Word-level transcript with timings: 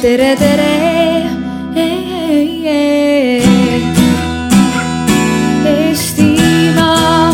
tere, 0.00 0.34
tere. 0.36 0.68
Eestimaa. 5.70 7.32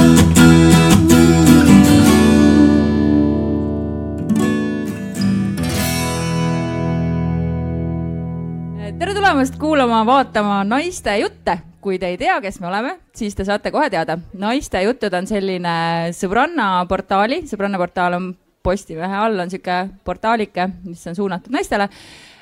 tere 8.99 9.15
tulemast 9.15 9.59
kuulama, 9.59 10.03
vaatama 10.07 10.65
naiste 10.65 11.19
jutte. 11.21 11.59
kui 11.81 12.01
te 12.03 12.09
ei 12.11 12.17
tea, 12.19 12.41
kes 12.43 12.59
me 12.59 12.67
oleme, 12.67 12.97
siis 13.15 13.35
te 13.39 13.45
saate 13.47 13.71
kohe 13.71 13.91
teada. 13.91 14.19
naiste 14.35 14.83
jutud 14.83 15.15
on 15.15 15.27
selline 15.27 15.77
sõbranna 16.11 16.83
portaali, 16.91 17.45
sõbranna 17.47 17.79
portaal 17.79 18.19
on 18.19 18.33
Postimehe 18.67 19.15
all 19.15 19.39
on 19.39 19.51
sihuke 19.51 19.85
portaalike, 20.03 20.65
mis 20.83 21.07
on 21.07 21.15
suunatud 21.15 21.55
naistele. 21.55 21.87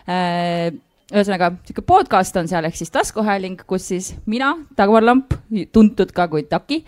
ühesõnaga, 0.04 1.50
sihuke 1.64 1.84
podcast 1.86 2.36
on 2.40 2.48
seal 2.50 2.66
ehk 2.68 2.76
siis 2.76 2.92
taskuhääling, 2.92 3.62
kus 3.68 3.88
siis 3.92 4.12
mina, 4.26 4.54
Dagmar 4.76 5.04
Lamp, 5.04 5.34
tuntud 5.72 6.12
ka 6.16 6.28
kui 6.32 6.44
Taki, 6.48 6.82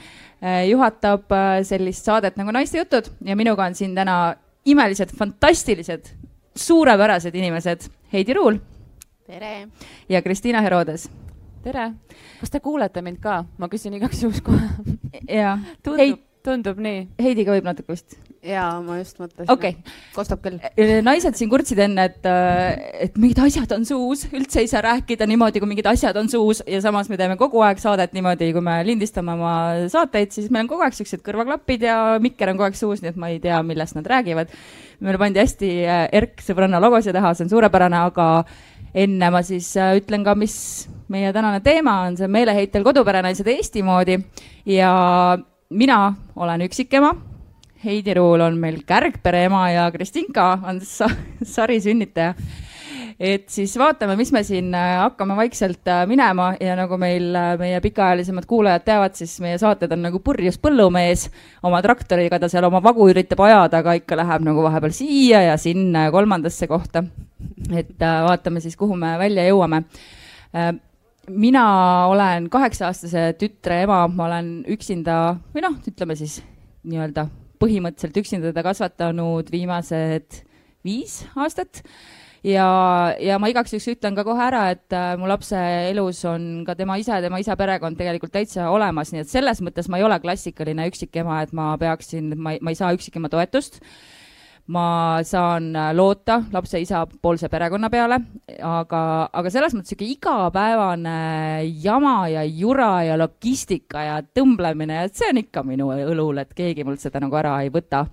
juhatab 0.70 1.32
äh, 1.32 1.60
sellist 1.64 2.08
saadet 2.08 2.36
nagu 2.36 2.52
Naiste 2.52 2.80
jutud 2.80 3.08
ja 3.24 3.36
minuga 3.36 3.64
on 3.64 3.76
siin 3.78 3.94
täna 3.96 4.36
imelised, 4.68 5.14
fantastilised, 5.16 6.12
suurepärased 6.56 7.34
inimesed 7.34 7.88
Heidi 8.12 8.36
Ruul 8.36 8.60
tere! 9.26 9.68
ja 10.08 10.22
Kristiina 10.22 10.60
Herodes. 10.60 11.08
tere! 11.64 11.90
kas 12.40 12.52
te 12.52 12.60
kuulete 12.60 13.02
mind 13.02 13.20
ka? 13.22 13.44
ma 13.58 13.68
küsin 13.72 13.96
igaks 13.96 14.22
juhuks 14.22 14.44
kohe. 14.44 14.68
ja 15.28 15.58
tundub 15.82 16.22
tundub 16.46 16.78
nii? 16.82 17.06
Heidiga 17.22 17.54
võib 17.56 17.66
natuke 17.66 17.96
vist. 17.96 18.18
jaa, 18.46 18.80
ma 18.84 18.98
just 19.00 19.18
mõtlesin 19.20 19.50
okei 19.52 19.74
et 19.76 19.92
kostab 20.14 20.42
küll. 20.44 20.58
okay., 20.60 21.00
naised 21.04 21.36
siin 21.38 21.50
kurtsid 21.50 21.80
enne, 21.82 22.06
et, 22.10 22.28
et 23.06 23.18
mingid 23.20 23.40
asjad 23.42 23.72
on 23.76 23.84
suus, 23.88 24.26
üldse 24.36 24.62
ei 24.62 24.70
saa 24.70 24.82
rääkida 24.86 25.28
niimoodi, 25.28 25.62
kui 25.62 25.70
mingid 25.70 25.88
asjad 25.90 26.16
on 26.20 26.30
suus 26.32 26.62
ja 26.68 26.80
samas 26.84 27.10
me 27.12 27.18
teeme 27.20 27.38
kogu 27.40 27.62
aeg 27.66 27.80
saadet 27.82 28.14
niimoodi, 28.16 28.52
kui 28.56 28.64
me 28.64 28.78
lindistame 28.86 29.34
oma 29.36 29.54
saateid, 29.92 30.32
siis 30.34 30.50
meil 30.50 30.66
on 30.66 30.72
kogu 30.72 30.86
aeg 30.86 30.96
siuksed 30.96 31.24
kõrvaklapid 31.26 31.86
ja 31.88 31.98
mikker 32.22 32.52
on 32.52 32.60
kogu 32.60 32.70
aeg 32.70 32.78
suus, 32.78 33.02
nii 33.02 33.12
et 33.12 33.20
ma 33.20 33.30
ei 33.32 33.40
tea, 33.42 33.60
millest 33.66 33.98
nad 33.98 34.08
räägivad. 34.12 34.52
meile 35.00 35.18
pandi 35.20 35.42
hästi 35.42 35.70
äh, 35.84 36.06
erk 36.16 36.40
sõbranna 36.40 36.80
logo 36.80 37.00
siia 37.04 37.12
taha, 37.16 37.34
see 37.36 37.44
on 37.44 37.52
suurepärane, 37.52 37.98
aga 38.08 38.28
enne 38.96 39.30
ma 39.30 39.42
siis 39.44 39.74
äh, 39.76 39.96
ütlen 40.00 40.24
ka, 40.24 40.34
mis 40.38 40.56
meie 41.12 41.32
tänane 41.36 41.60
teema 41.60 42.00
on, 42.06 42.16
see 42.16 42.28
meeleheitel 42.32 42.86
koduperenaised 42.86 43.46
Eesti 43.52 43.84
moodi 43.86 44.18
ja 44.72 44.92
mina 45.70 46.00
olen 46.36 46.64
üksikema 46.68 47.14
Heidi 47.84 48.14
Ruul 48.14 48.40
on 48.40 48.56
meil 48.60 48.80
kärgpere 48.86 49.44
ema 49.46 49.66
ja 49.70 49.90
Kristinka 49.92 50.52
on 50.68 50.80
sa 50.80 51.08
sari 51.42 51.80
sünnitaja. 51.80 52.34
et 53.20 53.48
siis 53.48 53.72
vaatame, 53.80 54.16
mis 54.16 54.32
me 54.32 54.42
siin 54.44 54.74
äh, 54.76 54.98
hakkame 55.00 55.36
vaikselt 55.36 55.88
äh, 55.88 56.02
minema 56.08 56.50
ja 56.60 56.74
nagu 56.76 56.98
meil 57.00 57.34
äh, 57.34 57.54
meie 57.58 57.80
pikaajalisemad 57.80 58.44
kuulajad 58.46 58.84
teavad, 58.84 59.14
siis 59.16 59.38
meie 59.40 59.58
saated 59.58 59.92
on 59.92 60.02
nagu 60.04 60.20
purjus 60.20 60.58
põllumees 60.60 61.30
oma 61.64 61.80
traktoriga, 61.84 62.40
ta 62.40 62.50
seal 62.52 62.68
oma 62.68 62.82
vagu 62.84 63.08
üritab 63.08 63.40
ajada, 63.46 63.80
aga 63.80 63.96
ikka 64.00 64.18
läheb 64.20 64.44
nagu 64.48 64.66
vahepeal 64.66 64.92
siia 64.96 65.40
ja 65.46 65.56
sinna 65.60 66.08
ja 66.08 66.12
kolmandasse 66.12 66.68
kohta. 66.68 67.04
et 67.72 67.96
vaatame 68.00 68.60
siis, 68.60 68.76
kuhu 68.76 68.96
me 68.96 69.16
välja 69.18 69.48
jõuame 69.48 69.84
mina 71.30 71.64
olen 72.06 72.50
kaheksa-aastase 72.50 73.32
tütre 73.40 73.82
ema, 73.86 74.04
ma 74.08 74.28
olen 74.28 74.52
üksinda 74.68 75.36
või 75.54 75.64
noh, 75.64 75.80
ütleme 75.88 76.16
siis 76.18 76.38
nii-öelda 76.86 77.26
põhimõtteliselt 77.60 78.20
üksinda 78.22 78.52
teda 78.52 78.64
kasvatanud 78.66 79.50
viimased 79.52 80.42
viis 80.86 81.22
aastat. 81.36 81.82
Ja, 82.46 82.66
ja 83.18 83.40
ma 83.42 83.48
igaks 83.50 83.72
juhuks 83.74 83.88
ütlen 83.96 84.14
ka 84.14 84.22
kohe 84.26 84.42
ära, 84.44 84.68
et 84.76 84.94
äh, 84.94 85.16
mu 85.18 85.26
lapse 85.26 85.58
elus 85.88 86.20
on 86.30 86.62
ka 86.66 86.76
tema 86.78 86.94
isa 87.00 87.16
ja 87.16 87.24
tema 87.24 87.40
isa 87.42 87.56
perekond 87.58 87.98
tegelikult 87.98 88.30
täitsa 88.36 88.68
olemas, 88.70 89.10
nii 89.10 89.24
et 89.24 89.32
selles 89.32 89.62
mõttes 89.66 89.88
ma 89.90 89.98
ei 89.98 90.06
ole 90.06 90.20
klassikaline 90.22 90.86
üksikema, 90.92 91.40
et 91.42 91.56
ma 91.56 91.72
peaksin, 91.80 92.36
ma 92.38 92.54
ei, 92.54 92.62
ma 92.62 92.70
ei 92.70 92.78
saa 92.78 92.92
üksikema 92.94 93.32
toetust 93.32 93.80
ma 94.74 95.22
saan 95.22 95.70
äh, 95.76 95.92
loota 95.94 96.40
lapse 96.52 96.80
isa 96.82 97.04
poolse 97.06 97.48
perekonna 97.50 97.90
peale, 97.90 98.18
aga, 98.58 99.02
aga 99.30 99.52
selles 99.52 99.76
mõttes 99.76 99.92
sihuke 99.94 100.08
igapäevane 100.10 101.18
jama 101.84 102.16
ja 102.32 102.42
jura 102.46 102.90
ja 103.06 103.18
logistika 103.20 104.02
ja 104.08 104.16
tõmblemine, 104.26 105.04
et 105.06 105.14
see 105.14 105.30
on 105.30 105.42
ikka 105.44 105.62
minu 105.66 105.92
õlul, 105.94 106.42
et 106.42 106.56
keegi 106.56 106.86
mult 106.86 107.02
seda 107.02 107.22
nagu 107.22 107.38
ära 107.38 107.60
ei 107.62 107.70
võta. 107.74 108.06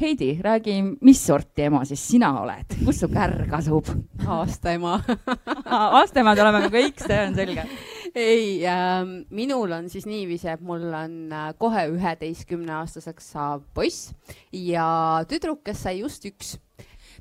Heidi, 0.00 0.38
räägi, 0.40 0.74
mis 1.04 1.26
sorti 1.26 1.66
ema 1.66 1.82
siis 1.84 2.00
sina 2.08 2.30
oled, 2.40 2.72
kus 2.86 3.02
su 3.02 3.08
kärg 3.12 3.50
asub? 3.52 3.90
aasta 4.24 4.72
ema. 4.72 4.94
aastaemad 6.00 6.40
oleme 6.40 6.62
me 6.62 6.70
kõik, 6.72 7.02
see 7.04 7.18
on 7.20 7.36
selge. 7.36 7.66
ei 8.14 8.62
äh,, 8.64 9.02
minul 9.36 9.76
on 9.76 9.90
siis 9.92 10.08
niiviisi, 10.08 10.48
et 10.54 10.64
mul 10.64 10.86
on 10.88 11.18
äh, 11.36 11.50
kohe 11.60 11.84
üheteistkümneaastaseks 11.92 13.28
saav 13.34 13.60
poiss 13.76 14.14
ja 14.56 14.88
tüdruk, 15.28 15.60
kes 15.68 15.84
sai 15.84 15.98
just 15.98 16.24
üks 16.32 16.56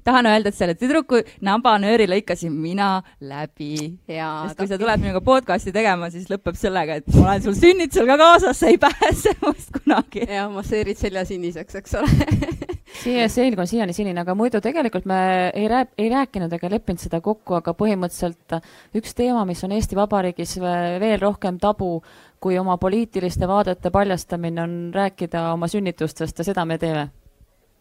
tahan 0.03 0.29
öelda, 0.29 0.49
et 0.51 0.57
selle 0.57 0.75
tüdruku 0.79 1.21
nabanööri 1.45 2.07
lõikasin 2.09 2.53
mina 2.53 2.89
läbi 3.21 3.99
ja 4.09 4.29
sest 4.47 4.59
kui 4.59 4.69
sa 4.69 4.79
tuled 4.81 5.03
minuga 5.03 5.21
podcast'i 5.25 5.73
tegema, 5.75 6.09
siis 6.13 6.29
lõpeb 6.31 6.57
sellega, 6.59 6.99
et 6.99 7.09
ma 7.15 7.25
olen 7.27 7.45
sul 7.45 7.57
sünnitusel 7.57 8.09
ka 8.09 8.17
kaasas, 8.21 8.59
sa 8.59 8.71
ei 8.71 8.79
pääse 8.81 9.35
must 9.45 9.73
kunagi. 9.75 10.25
ja 10.29 10.47
masseerid 10.53 10.99
selja 10.99 11.25
siniseks, 11.27 11.79
eks 11.81 11.97
ole. 11.99 12.29
siia 13.03 13.27
selg 13.31 13.59
on 13.59 13.69
siiani 13.69 13.95
sinine, 13.95 14.23
aga 14.23 14.35
muidu 14.37 14.61
tegelikult 14.63 15.07
me 15.09 15.19
ei 15.53 15.67
rää-, 15.71 15.87
ei 15.97 16.09
rääkinud 16.13 16.53
ega 16.57 16.71
leppinud 16.73 17.03
seda 17.03 17.21
kokku, 17.25 17.59
aga 17.59 17.75
põhimõtteliselt 17.77 18.59
üks 18.97 19.15
teema, 19.17 19.45
mis 19.49 19.63
on 19.67 19.75
Eesti 19.77 19.99
Vabariigis 19.99 20.57
ve- 20.61 20.97
veel 21.01 21.19
rohkem 21.21 21.59
tabu 21.61 21.99
kui 22.39 22.57
oma 22.59 22.77
poliitiliste 22.79 23.47
vaadete 23.47 23.91
paljastamine, 23.91 24.61
on 24.63 24.75
rääkida 24.95 25.49
oma 25.53 25.67
sünnitustest 25.67 26.39
ja 26.39 26.47
seda 26.47 26.65
me 26.65 26.77
teeme 26.79 27.09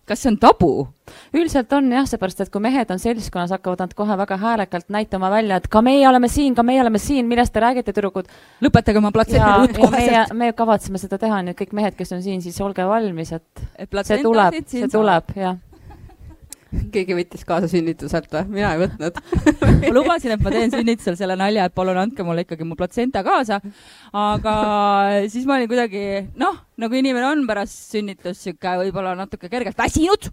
kas 0.09 0.23
see 0.25 0.33
on 0.33 0.39
tabu? 0.41 0.73
üldiselt 1.33 1.73
on 1.77 1.93
jah, 1.93 2.07
seepärast 2.09 2.43
et 2.45 2.51
kui 2.53 2.63
mehed 2.65 2.91
on 2.93 3.01
seltskonnas, 3.01 3.53
hakkavad 3.57 3.85
nad 3.85 3.95
kohe 3.97 4.17
väga 4.21 4.37
häälekalt 4.41 4.89
näitama 4.93 5.31
välja, 5.33 5.61
et 5.61 5.69
ka 5.73 5.83
meie 5.85 6.09
oleme 6.09 6.29
siin, 6.33 6.57
ka 6.57 6.65
meie 6.67 6.83
oleme 6.83 7.01
siin, 7.03 7.29
millest 7.31 7.55
te 7.55 7.63
räägite, 7.65 7.95
tüdrukud. 7.97 8.29
lõpetage 8.65 9.01
oma 9.01 9.13
meie 9.15 9.73
koheselt., 9.77 10.35
me 10.37 10.53
kavatseme 10.57 11.01
seda 11.01 11.21
teha, 11.21 11.41
nii 11.43 11.57
et 11.57 11.63
kõik 11.63 11.73
mehed, 11.81 11.97
kes 11.99 12.13
on 12.17 12.25
siin, 12.25 12.43
siis 12.45 12.61
olge 12.65 12.85
valmis, 12.89 13.33
et 13.33 13.65
see 14.05 14.21
tuleb, 14.25 14.61
see 14.69 14.91
tuleb, 14.93 15.33
jah. 15.37 15.57
Keegi 16.93 17.17
võttis 17.17 17.45
kaasa 17.49 17.69
sünnituselt 17.71 18.33
või? 18.33 18.45
mina 18.59 18.75
ei 18.75 18.83
võtnud. 18.85 19.21
ma 19.87 19.93
lubasin, 19.95 20.35
et 20.35 20.43
ma 20.45 20.53
teen 20.53 20.73
sünnitusel 20.73 21.17
selle 21.21 21.37
nalja, 21.39 21.69
et 21.69 21.77
palun 21.77 22.01
andke 22.01 22.27
mulle 22.27 22.45
ikkagi 22.45 22.67
mu 22.69 22.77
platsenta 22.79 23.25
kaasa. 23.27 23.61
aga 24.13 24.57
siis 25.33 25.47
ma 25.49 25.57
olin 25.59 25.71
kuidagi 25.71 26.05
noh, 26.41 26.59
nagu 26.79 26.99
inimene 26.99 27.27
on 27.31 27.47
pärast 27.49 27.95
sünnitust 27.95 28.45
sihuke 28.45 28.77
võib-olla 28.85 29.15
natuke 29.19 29.51
kergelt 29.51 29.79
väsinud, 29.79 30.29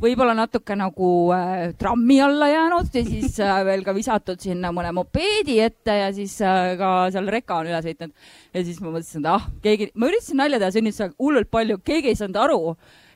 võib-olla 0.00 0.34
natuke 0.38 0.76
nagu 0.78 1.10
äh, 1.34 1.72
trammi 1.78 2.20
alla 2.22 2.48
jäänud 2.50 2.94
ja 2.94 3.02
siis 3.06 3.38
äh, 3.42 3.60
veel 3.66 3.84
ka 3.86 3.94
visatud 3.96 4.40
sinna 4.42 4.70
mõne 4.74 4.92
mopeedi 4.96 5.58
ette 5.64 5.98
ja 6.00 6.12
siis 6.14 6.38
äh, 6.44 6.74
ka 6.80 6.92
seal 7.14 7.28
reka 7.32 7.60
on 7.60 7.68
üle 7.70 7.82
sõitnud. 7.84 8.14
ja 8.54 8.64
siis 8.64 8.80
ma 8.80 8.92
mõtlesin, 8.94 9.24
et 9.24 9.32
ah, 9.34 9.50
keegi, 9.64 9.90
ma 9.98 10.08
üritasin 10.10 10.40
nalja 10.40 10.62
teha 10.62 10.72
sünnitusel 10.78 11.12
hullult 11.18 11.50
palju, 11.52 11.82
keegi 11.84 12.12
ei 12.12 12.18
saanud 12.18 12.40
aru 12.46 12.60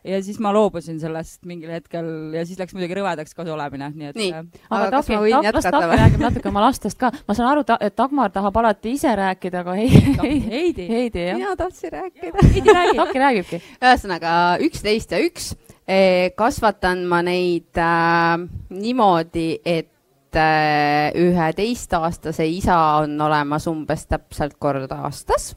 ja 0.05 0.19
siis 0.25 0.39
ma 0.43 0.51
loobusin 0.55 0.99
sellest 1.01 1.45
mingil 1.47 1.71
hetkel 1.73 2.07
ja 2.35 2.45
siis 2.47 2.59
läks 2.59 2.75
muidugi 2.75 2.97
rõvedaks 2.99 3.37
koos 3.37 3.51
olemine, 3.55 3.91
nii 3.95 4.09
et 4.11 4.19
Nii. 4.19 4.33
Aga 4.71 4.89
kas 4.97 5.11
ma 5.13 5.21
võin 5.23 5.37
las 5.47 5.69
või? 5.71 5.99
räägib 6.01 6.25
natuke 6.25 6.51
oma 6.51 6.65
lastest 6.67 6.99
ka. 6.99 7.13
ma 7.29 7.37
saan 7.39 7.53
aru, 7.53 7.65
et 7.79 7.97
Dagmar 7.99 8.33
tahab 8.35 8.59
alati 8.63 8.97
ise 8.97 9.15
rääkida, 9.19 9.63
aga 9.63 9.77
ei, 9.79 9.91
ei, 10.27 10.41
Heidi, 10.49 10.89
Heidi 10.89 11.27
jah. 11.29 11.39
mina 11.39 11.55
tahtsin 11.57 11.95
rääkida. 11.95 12.47
Heidi 12.49 12.75
räägi. 12.75 12.99
Taki 12.99 13.23
räägibki. 13.23 13.63
ühesõnaga 13.79 14.35
üksteist 14.67 15.15
ja 15.15 15.23
üks 15.23 15.53
eh, 15.87 16.33
kasvatan 16.37 17.07
ma 17.07 17.23
neid 17.27 17.79
äh, 17.79 18.43
niimoodi, 18.75 19.49
et 19.65 20.39
äh, 20.39 21.15
üheteistaastase 21.15 22.47
isa 22.51 22.79
on 23.05 23.21
olemas 23.21 23.71
umbes 23.71 24.09
täpselt 24.11 24.59
kord 24.59 24.91
aastas 24.99 25.53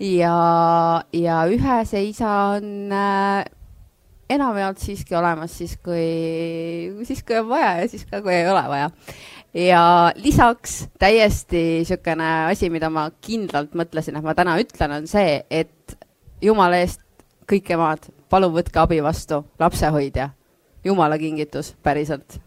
ja, 0.00 1.02
ja 1.12 1.38
ühese 1.50 2.02
isa 2.06 2.34
on 2.56 2.92
äh, 2.92 3.44
enamjaolt 4.30 4.78
siiski 4.82 5.16
olemas 5.16 5.54
siis, 5.58 5.76
kui, 5.84 6.04
siis 7.08 7.22
kui 7.26 7.38
on 7.38 7.48
vaja 7.48 7.74
ja 7.80 7.88
siis 7.88 8.04
ka, 8.08 8.20
kui 8.24 8.34
ei 8.34 8.48
ole 8.50 8.64
vaja. 8.68 8.90
ja 9.54 9.82
lisaks 10.16 10.88
täiesti 10.98 11.62
niisugune 11.80 12.28
asi, 12.52 12.70
mida 12.70 12.90
ma 12.92 13.08
kindlalt 13.24 13.74
mõtlesin, 13.78 14.18
et 14.18 14.26
ma 14.26 14.36
täna 14.36 14.58
ütlen, 14.60 14.98
on 15.00 15.08
see, 15.10 15.40
et 15.50 15.96
jumala 16.44 16.82
eest 16.82 17.00
kõik 17.48 17.72
emad, 17.72 18.10
palun 18.28 18.52
võtke 18.52 18.80
abi 18.82 19.00
vastu, 19.02 19.40
lapsehoidja, 19.60 20.28
jumala 20.84 21.18
kingitus, 21.18 21.72
päriselt. 21.82 22.40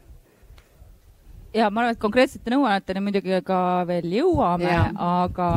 ja 1.53 1.69
ma 1.69 1.81
arvan, 1.81 1.97
et 1.97 2.01
konkreetsete 2.01 2.53
nõuanneteni 2.53 3.01
muidugi 3.01 3.41
ka 3.45 3.59
veel 3.89 4.13
jõuame, 4.21 4.77
aga 4.93 5.49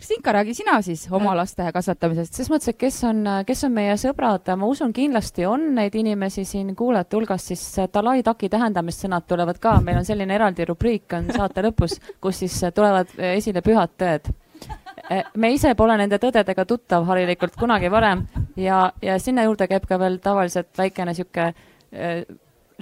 Kristinka, 0.00 0.32
räägi 0.32 0.54
sina 0.54 0.82
siis 0.82 1.08
oma 1.12 1.34
laste 1.36 1.66
kasvatamisest. 1.72 2.34
ses 2.34 2.48
mõttes, 2.48 2.70
et 2.72 2.76
kes 2.80 3.02
on, 3.04 3.18
kes 3.44 3.64
on 3.66 3.72
meie 3.76 3.92
sõbrad, 4.00 4.48
ma 4.56 4.64
usun, 4.66 4.94
kindlasti 4.96 5.44
on 5.44 5.66
neid 5.76 5.94
inimesi 5.94 6.44
siin 6.48 6.70
kuulajate 6.76 7.18
hulgas, 7.18 7.44
siis 7.50 7.64
Dalai 7.92 8.22
Taki 8.24 8.48
tähendamissõnad 8.48 9.26
tulevad 9.28 9.60
ka, 9.60 9.74
meil 9.84 10.00
on 10.00 10.08
selline 10.08 10.34
eraldi 10.34 10.64
rubriik 10.64 11.12
on 11.18 11.28
saate 11.36 11.66
lõpus, 11.68 11.98
kus 12.20 12.40
siis 12.40 12.56
tulevad 12.74 13.12
esile 13.34 13.60
pühad 13.60 13.92
tõed. 14.00 14.32
Me 15.36 15.52
ise 15.52 15.74
pole 15.76 15.98
nende 16.00 16.16
tõdedega 16.22 16.64
tuttav 16.64 17.04
harilikult 17.04 17.60
kunagi 17.60 17.92
varem. 17.92 18.24
Ja, 18.56 18.86
ja 19.02 19.18
sinna 19.20 19.44
juurde 19.44 19.68
käib 19.68 19.84
ka 19.88 20.00
veel 20.00 20.16
tavaliselt 20.24 20.72
väikene 20.80 21.12
niisugune 21.12 21.52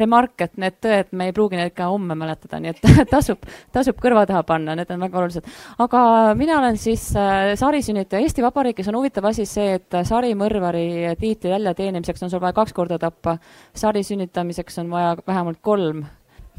remark, 0.01 0.35
et 0.45 0.59
need 0.61 0.79
tõed, 0.85 1.13
me 1.19 1.29
ei 1.29 1.35
pruugi 1.37 1.59
neid 1.61 1.75
ka 1.77 1.89
homme 1.93 2.17
mäletada, 2.19 2.61
nii 2.63 2.75
et 2.75 2.83
tasub, 3.15 3.47
tasub 3.75 3.99
kõrva 4.03 4.27
taha 4.29 4.45
panna, 4.49 4.77
need 4.79 4.91
on 4.95 5.07
väga 5.07 5.23
olulised. 5.23 5.49
aga 5.85 6.03
mina 6.39 6.59
olen 6.61 6.79
siis 6.81 7.09
äh, 7.17 7.55
sarisünnitaja. 7.59 8.23
Eesti 8.25 8.45
Vabariigis 8.45 8.89
on 8.91 9.01
huvitav 9.01 9.31
asi 9.31 9.47
see, 9.49 9.79
et 9.79 9.99
sarimõrvari 10.09 11.17
tiitli 11.21 11.53
väljateenimiseks 11.57 12.27
on 12.27 12.33
sul 12.33 12.45
vaja 12.45 12.57
kaks 12.57 12.77
korda 12.77 13.01
tappa, 13.03 13.39
sarisünnitamiseks 13.79 14.83
on 14.85 14.95
vaja 14.95 15.17
vähemalt 15.27 15.63
kolm 15.63 16.07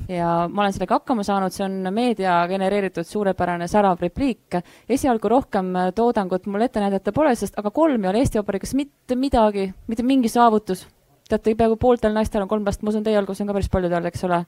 ja 0.08 0.48
ma 0.52 0.64
olen 0.64 0.76
sellega 0.76 1.00
hakkama 1.00 1.26
saanud, 1.28 1.54
see 1.54 1.66
on 1.66 1.90
meedia 1.94 2.38
genereeritud 2.50 3.08
suurepärane 3.08 3.68
särav 3.68 4.00
repliik. 4.02 4.62
esialgu 4.90 5.30
rohkem 5.30 5.74
toodangut 5.96 6.46
mul 6.48 6.62
ette 6.62 6.80
näidata 6.80 7.12
pole, 7.12 7.36
sest 7.36 7.60
aga 7.60 7.72
kolm 7.72 8.06
ei 8.06 8.14
ole 8.14 8.24
Eesti 8.24 8.40
Vabariigis 8.40 8.76
mitte 8.80 9.20
midagi, 9.20 9.70
mitte 9.88 10.04
mingi 10.04 10.32
saavutus 10.32 10.88
teate, 11.30 11.56
peaaegu 11.58 11.78
pooltel 11.80 12.16
naistel 12.16 12.44
on 12.44 12.50
kolm 12.52 12.66
last, 12.68 12.84
ma 12.84 12.94
usun, 12.94 13.06
teie 13.06 13.18
hulgas 13.20 13.42
on 13.42 13.50
ka 13.50 13.56
päris 13.58 13.72
paljudel, 13.72 14.10
eks 14.10 14.26
ole. 14.28 14.40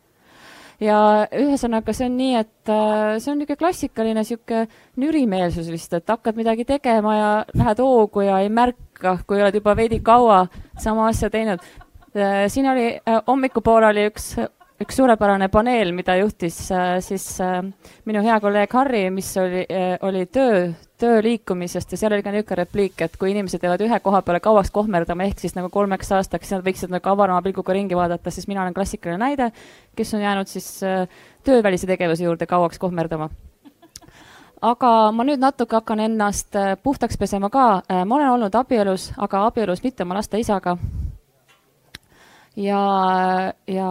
ja 0.82 0.98
ühesõnaga, 1.38 1.94
see 1.94 2.08
on 2.10 2.16
nii, 2.18 2.40
et 2.42 2.72
äh, 2.74 3.18
see 3.22 3.34
on 3.34 3.38
niisugune 3.42 3.60
klassikaline 3.60 4.24
niisugune 4.24 4.66
nürimeelsus 5.02 5.70
vist, 5.70 5.94
et 5.94 6.10
hakkad 6.10 6.40
midagi 6.40 6.66
tegema 6.66 7.18
ja 7.18 7.30
lähed 7.54 7.84
hoogu 7.84 8.26
ja 8.26 8.40
ei 8.42 8.50
märka, 8.50 9.20
kui 9.28 9.42
oled 9.42 9.60
juba 9.62 9.76
veidi 9.78 10.02
kaua 10.06 10.46
sama 10.82 11.08
asja 11.12 11.30
teinud. 11.34 11.62
Äh, 12.18 12.48
siin 12.52 12.70
oli 12.72 12.88
äh, 12.98 13.22
hommikupoole 13.28 13.92
oli 13.94 14.10
üks 14.10 14.34
üks 14.82 14.98
suurepärane 14.98 15.46
paneel, 15.54 15.92
mida 15.94 16.16
juhtis 16.18 16.56
siis 17.06 17.26
minu 18.10 18.24
hea 18.26 18.40
kolleeg 18.42 18.72
Harri, 18.74 19.04
mis 19.14 19.28
oli 19.38 19.62
oli 20.02 20.24
töö, 20.26 20.72
töö 21.02 21.22
liikumisest 21.26 21.92
ja 21.92 21.98
seal 21.98 22.14
oli 22.14 22.24
ka 22.24 22.34
niisugune 22.34 22.62
repliik, 22.62 23.02
et 23.02 23.18
kui 23.20 23.34
inimesed 23.34 23.64
jäävad 23.66 23.82
ühe 23.88 24.00
koha 24.06 24.22
peale 24.26 24.40
kauaks 24.44 24.72
kohmerdama, 24.72 25.26
ehk 25.26 25.42
siis 25.42 25.56
nagu 25.58 25.70
kolmeks 25.74 26.12
aastaks, 26.18 26.48
siis 26.48 26.58
nad 26.58 26.66
võiksid 26.66 26.94
nagu 26.94 27.14
avarama 27.14 27.42
pilguga 27.46 27.76
ringi 27.78 27.98
vaadata, 27.98 28.34
siis 28.34 28.50
mina 28.52 28.62
olen 28.64 28.78
klassikaline 28.78 29.22
näide, 29.22 29.52
kes 29.98 30.14
on 30.14 30.22
jäänud 30.22 30.52
siis 30.52 30.68
äh, 30.86 31.08
töövälise 31.44 31.90
tegevuse 31.90 32.28
juurde 32.28 32.46
kauaks 32.50 32.80
kohmerdama 32.80 33.30
aga 34.62 34.90
ma 35.16 35.26
nüüd 35.26 35.42
natuke 35.42 35.80
hakkan 35.80 36.04
ennast 36.06 36.56
äh, 36.56 36.76
puhtaks 36.84 37.18
pesema 37.18 37.50
ka. 37.50 37.82
Äh, 37.90 38.04
ma 38.06 38.16
olen 38.16 38.36
olnud 38.36 38.56
abielus, 38.56 39.10
aga 39.18 39.46
abielus 39.50 39.84
mitte 39.84 40.06
oma 40.06 40.20
laste 40.20 40.40
isaga. 40.40 40.78
ja, 42.56 42.82
ja 43.68 43.90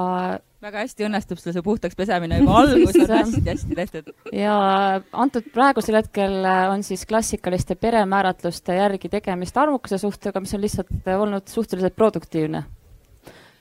väga 0.60 0.82
hästi 0.84 1.06
õnnestub 1.06 1.40
sul 1.40 1.54
see 1.56 1.64
puhtaks 1.64 1.96
pesemine 1.96 2.40
juba 2.40 2.58
alguses 2.60 3.08
hästi-hästi 3.20 3.76
tehtud. 3.78 4.10
ja 4.36 4.56
antud 5.12 5.46
praegusel 5.54 5.96
hetkel 6.00 6.36
äh, 6.44 6.66
on 6.72 6.84
siis 6.86 7.06
klassikaliste 7.08 7.78
peremääratluste 7.80 8.76
järgi 8.76 9.08
tegemist 9.12 9.56
arvukuse 9.56 9.98
suhtega, 10.02 10.42
mis 10.44 10.52
on 10.56 10.64
lihtsalt 10.64 10.92
äh, 11.00 11.16
olnud 11.16 11.48
suhteliselt 11.48 11.96
produktiivne. 11.96 12.64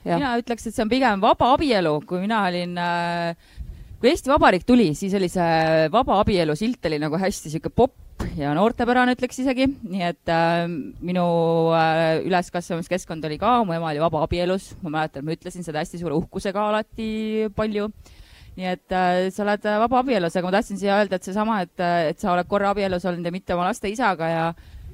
mina 0.04 0.34
ütleks, 0.40 0.68
et 0.68 0.76
see 0.76 0.84
on 0.84 0.92
pigem 0.92 1.24
vaba 1.24 1.54
abielu, 1.54 1.96
kui 2.08 2.20
mina 2.20 2.44
olin 2.50 2.76
äh, 2.80 3.48
kui 4.00 4.12
Eesti 4.12 4.32
Vabariik 4.32 4.68
tuli, 4.68 4.92
siis 4.96 5.16
oli 5.16 5.28
see 5.32 5.88
vaba 5.92 6.20
abielu 6.20 6.56
silt 6.56 6.84
oli 6.88 7.00
nagu 7.00 7.20
hästi 7.20 7.52
sihuke 7.52 7.72
popp 7.72 7.96
ja 8.38 8.54
noortepärane, 8.56 9.14
ütleks 9.16 9.40
isegi, 9.42 9.66
nii 9.90 10.06
et 10.06 10.32
äh, 10.32 10.64
minu 10.68 11.26
äh, 11.76 12.20
üleskasvamiskeskkond 12.26 13.24
oli 13.28 13.38
ka, 13.40 13.60
mu 13.66 13.76
ema 13.76 13.92
oli 13.92 14.02
vabaabielus, 14.02 14.72
ma 14.84 14.96
mäletan, 14.98 15.26
ma 15.26 15.36
ütlesin 15.36 15.66
seda 15.66 15.82
hästi 15.82 16.00
suure 16.00 16.16
uhkusega 16.18 16.66
alati 16.70 17.50
palju. 17.56 17.90
nii 18.58 18.66
et 18.66 18.92
äh, 18.92 19.28
sa 19.32 19.44
oled 19.44 19.64
äh, 19.64 19.78
vabaabielus, 19.84 20.34
aga 20.36 20.48
ma 20.48 20.56
tahtsin 20.58 20.80
siia 20.80 20.98
öelda, 20.98 21.16
et 21.16 21.26
seesama, 21.28 21.62
et, 21.64 21.78
äh, 21.80 22.10
et 22.10 22.20
sa 22.20 22.34
oled 22.34 22.48
korra 22.50 22.74
abielus 22.74 23.06
olnud 23.08 23.24
ja 23.24 23.32
mitte 23.32 23.54
oma 23.54 23.70
laste 23.70 23.88
isaga 23.88 24.28
ja 24.28 24.44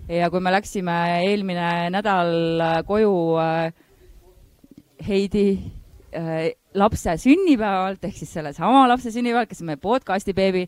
ja 0.09 0.31
kui 0.31 0.41
me 0.43 0.53
läksime 0.55 0.95
eelmine 1.27 1.91
nädal 1.95 2.61
äh, 2.63 2.77
koju 2.87 3.15
äh, 3.43 3.73
Heidi 5.07 5.49
äh, 6.15 6.53
lapse 6.75 7.17
sünnipäevalt 7.19 8.05
ehk 8.07 8.21
siis 8.21 8.33
sellesama 8.39 8.87
lapse 8.89 9.11
sünnipäevalt, 9.11 9.51
kes 9.51 9.65
on 9.65 9.73
meie 9.73 9.83
podcast'i 9.83 10.35
beebi 10.37 10.67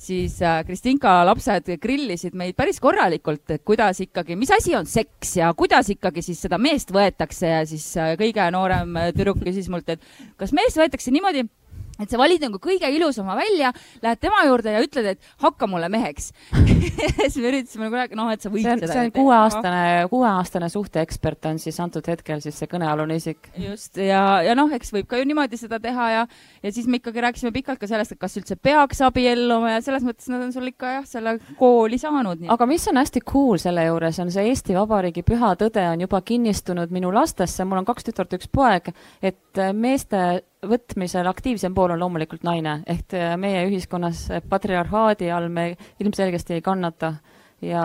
siis 0.00 0.38
äh, 0.42 0.62
Kristinka 0.66 1.20
lapsed 1.28 1.68
grillisid 1.82 2.36
meid 2.38 2.56
päris 2.58 2.80
korralikult, 2.80 3.44
et 3.52 3.64
kuidas 3.66 4.00
ikkagi, 4.06 4.36
mis 4.40 4.52
asi 4.54 4.74
on 4.78 4.88
seks 4.88 5.36
ja 5.40 5.52
kuidas 5.56 5.90
ikkagi 5.92 6.24
siis 6.24 6.40
seda 6.46 6.58
meest 6.58 6.92
võetakse 6.94 7.52
ja 7.52 7.62
siis 7.68 7.86
äh, 8.00 8.14
kõige 8.20 8.48
noorem 8.54 8.96
tüdruk 9.16 9.42
küsis 9.44 9.68
mult, 9.72 9.88
et 9.92 10.04
kas 10.40 10.54
meest 10.56 10.80
võetakse 10.80 11.12
niimoodi 11.14 11.46
et 12.00 12.10
sa 12.10 12.20
valid 12.20 12.44
nagu 12.46 12.60
kõige 12.62 12.88
ilusama 12.94 13.36
välja, 13.38 13.72
lähed 14.02 14.20
tema 14.22 14.42
juurde 14.48 14.74
ja 14.74 14.82
ütled, 14.84 15.12
et 15.14 15.32
hakka 15.42 15.68
mulle 15.70 15.90
meheks 15.92 16.30
siis 17.20 17.38
me 17.40 17.50
üritasime 17.50 17.86
nagu 17.88 17.98
rääkida, 18.00 18.18
noh, 18.18 18.30
et 18.32 18.44
sa 18.44 18.52
võid 18.52 18.64
see 18.64 18.74
on, 18.74 18.82
seda. 18.82 18.92
see 18.94 19.06
on 19.06 19.12
kuueaastane, 19.14 19.82
kuueaastane 20.12 20.70
suhteekspert 20.72 21.50
on 21.50 21.60
siis 21.62 21.80
antud 21.82 22.06
hetkel 22.10 22.42
siis 22.44 22.58
see 22.60 22.70
kõnealune 22.70 23.18
isik. 23.20 23.50
just 23.60 24.00
ja, 24.00 24.40
ja 24.46 24.56
noh, 24.58 24.70
eks 24.76 24.92
võib 24.94 25.08
ka 25.10 25.20
ju 25.20 25.28
niimoodi 25.28 25.60
seda 25.60 25.80
teha 25.82 26.10
ja, 26.14 26.26
ja 26.62 26.74
siis 26.74 26.88
me 26.90 27.00
ikkagi 27.00 27.24
rääkisime 27.26 27.52
pikalt 27.54 27.80
ka 27.82 27.90
sellest, 27.90 28.16
et 28.16 28.22
kas 28.22 28.36
üldse 28.40 28.56
peaks 28.56 29.02
abielluma 29.06 29.76
ja 29.76 29.84
selles 29.84 30.06
mõttes 30.06 30.30
nad 30.32 30.44
on 30.44 30.54
sul 30.54 30.68
ikka 30.70 30.96
jah, 30.98 31.08
selle 31.08 31.36
kooli 31.60 32.00
saanud. 32.00 32.46
aga 32.50 32.70
mis 32.70 32.86
on 32.90 33.00
hästi 33.00 33.24
cool 33.28 33.60
selle 33.62 33.86
juures, 33.88 34.20
on 34.22 34.32
see 34.32 34.48
Eesti 34.50 34.76
Vabariigi 34.76 35.24
püha 35.26 35.54
tõde 35.60 35.84
on 35.92 36.06
juba 36.06 36.22
kinnistunud 36.26 36.92
minu 36.94 37.12
lastesse, 37.14 37.66
mul 37.68 37.82
on 37.82 37.88
kaks 37.88 38.10
tütart, 38.10 38.38
üks 38.38 38.50
poeg, 38.52 38.92
et 39.22 39.64
meeste 39.74 40.42
võtmisel 40.66 41.28
aktiivsem 41.30 41.74
pool 41.74 41.94
on 41.94 42.02
loomulikult 42.02 42.42
naine, 42.44 42.80
ehk 42.90 43.14
äh, 43.16 43.34
meie 43.40 43.64
ühiskonnas 43.68 44.26
patriarhaadi 44.48 45.30
all 45.32 45.48
me 45.52 45.72
ilmselgesti 46.02 46.58
ei 46.58 46.64
kannata 46.64 47.14
ja 47.64 47.84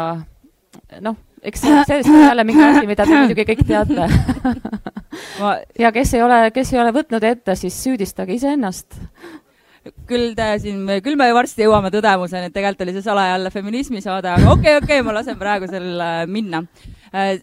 noh, 1.06 1.16
eks 1.46 1.64
sellest 1.64 2.10
on 2.10 2.22
jälle 2.22 2.44
mingi 2.44 2.64
asi, 2.64 2.86
mida 2.90 3.06
te 3.06 3.16
muidugi 3.16 3.46
kõik 3.52 3.64
teate. 3.68 4.10
Ma... 5.42 5.56
ja 5.80 5.92
kes 5.96 6.14
ei 6.18 6.24
ole, 6.26 6.40
kes 6.56 6.74
ei 6.74 6.82
ole 6.84 6.94
võtnud 6.96 7.24
ette, 7.24 7.56
siis 7.60 7.78
süüdistage 7.84 8.36
iseennast. 8.36 9.00
Küll 10.10 10.34
te 10.36 10.48
siin, 10.60 10.82
küll 11.06 11.18
me 11.20 11.28
varsti 11.36 11.64
jõuame 11.68 11.92
tõdemuseni, 11.94 12.50
et 12.50 12.56
tegelikult 12.56 12.88
oli 12.88 12.96
see 12.96 13.06
salajälle 13.06 13.52
feminismi 13.54 14.02
saade, 14.02 14.32
aga 14.34 14.52
okei 14.52 14.76
okay,, 14.76 14.80
okei 14.82 15.00
okay,, 15.00 15.06
ma 15.06 15.14
lasen 15.20 15.38
praegu 15.40 15.70
selle 15.70 16.10
minna. 16.32 16.64
Äh, 17.14 17.38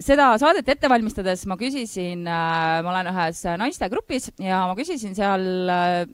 seda 0.00 0.32
saadet 0.40 0.68
ette 0.72 0.90
valmistades 0.90 1.46
ma 1.50 1.56
küsisin 1.60 2.26
äh,, 2.28 2.80
ma 2.84 2.92
olen 2.92 3.10
ühes 3.12 3.42
naistegrupis 3.60 4.30
ja 4.40 4.64
ma 4.68 4.76
küsisin 4.78 5.16
seal 5.16 5.72
äh,, 5.72 6.04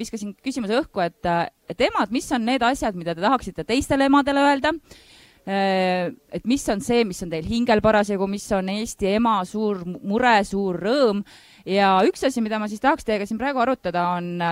viskasin 0.00 0.34
küsimuse 0.44 0.80
õhku, 0.82 1.02
et, 1.04 1.22
äh, 1.30 1.46
et 1.70 1.86
emad, 1.88 2.12
mis 2.14 2.26
on 2.34 2.44
need 2.46 2.64
asjad, 2.66 2.98
mida 2.98 3.14
te 3.16 3.24
tahaksite 3.24 3.64
teistele 3.68 4.10
emadele 4.10 4.42
öelda? 4.50 4.74
Et 5.46 6.42
mis 6.50 6.64
on 6.72 6.80
see, 6.82 7.04
mis 7.06 7.22
on 7.22 7.30
teil 7.30 7.46
hingel 7.46 7.78
parasjagu, 7.78 8.26
mis 8.26 8.48
on 8.50 8.66
Eesti 8.72 9.12
ema 9.14 9.36
suur 9.46 9.84
mure, 9.86 10.32
suur 10.42 10.74
rõõm? 10.82 11.20
Ja 11.70 11.92
üks 12.02 12.26
asi, 12.26 12.42
mida 12.42 12.58
ma 12.58 12.66
siis 12.66 12.82
tahaks 12.82 13.06
teiega 13.06 13.28
siin 13.30 13.38
praegu 13.38 13.62
arutada, 13.62 14.08
on 14.18 14.42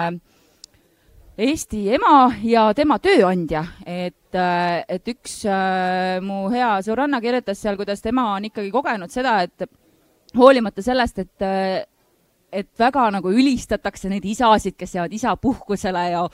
Eesti 1.35 1.89
ema 1.97 2.29
ja 2.47 2.69
tema 2.79 3.01
tööandja, 3.03 3.65
et, 3.83 4.37
äh, 4.39 4.85
et 4.87 5.11
üks 5.11 5.41
äh, 5.51 6.21
mu 6.23 6.45
hea 6.53 6.77
sõbranna 6.87 7.19
kirjutas 7.19 7.59
seal, 7.59 7.75
kuidas 7.75 8.05
tema 8.05 8.29
on 8.37 8.47
ikkagi 8.47 8.71
kogenud 8.71 9.11
seda, 9.11 9.41
et 9.43 9.67
hoolimata 10.39 10.85
sellest, 10.87 11.19
et, 11.25 11.43
äh, 11.43 11.83
et 12.55 12.71
väga 12.79 13.09
nagu 13.17 13.35
ülistatakse 13.35 14.13
neid 14.15 14.31
isasid, 14.31 14.79
kes 14.79 14.95
jäävad 14.95 15.19
isapuhkusele 15.19 16.07
ja 16.13 16.25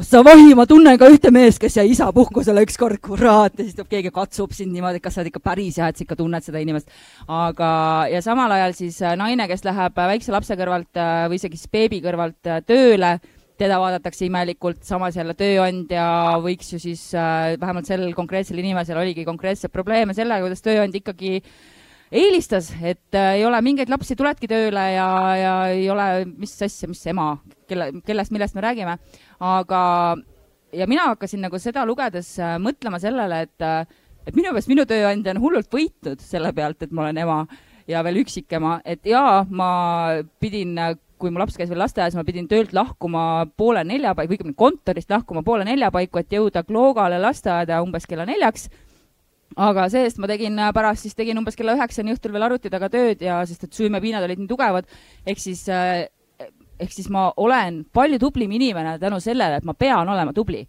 sa 0.00 0.24
vahi, 0.24 0.56
ma 0.56 0.64
tunnen 0.64 0.96
ka 0.96 1.12
ühte 1.12 1.28
meest, 1.28 1.60
kes 1.60 1.76
jäi 1.76 1.90
isapuhkusele 1.92 2.64
ükskord, 2.64 3.04
kurat, 3.04 3.60
ja 3.60 3.66
siis 3.66 3.76
tuleb 3.76 3.92
keegi 3.92 4.16
katsub 4.16 4.56
sind 4.56 4.72
niimoodi, 4.72 5.02
et 5.02 5.04
kas 5.04 5.18
sa 5.18 5.20
oled 5.20 5.34
ikka 5.34 5.44
päris 5.52 5.76
hea, 5.76 5.92
et 5.92 6.00
sa 6.00 6.08
ikka 6.08 6.16
tunned 6.16 6.48
seda 6.48 6.64
inimest. 6.64 6.88
aga, 7.28 7.70
ja 8.08 8.24
samal 8.24 8.56
ajal 8.56 8.72
siis 8.72 9.04
naine, 9.20 9.52
kes 9.52 9.68
läheb 9.68 10.00
väikse 10.00 10.32
lapse 10.32 10.56
kõrvalt 10.56 10.96
või 11.28 11.36
isegi 11.42 11.60
siis 11.60 11.76
beebi 11.76 12.00
kõrvalt 12.00 12.56
tööle 12.64 13.18
teda 13.58 13.78
vaadatakse 13.82 14.26
imelikult, 14.28 14.84
samas 14.86 15.16
jälle 15.18 15.34
tööandja 15.38 16.04
võiks 16.44 16.70
ju 16.74 16.78
siis 16.82 17.08
äh, 17.18 17.56
vähemalt 17.60 17.88
sellel 17.90 18.14
konkreetsel 18.16 18.60
inimesel 18.62 19.00
oligi 19.00 19.26
konkreetseid 19.26 19.74
probleeme 19.74 20.14
sellega, 20.14 20.44
kuidas 20.46 20.62
tööandja 20.64 21.02
ikkagi 21.02 21.40
eelistas, 22.14 22.70
et 22.80 23.14
äh, 23.18 23.34
ei 23.40 23.46
ole 23.46 23.60
mingeid 23.64 23.90
lapsi, 23.92 24.16
tuledki 24.16 24.48
tööle 24.50 24.84
ja, 24.94 25.08
ja 25.36 25.54
ei 25.74 25.88
ole, 25.90 26.08
mis 26.38 26.54
asja, 26.64 26.88
mis 26.90 27.04
ema, 27.10 27.34
kelle, 27.68 27.90
kellest, 28.06 28.32
millest 28.34 28.56
me 28.56 28.64
räägime. 28.64 28.98
aga, 29.40 29.80
ja 30.72 30.86
mina 30.86 31.10
hakkasin 31.12 31.42
nagu 31.44 31.58
seda 31.60 31.84
lugedes 31.88 32.36
äh, 32.40 32.56
mõtlema 32.62 33.00
sellele, 33.02 33.42
et 33.48 33.66
äh, 33.66 33.82
et 34.28 34.36
minu 34.36 34.52
meelest 34.52 34.68
minu 34.68 34.84
tööandja 34.84 35.32
on 35.32 35.40
hullult 35.40 35.72
võitnud 35.72 36.20
selle 36.20 36.52
pealt, 36.52 36.82
et 36.84 36.92
ma 36.92 37.06
olen 37.06 37.20
ema 37.24 37.38
ja 37.88 38.02
veel 38.04 38.20
üksikema, 38.22 38.78
et 38.84 39.06
jaa, 39.08 39.44
ma 39.48 39.70
pidin 40.40 40.76
kui 41.18 41.30
mu 41.34 41.40
laps 41.42 41.56
käis 41.58 41.70
veel 41.70 41.82
lasteaias, 41.82 42.16
ma 42.16 42.24
pidin 42.26 42.48
töölt 42.48 42.72
lahkuma 42.76 43.46
poole 43.56 43.84
nelja 43.84 44.14
paiku, 44.14 44.36
õigemini 44.36 44.56
kontorist 44.58 45.10
lahkuma 45.10 45.42
poole 45.46 45.66
nelja 45.68 45.90
paiku, 45.94 46.22
et 46.22 46.32
jõuda 46.32 46.64
Kloogale 46.66 47.18
lasteaeda 47.22 47.82
umbes 47.84 48.06
kella 48.06 48.26
neljaks 48.28 48.68
aga 49.56 49.88
see-eest 49.90 50.20
ma 50.22 50.28
tegin 50.30 50.60
pärast, 50.74 51.06
siis 51.06 51.16
tegin 51.18 51.38
umbes 51.40 51.56
kella 51.58 51.74
üheksani 51.78 52.12
õhtul 52.14 52.34
veel 52.34 52.46
arvuti 52.46 52.70
taga 52.70 52.90
tööd 52.92 53.22
ja 53.24 53.40
sest 53.48 53.64
et 53.66 53.74
süümepiinad 53.74 54.26
olid 54.26 54.42
nii 54.42 54.50
tugevad, 54.50 54.86
ehk 55.26 55.40
siis 55.42 55.64
äh, 55.72 56.04
ehk 56.78 56.92
siis 56.94 57.08
ma 57.10 57.28
olen 57.36 57.82
palju 57.94 58.20
tublim 58.22 58.52
inimene 58.54 58.98
tänu 59.02 59.18
sellele, 59.22 59.58
et 59.58 59.66
ma 59.66 59.74
pean 59.74 60.08
olema 60.08 60.32
tubli. 60.32 60.66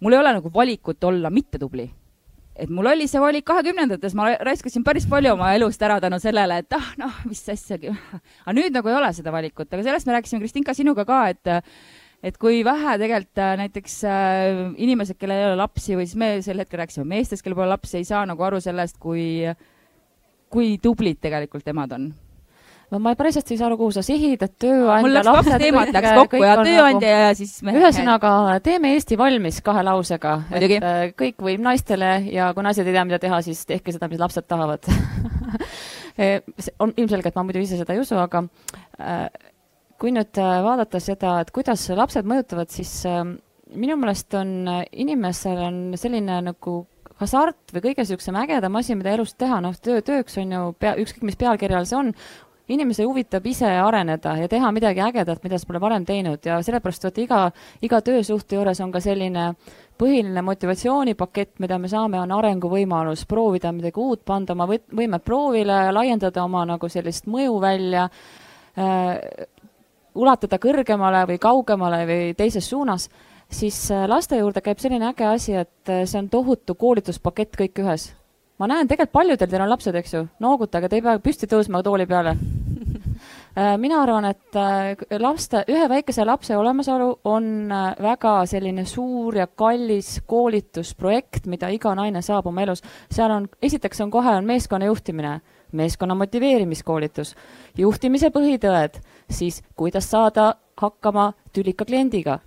mul 0.00 0.12
ei 0.12 0.18
ole 0.18 0.32
nagu 0.32 0.50
valikut 0.54 1.04
olla 1.04 1.30
mitte 1.30 1.58
tubli. 1.58 1.90
Et 2.58 2.70
mul 2.74 2.90
oli 2.90 3.06
see 3.10 3.20
valik 3.22 3.46
kahekümnendates, 3.48 4.16
ma 4.18 4.32
raiskasin 4.44 4.84
päris 4.86 5.06
palju 5.10 5.32
oma 5.36 5.52
elust 5.56 5.82
ära 5.84 6.00
tänu 6.02 6.18
sellele, 6.22 6.60
et 6.64 6.76
ah, 6.76 6.90
noh, 7.00 7.22
mis 7.28 7.44
asjagi. 7.54 7.94
aga 8.44 8.56
nüüd 8.56 8.74
nagu 8.74 8.90
ei 8.90 8.98
ole 8.98 9.12
seda 9.16 9.34
valikut, 9.34 9.70
aga 9.70 9.86
sellest 9.86 10.08
me 10.08 10.18
rääkisime, 10.18 10.42
Kristinka, 10.42 10.76
sinuga 10.76 11.06
ka, 11.08 11.22
et 11.34 11.54
et 12.18 12.34
kui 12.34 12.64
vähe 12.66 12.96
tegelikult 12.98 13.38
äh, 13.44 13.52
näiteks 13.60 13.98
äh, 14.10 14.62
inimesed, 14.82 15.20
kellel 15.20 15.38
ei 15.38 15.50
ole 15.52 15.58
lapsi 15.60 15.94
või 15.94 16.08
siis 16.08 16.18
me 16.18 16.32
sel 16.42 16.58
hetkel 16.58 16.82
rääkisime 16.82 17.06
meestest, 17.06 17.44
kellel 17.46 17.60
pole 17.60 17.70
lapsi, 17.70 18.00
ei 18.00 18.08
saa 18.08 18.24
nagu 18.26 18.42
aru 18.42 18.58
sellest, 18.62 18.98
kui, 18.98 19.46
kui 20.50 20.74
tublid 20.82 21.22
tegelikult 21.22 21.70
emad 21.70 21.94
on 21.94 22.10
no 22.92 23.00
ma 23.02 23.14
päris 23.18 23.38
hästi 23.40 23.54
ei 23.54 23.60
saa 23.60 23.68
aru, 23.68 23.78
kuhu 23.80 23.94
sa 23.96 24.04
sihid, 24.06 24.42
et 24.44 24.54
tööandja, 24.60 25.02
mul 25.04 25.16
läks 25.16 25.30
kaks 25.38 25.62
teemat 25.64 25.92
läks 25.96 26.14
kokku 26.20 26.42
ja 26.42 26.54
tööandja 26.60 26.94
nagu... 26.94 27.26
ja 27.26 27.34
siis 27.38 27.58
mehed. 27.66 27.82
ühesõnaga, 27.82 28.32
teeme 28.64 28.94
Eesti 28.96 29.18
valmis 29.20 29.60
kahe 29.64 29.84
lausega. 29.86 30.38
et 30.54 30.76
äh, 30.78 31.02
kõik 31.18 31.44
võib 31.50 31.64
naistele 31.64 32.14
ja 32.32 32.52
kui 32.56 32.66
naised 32.66 32.86
ei 32.86 32.96
tea, 32.96 33.04
mida 33.08 33.20
teha, 33.22 33.42
siis 33.46 33.64
tehke 33.68 33.94
seda, 33.94 34.10
mis 34.10 34.22
lapsed 34.22 34.48
tahavad 34.48 34.88
eh, 36.22 36.40
on 36.78 36.94
ilmselge, 36.96 37.32
et 37.32 37.38
ma 37.38 37.46
muidu 37.46 37.62
ise 37.64 37.80
seda 37.80 37.96
ei 37.96 38.02
usu, 38.04 38.16
aga 38.20 38.46
äh, 38.98 39.28
kui 39.98 40.14
nüüd 40.14 40.38
äh, 40.40 40.58
vaadata 40.64 41.00
seda, 41.02 41.38
et 41.42 41.50
kuidas 41.54 41.88
lapsed 41.98 42.28
mõjutavad, 42.28 42.70
siis 42.72 42.92
äh, 43.08 43.24
minu 43.74 43.98
meelest 43.98 44.34
on 44.38 44.54
äh, 44.70 44.84
inimesel 45.02 45.60
on 45.68 45.80
selline 45.98 46.40
nagu 46.50 46.80
hasart 47.18 47.72
või 47.74 47.88
kõige 47.88 48.04
niisugusem 48.04 48.36
ägedam 48.38 48.78
asi, 48.78 48.94
mida 48.94 49.10
elus 49.16 49.34
teha, 49.34 49.58
noh, 49.64 49.74
töö, 49.82 50.02
tööks 50.06 50.38
on 50.38 50.54
ju 50.54 50.68
pea, 50.78 50.94
ükskõik 51.02 51.26
mis 51.26 51.38
pealkirjal 51.40 51.88
see 51.88 51.98
on, 51.98 52.12
inimesi 52.68 53.04
huvitab 53.04 53.46
ise 53.46 53.68
areneda 53.80 54.34
ja 54.36 54.48
teha 54.48 54.70
midagi 54.72 55.00
ägedat, 55.00 55.42
mida 55.44 55.58
sa 55.58 55.66
pole 55.68 55.80
varem 55.80 56.04
teinud. 56.08 56.44
Ja 56.44 56.58
sellepärast 56.64 57.06
vaata 57.08 57.22
iga, 57.22 57.40
iga 57.82 58.00
töösuhte 58.04 58.58
juures 58.58 58.80
on 58.84 58.92
ka 58.92 59.00
selline 59.00 59.52
põhiline 59.98 60.42
motivatsioonipakett, 60.46 61.56
mida 61.64 61.78
me 61.78 61.90
saame, 61.90 62.20
on 62.20 62.32
arenguvõimalus, 62.36 63.24
proovida 63.28 63.72
midagi 63.74 64.00
uut, 64.00 64.24
panda 64.24 64.54
oma 64.54 64.68
võimed 64.68 65.24
proovile, 65.24 65.80
laiendada 65.94 66.44
oma 66.44 66.64
nagu 66.68 66.90
sellist 66.92 67.26
mõju 67.26 67.56
välja 67.62 68.06
äh,, 68.78 69.16
ulatada 70.18 70.60
kõrgemale 70.62 71.24
või 71.32 71.40
kaugemale 71.42 72.04
või 72.06 72.30
teises 72.38 72.68
suunas, 72.68 73.08
siis 73.50 73.80
äh, 73.90 74.06
laste 74.10 74.38
juurde 74.38 74.62
käib 74.62 74.78
selline 74.82 75.10
äge 75.10 75.26
asi, 75.26 75.56
et 75.56 75.90
äh, 75.90 76.04
see 76.06 76.20
on 76.20 76.30
tohutu 76.30 76.78
koolituspakett 76.78 77.58
kõik 77.58 77.82
ühes 77.82 78.10
ma 78.58 78.68
näen 78.70 78.88
tegelikult 78.88 79.14
paljudel 79.14 79.50
teil 79.50 79.62
on 79.64 79.70
lapsed, 79.70 79.98
eks 80.00 80.14
ju, 80.14 80.24
noogutage, 80.42 80.88
te 80.88 80.98
ei 80.98 81.04
pea 81.04 81.18
püsti 81.22 81.48
tõusma 81.50 81.82
tooli 81.86 82.06
peale 82.10 82.34
äh, 83.58 83.76
mina 83.80 84.00
arvan, 84.02 84.28
et 84.32 84.58
äh, 84.58 85.18
laste, 85.20 85.62
ühe 85.70 85.88
väikese 85.90 86.26
lapse 86.26 86.56
olemasolu 86.58 87.10
on 87.30 87.72
äh, 87.72 87.86
väga 88.02 88.34
selline 88.50 88.84
suur 88.88 89.38
ja 89.38 89.46
kallis 89.46 90.18
koolitusprojekt, 90.26 91.46
mida 91.46 91.70
iga 91.74 91.94
naine 91.98 92.22
saab 92.22 92.50
oma 92.50 92.66
elus. 92.66 92.82
seal 93.10 93.34
on, 93.34 93.48
esiteks 93.62 94.02
on 94.04 94.10
kohe, 94.14 94.36
on 94.40 94.48
meeskonna 94.48 94.90
juhtimine, 94.90 95.38
meeskonna 95.72 96.16
motiveerimiskoolitus, 96.18 97.34
juhtimise 97.78 98.32
põhitõed, 98.34 99.02
siis 99.30 99.62
kuidas 99.76 100.10
saada 100.10 100.54
hakkama 100.80 101.32
tülika 101.52 101.84
kliendiga 101.84 102.38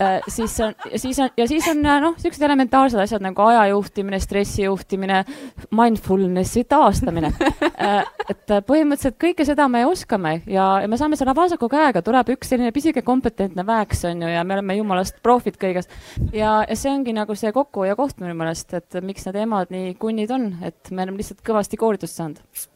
äh,. 0.00 0.20
siis 0.28 0.60
on, 0.60 0.74
siis 0.96 1.18
on 1.18 1.30
ja 1.36 1.46
siis 1.48 1.68
on 1.68 1.86
äh, 1.86 2.00
noh, 2.02 2.14
niisugused 2.16 2.42
elementaarsed 2.42 3.00
asjad 3.00 3.24
nagu 3.24 3.42
aja 3.46 3.66
juhtimine, 3.72 4.20
stressi 4.20 4.64
juhtimine, 4.64 5.22
mindfulnessi 5.70 6.64
taastamine 6.68 7.32
äh,. 7.32 8.04
et 8.28 8.50
äh, 8.50 8.62
põhimõtteliselt 8.66 9.18
kõike 9.22 9.46
seda 9.48 9.68
me 9.72 9.84
oskame 9.86 10.40
ja, 10.46 10.68
ja 10.82 10.90
me 10.90 11.00
saame 11.00 11.18
selle 11.18 11.34
vasaku 11.36 11.68
käega, 11.72 12.02
tuleb 12.06 12.34
üks 12.36 12.52
selline 12.52 12.72
pisike 12.76 13.04
kompetentne 13.06 13.66
väeks, 13.66 14.04
on 14.10 14.24
ju, 14.26 14.30
ja 14.32 14.44
me 14.44 14.58
oleme 14.58 14.78
jumalast 14.80 15.20
profid 15.22 15.60
kõiges. 15.62 15.90
ja, 16.32 16.62
ja 16.68 16.78
see 16.78 16.92
ongi 16.92 17.14
nagu 17.16 17.36
see 17.38 17.52
kokkuhoia 17.56 17.96
koht 17.98 18.22
minu 18.22 18.34
meelest, 18.38 18.72
et 18.78 19.02
miks 19.02 19.28
need 19.28 19.42
emad 19.46 19.74
nii 19.74 19.94
kunnid 20.00 20.32
on, 20.34 20.50
et 20.66 20.90
me 20.90 21.06
oleme 21.06 21.22
lihtsalt 21.22 21.44
kõvasti 21.46 21.78
koolitust 21.80 22.18
saanud 22.22 22.66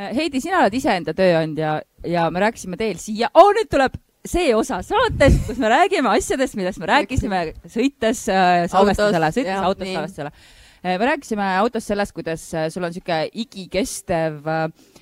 Heidi, 0.00 0.38
sina 0.40 0.62
oled 0.62 0.74
iseenda 0.78 1.12
tööandja 1.16 1.80
ja 2.06 2.28
me 2.30 2.40
rääkisime 2.40 2.78
teel 2.80 3.00
siia 3.02 3.28
oh,, 3.34 3.50
nüüd 3.56 3.68
tuleb 3.68 3.98
see 4.26 4.54
osa 4.54 4.80
saatest, 4.84 5.44
kus 5.48 5.58
me 5.60 5.70
räägime 5.72 6.10
asjadest, 6.12 6.56
millest 6.58 6.80
me 6.80 6.88
rääkisime 6.90 7.42
sõites 7.72 8.24
äh, 8.32 8.64
salvestusele, 8.70 9.30
sõites 9.34 9.60
autos 9.64 9.88
salvestusele. 9.88 10.32
Äh, 10.80 10.96
me 11.00 11.08
rääkisime 11.08 11.46
autos 11.60 11.86
sellest, 11.88 12.14
kuidas 12.16 12.44
äh, 12.54 12.68
sul 12.72 12.84
on 12.84 12.92
niisugune 12.92 13.30
igikestev 13.42 14.50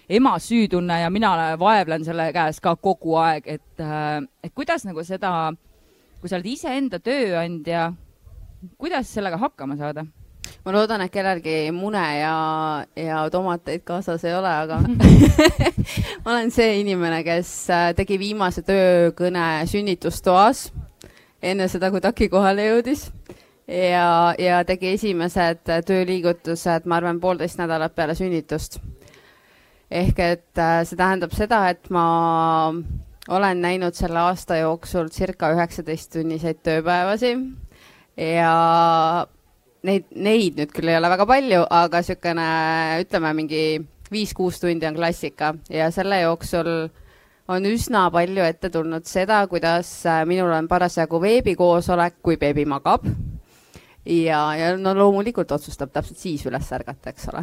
ema 0.08 0.34
süütunne 0.42 1.00
ja 1.02 1.10
mina 1.10 1.34
vaevlen 1.58 2.06
selle 2.06 2.30
käes 2.34 2.62
ka 2.64 2.76
kogu 2.76 3.18
aeg, 3.20 3.48
et, 3.58 3.82
et 4.44 4.54
kuidas 4.54 4.87
nagu 4.88 5.02
seda, 5.04 5.32
kui 6.20 6.30
sa 6.30 6.38
oled 6.38 6.48
iseenda 6.48 7.02
tööandja, 7.02 7.90
kuidas 8.78 9.10
sellega 9.12 9.40
hakkama 9.42 9.76
saada? 9.80 10.06
Ma 10.65 10.75
loodan, 10.75 11.05
et 11.05 11.12
kellelgi 11.12 11.71
mune 11.73 12.05
ja, 12.19 12.35
ja 12.97 13.23
tomateid 13.33 13.85
kaasas 13.88 14.25
ei 14.27 14.35
ole, 14.37 14.50
aga 14.50 14.81
ma 16.25 16.35
olen 16.35 16.53
see 16.55 16.81
inimene, 16.83 17.23
kes 17.27 17.53
äh, 17.73 17.88
tegi 17.99 18.19
viimase 18.21 18.65
töökõne 18.67 19.47
sünnitustoas 19.71 20.69
enne 21.43 21.69
seda, 21.71 21.93
kui 21.95 22.03
Taki 22.03 22.29
kohale 22.33 22.67
jõudis 22.67 23.09
ja, 23.69 24.35
ja 24.38 24.62
tegi 24.69 24.95
esimesed 24.97 25.65
tööliigutused, 25.87 26.88
ma 26.88 26.99
arvan, 26.99 27.21
poolteist 27.23 27.61
nädalat 27.61 27.95
peale 27.95 28.17
sünnitust. 28.19 28.81
ehk 29.91 30.19
et 30.21 30.61
äh, 30.61 30.83
see 30.85 30.97
tähendab 30.97 31.33
seda, 31.33 31.69
et 31.71 31.88
ma 31.91 32.73
olen 33.29 33.61
näinud 33.61 33.97
selle 33.97 34.21
aasta 34.21 34.59
jooksul 34.61 35.09
circa 35.12 35.53
üheksateist 35.55 36.12
tunniseid 36.12 36.61
tööpäevasi 36.65 37.35
ja 38.17 38.53
neid, 39.87 40.08
neid 40.14 40.58
nüüd 40.58 40.73
küll 40.75 40.90
ei 40.90 40.99
ole 40.99 41.11
väga 41.12 41.26
palju, 41.28 41.62
aga 41.70 42.02
niisugune 42.02 42.49
ütleme, 43.04 43.35
mingi 43.38 43.62
viis-kuus 44.12 44.61
tundi 44.62 44.88
on 44.88 44.97
klassika 44.97 45.52
ja 45.73 45.90
selle 45.94 46.23
jooksul 46.23 46.70
on 47.49 47.66
üsna 47.68 48.08
palju 48.12 48.44
ette 48.44 48.70
tulnud 48.73 49.08
seda, 49.08 49.40
kuidas 49.49 49.90
äh, 50.08 50.23
minul 50.28 50.52
on 50.52 50.68
parasjagu 50.68 51.20
veebikoosolek, 51.23 52.20
kui 52.23 52.37
beebi 52.40 52.64
magab. 52.68 53.06
ja, 54.08 54.40
ja 54.56 54.73
no 54.80 54.94
loomulikult 54.97 55.52
otsustab 55.52 55.92
täpselt 55.92 56.20
siis 56.20 56.47
üles 56.49 56.73
ärgata, 56.73 57.12
eks 57.12 57.28
ole 57.32 57.42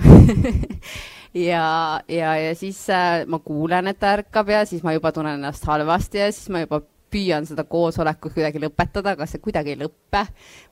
ja, 1.49 2.01
ja, 2.09 2.35
ja 2.41 2.55
siis 2.57 2.79
äh, 2.89 3.23
ma 3.29 3.39
kuulen, 3.39 3.87
et 3.91 4.01
ta 4.01 4.15
ärkab 4.17 4.49
ja 4.49 4.65
siis 4.65 4.83
ma 4.83 4.95
juba 4.95 5.11
tunnen 5.13 5.39
ennast 5.39 5.65
halvasti 5.69 6.23
ja 6.23 6.31
siis 6.33 6.49
ma 6.53 6.65
juba 6.65 6.81
püüan 7.15 7.47
seda 7.47 7.65
koosolekut 7.69 8.35
kuidagi 8.35 8.61
lõpetada, 8.63 9.15
aga 9.15 9.27
see 9.29 9.41
kuidagi 9.43 9.75
ei 9.75 9.79
lõppe, 9.85 10.25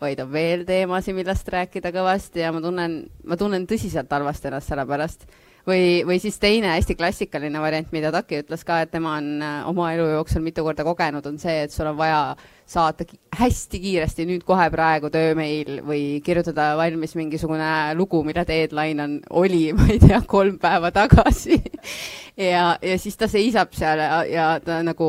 vaid 0.04 0.22
on 0.24 0.30
veel 0.34 0.68
teemasid, 0.68 1.16
millest 1.18 1.50
rääkida 1.54 1.94
kõvasti 1.96 2.44
ja 2.44 2.52
ma 2.56 2.62
tunnen, 2.64 3.00
ma 3.30 3.40
tunnen 3.40 3.68
tõsiselt 3.70 4.12
halvasti 4.12 4.52
ennast 4.52 4.72
selle 4.72 4.86
pärast. 4.90 5.28
või, 5.68 6.04
või 6.04 6.18
siis 6.20 6.36
teine 6.44 6.74
hästi 6.74 6.98
klassikaline 7.00 7.60
variant, 7.64 7.88
mida 7.96 8.12
Taki 8.12 8.42
ütles 8.42 8.66
ka, 8.68 8.82
et 8.84 8.92
tema 8.92 9.14
on 9.22 9.30
äh, 9.40 9.62
oma 9.70 9.94
elu 9.94 10.10
jooksul 10.18 10.44
mitu 10.44 10.66
korda 10.66 10.84
kogenud, 10.84 11.26
on 11.26 11.38
see, 11.40 11.62
et 11.64 11.72
sul 11.72 11.88
on 11.88 11.96
vaja 11.98 12.36
saata 12.68 13.06
hästi 13.40 13.80
kiiresti 13.80 14.26
nüüd 14.28 14.44
kohe 14.48 14.68
praegu 14.72 15.08
töömeil 15.14 15.80
või 15.88 16.20
kirjutada 16.26 16.74
valmis 16.80 17.16
mingisugune 17.16 17.70
lugu, 17.96 18.24
mille 18.28 18.44
deadline 18.48 19.04
on, 19.04 19.16
oli, 19.44 19.70
ma 19.78 19.88
ei 19.88 20.04
tea, 20.04 20.20
kolm 20.28 20.60
päeva 20.60 20.92
tagasi 20.92 21.62
ja, 22.52 22.76
ja 22.82 23.00
siis 23.00 23.16
ta 23.16 23.32
seisab 23.32 23.72
seal 23.78 24.04
ja, 24.04 24.22
ja 24.28 24.52
ta 24.64 24.82
nagu 24.84 25.08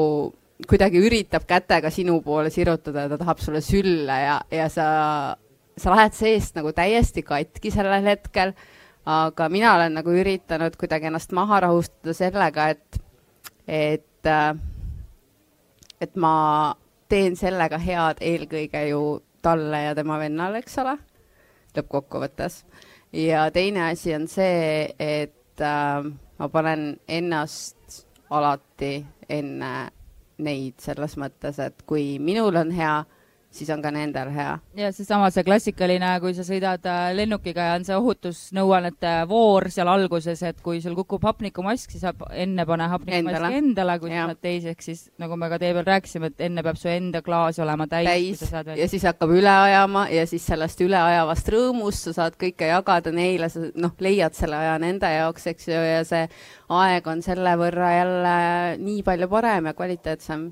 kuidagi 0.69 1.01
üritab 1.03 1.47
kätega 1.49 1.91
sinu 1.91 2.21
poole 2.23 2.51
sirutada 2.55 3.05
ja 3.05 3.13
ta 3.13 3.19
tahab 3.19 3.41
sulle 3.43 3.61
sülle 3.65 4.19
ja, 4.23 4.39
ja 4.51 4.69
sa, 4.71 4.87
sa 5.77 5.95
lähed 5.95 6.15
seest 6.15 6.55
nagu 6.59 6.73
täiesti 6.73 7.25
katki 7.27 7.73
sellel 7.75 8.07
hetkel. 8.07 8.55
aga 9.05 9.49
mina 9.53 9.75
olen 9.77 9.99
nagu 9.99 10.15
üritanud 10.15 10.77
kuidagi 10.81 11.11
ennast 11.11 11.35
maha 11.37 11.59
rahustada 11.67 12.15
sellega, 12.17 12.69
et, 12.73 13.01
et, 13.69 14.31
et 16.01 16.17
ma 16.17 16.37
teen 17.13 17.37
sellega 17.37 17.79
head 17.79 18.23
eelkõige 18.25 18.87
ju 18.89 19.03
talle 19.45 19.83
ja 19.83 19.95
tema 19.95 20.17
vennale, 20.23 20.63
eks 20.63 20.79
ole, 20.81 20.97
lõppkokkuvõttes. 21.77 22.63
ja 23.13 23.51
teine 23.53 23.91
asi 23.91 24.15
on 24.15 24.25
see, 24.31 24.89
et 24.99 25.61
äh, 25.61 26.09
ma 26.39 26.49
panen 26.49 26.95
ennast 27.09 28.07
alati 28.31 29.05
enne 29.29 29.75
neid 30.39 30.81
selles 30.83 31.17
mõttes, 31.21 31.59
et 31.63 31.85
kui 31.87 32.19
minul 32.19 32.57
on 32.57 32.73
hea, 32.75 33.05
siis 33.55 33.71
on 33.71 33.83
ka 33.83 33.91
nendel 33.95 34.31
hea. 34.35 34.55
ja 34.79 34.91
seesama, 34.95 35.31
see 35.35 35.45
klassikaline, 35.47 36.11
kui 36.23 36.35
sa 36.37 36.45
sõidad 36.47 36.87
äh, 36.91 37.05
lennukiga 37.17 37.69
ja 37.69 37.77
on 37.79 37.87
see 37.87 37.97
ohutusnõuannete 37.99 39.13
voor 39.31 39.69
seal 39.75 39.91
alguses, 39.91 40.43
et 40.47 40.61
kui 40.65 40.81
sul 40.85 40.97
kukub 40.99 41.25
hapnikumask, 41.29 41.95
siis 41.95 42.05
enne 42.31 42.67
pane 42.69 42.89
hapnikumask 42.91 43.37
endale, 43.39 43.53
endale, 43.61 43.99
kui 44.03 44.13
sa 44.13 44.27
oled 44.27 44.41
teiseks, 44.43 44.91
siis 44.91 45.05
nagu 45.23 45.39
me 45.41 45.51
ka 45.53 45.61
tee 45.63 45.75
peal 45.77 45.87
rääkisime, 45.89 46.33
et 46.33 46.45
enne 46.49 46.65
peab 46.67 46.81
su 46.81 46.91
enda 46.91 47.23
klaas 47.27 47.61
olema 47.63 47.87
täis, 47.91 48.11
täis. 48.11 48.45
Veel... 48.55 48.75
ja 48.83 48.91
siis 48.91 49.07
hakkab 49.07 49.35
üle 49.37 49.55
ajama 49.55 50.07
ja 50.13 50.27
siis 50.31 50.47
sellest 50.51 50.83
üleajavast 50.85 51.53
rõõmust 51.55 52.09
sa 52.09 52.17
saad 52.19 52.39
kõike 52.41 52.73
jagada 52.73 53.15
neile, 53.15 53.51
sa 53.53 53.69
noh, 53.75 53.95
leiad 54.03 54.35
selle 54.37 54.59
aja 54.59 54.75
nende 54.83 55.11
jaoks, 55.15 55.49
eks 55.55 55.71
ju, 55.71 55.79
ja 55.79 56.03
see 56.09 56.27
aeg 56.75 57.07
on 57.11 57.23
selle 57.25 57.55
võrra 57.61 57.95
jälle 57.95 58.37
nii 58.83 59.03
palju 59.07 59.31
parem 59.31 59.71
ja 59.71 59.75
kvaliteetsem 59.77 60.51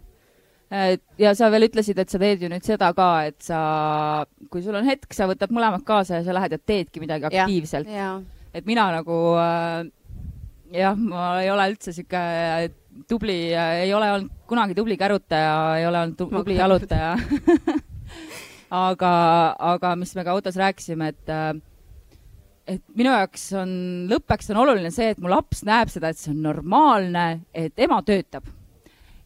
ja 1.21 1.33
sa 1.37 1.49
veel 1.53 1.67
ütlesid, 1.69 1.99
et 2.01 2.13
sa 2.13 2.21
teed 2.21 2.45
ju 2.45 2.49
nüüd 2.51 2.65
seda 2.65 2.91
ka, 2.97 3.09
et 3.29 3.39
sa, 3.45 3.63
kui 4.53 4.63
sul 4.65 4.77
on 4.79 4.87
hetk, 4.89 5.11
sa 5.13 5.29
võtad 5.29 5.53
mõlemad 5.53 5.85
kaasa 5.87 6.21
ja 6.21 6.27
sa 6.27 6.37
lähed 6.37 6.55
ja 6.57 6.61
teedki 6.61 7.03
midagi 7.03 7.29
aktiivselt. 7.29 7.91
et 8.53 8.69
mina 8.69 8.87
nagu 8.95 9.19
äh, 9.41 9.83
jah, 10.73 10.97
ma 10.97 11.43
ei 11.43 11.51
ole 11.53 11.69
üldse 11.73 11.93
sihuke 11.93 12.21
äh, 12.21 12.69
tubli, 13.09 13.53
äh, 13.53 13.83
ei 13.87 13.93
ole 13.97 14.09
olnud 14.15 14.33
kunagi 14.49 14.77
tubli 14.77 14.97
kärutaja, 15.01 15.53
ei 15.81 15.87
ole 15.89 16.07
olnud 16.07 16.21
tubli 16.21 16.57
jalutaja. 16.61 17.17
Aga, 18.73 19.09
aga 19.61 19.89
mis 20.01 20.15
me 20.17 20.23
ka 20.25 20.33
autos 20.33 20.55
rääkisime, 20.57 21.11
et 21.13 21.33
et 22.73 22.81
minu 22.97 23.11
jaoks 23.13 23.43
on, 23.61 23.75
lõppeks 24.09 24.49
on 24.55 24.63
oluline 24.63 24.89
see, 24.95 25.11
et 25.13 25.21
mu 25.21 25.29
laps 25.29 25.61
näeb 25.69 25.93
seda, 25.93 26.09
et 26.09 26.17
see 26.17 26.33
on 26.33 26.41
normaalne, 26.47 27.27
et 27.53 27.77
ema 27.85 27.99
töötab 28.07 28.49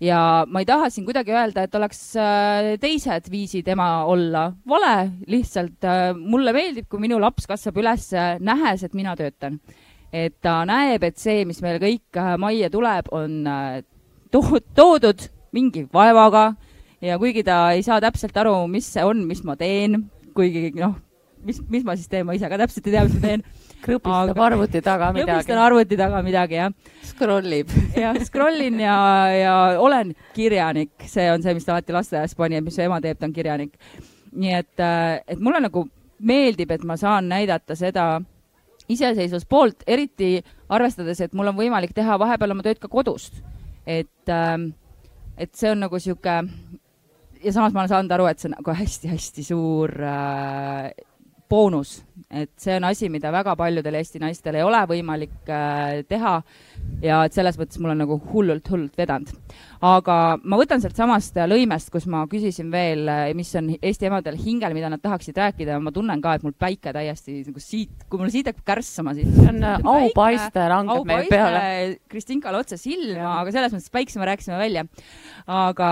ja 0.03 0.45
ma 0.49 0.61
ei 0.61 0.69
taha 0.69 0.91
siin 0.93 1.07
kuidagi 1.07 1.35
öelda, 1.35 1.65
et 1.65 1.75
oleks 1.79 2.01
äh, 2.21 2.75
teised 2.81 3.31
viisid 3.33 3.69
ema 3.73 4.05
olla. 4.09 4.51
Vale, 4.69 4.95
lihtsalt 5.31 5.87
äh, 5.89 6.11
mulle 6.17 6.53
meeldib, 6.57 6.89
kui 6.91 7.03
minu 7.03 7.21
laps 7.23 7.49
kasvab 7.49 7.81
üles 7.83 8.11
nähes, 8.45 8.85
et 8.85 8.95
mina 8.95 9.17
töötan. 9.17 9.61
et 10.13 10.37
ta 10.41 10.63
näeb, 10.65 11.03
et 11.05 11.19
see, 11.19 11.45
mis 11.45 11.59
meil 11.65 11.81
kõik 11.83 12.17
äh, 12.17 12.37
majja 12.41 12.71
tuleb, 12.73 13.09
on 13.13 13.43
to 14.33 14.43
toodud 14.75 15.27
mingi 15.53 15.87
vaevaga. 15.93 16.55
Ja 17.05 17.19
kuigi 17.21 17.43
ta 17.45 17.73
ei 17.77 17.83
saa 17.85 18.01
täpselt 18.01 18.37
aru, 18.41 18.55
mis 18.73 18.87
see 18.89 19.05
on, 19.05 19.27
mis 19.29 19.43
ma 19.45 19.57
teen, 19.61 20.07
kuigi 20.37 20.71
noh, 20.79 20.95
mis, 21.45 21.61
mis 21.69 21.85
ma 21.85 21.97
siis 21.97 22.09
teen, 22.09 22.25
ma 22.27 22.37
ise 22.37 22.49
ka 22.49 22.59
täpselt 22.61 22.89
ei 22.89 22.95
tea, 22.95 23.05
mis 23.05 23.19
ma 23.19 23.27
teen 23.27 23.45
krõbistab 23.83 24.33
aga... 24.33 24.45
arvuti 24.49 24.83
taga 24.85 25.11
midagi. 25.15 25.31
krõbistan 25.31 25.61
arvuti 25.63 25.99
taga 26.01 26.23
midagi, 26.27 26.59
jah. 26.61 26.95
Scroll 27.07 27.59
ib. 27.59 27.75
jah, 28.05 28.19
scroll 28.27 28.65
in 28.67 28.81
ja, 28.85 28.97
ja 29.35 29.57
olen 29.83 30.15
kirjanik, 30.37 30.95
see 31.11 31.27
on 31.33 31.45
see, 31.45 31.57
mis 31.57 31.67
ta 31.67 31.77
alati 31.77 31.97
lasteaias 31.97 32.37
pani, 32.39 32.61
et 32.61 32.67
mis 32.67 32.79
ema 32.85 33.01
teeb, 33.05 33.21
ta 33.21 33.29
on 33.29 33.37
kirjanik. 33.37 33.77
nii 34.37 34.57
et, 34.57 34.81
äh, 34.85 35.21
et 35.27 35.41
mulle 35.41 35.61
nagu 35.65 35.87
meeldib, 36.27 36.73
et 36.73 36.83
ma 36.85 36.97
saan 37.01 37.29
näidata 37.33 37.77
seda 37.77 38.07
iseseisvuspoolt, 38.93 39.85
eriti 39.87 40.37
arvestades, 40.73 41.21
et 41.21 41.35
mul 41.35 41.51
on 41.51 41.57
võimalik 41.59 41.95
teha 41.97 42.19
vahepeal 42.21 42.55
oma 42.55 42.65
tööd 42.67 42.81
ka 42.83 42.89
kodust. 42.89 43.43
et, 43.87 44.29
ähm, 44.29 44.73
et 45.39 45.55
see 45.55 45.71
on 45.71 45.79
nagu 45.85 45.99
sihuke 45.99 46.33
ja 47.45 47.53
samas 47.53 47.75
ma 47.75 47.83
olen 47.83 47.91
saanud 47.93 48.15
aru, 48.17 48.27
et 48.27 48.41
see 48.41 48.49
on 48.51 48.57
nagu 48.59 48.75
hästi-hästi 48.75 49.45
suur 49.47 49.93
äh, 50.03 50.91
boonus, 51.49 52.01
et 52.31 52.51
see 52.61 52.75
on 52.77 52.87
asi, 52.89 53.09
mida 53.13 53.31
väga 53.35 53.55
paljudel 53.59 53.99
Eesti 53.99 54.21
naistel 54.23 54.59
ei 54.59 54.65
ole 54.67 54.81
võimalik 54.91 55.51
äh, 55.53 56.03
teha 56.09 56.35
ja 57.05 57.21
et 57.27 57.37
selles 57.37 57.59
mõttes 57.61 57.81
mul 57.83 57.93
on 57.95 58.01
nagu 58.03 58.19
hullult, 58.33 58.69
hullult 58.73 58.99
vedanud. 58.99 59.31
aga 59.87 60.17
ma 60.43 60.59
võtan 60.61 60.83
sealt 60.83 60.99
samast 60.99 61.37
lõimest, 61.37 61.91
kus 61.95 62.09
ma 62.11 62.25
küsisin 62.31 62.71
veel, 62.73 63.07
äh, 63.09 63.31
mis 63.39 63.53
on 63.59 63.73
Eesti 63.77 64.11
emadel 64.11 64.39
hingel, 64.41 64.75
mida 64.77 64.91
nad 64.93 65.03
tahaksid 65.03 65.39
rääkida 65.39 65.77
ja 65.77 65.83
ma 65.83 65.95
tunnen 65.95 66.23
ka, 66.25 66.37
et 66.37 66.47
mul 66.47 66.57
päike 66.59 66.95
täiesti 66.97 67.43
nagu 67.47 67.63
siit, 67.63 68.07
kui 68.11 68.23
mul 68.23 68.33
siit 68.35 68.51
hakkab 68.51 68.67
kärssama, 68.75 69.17
siis 69.17 69.31
see 69.37 69.51
on 69.53 69.63
äh, 69.65 69.91
aupaiste 69.97 70.71
langeb 70.73 71.07
meil 71.09 71.29
peale. 71.31 71.67
Kristinkale 72.11 72.63
otse 72.63 72.81
silma, 72.81 73.41
aga 73.43 73.55
selles 73.55 73.77
mõttes 73.77 73.93
päikse 73.93 74.23
me 74.23 74.31
rääkisime 74.33 74.59
välja. 74.61 74.87
aga 75.47 75.91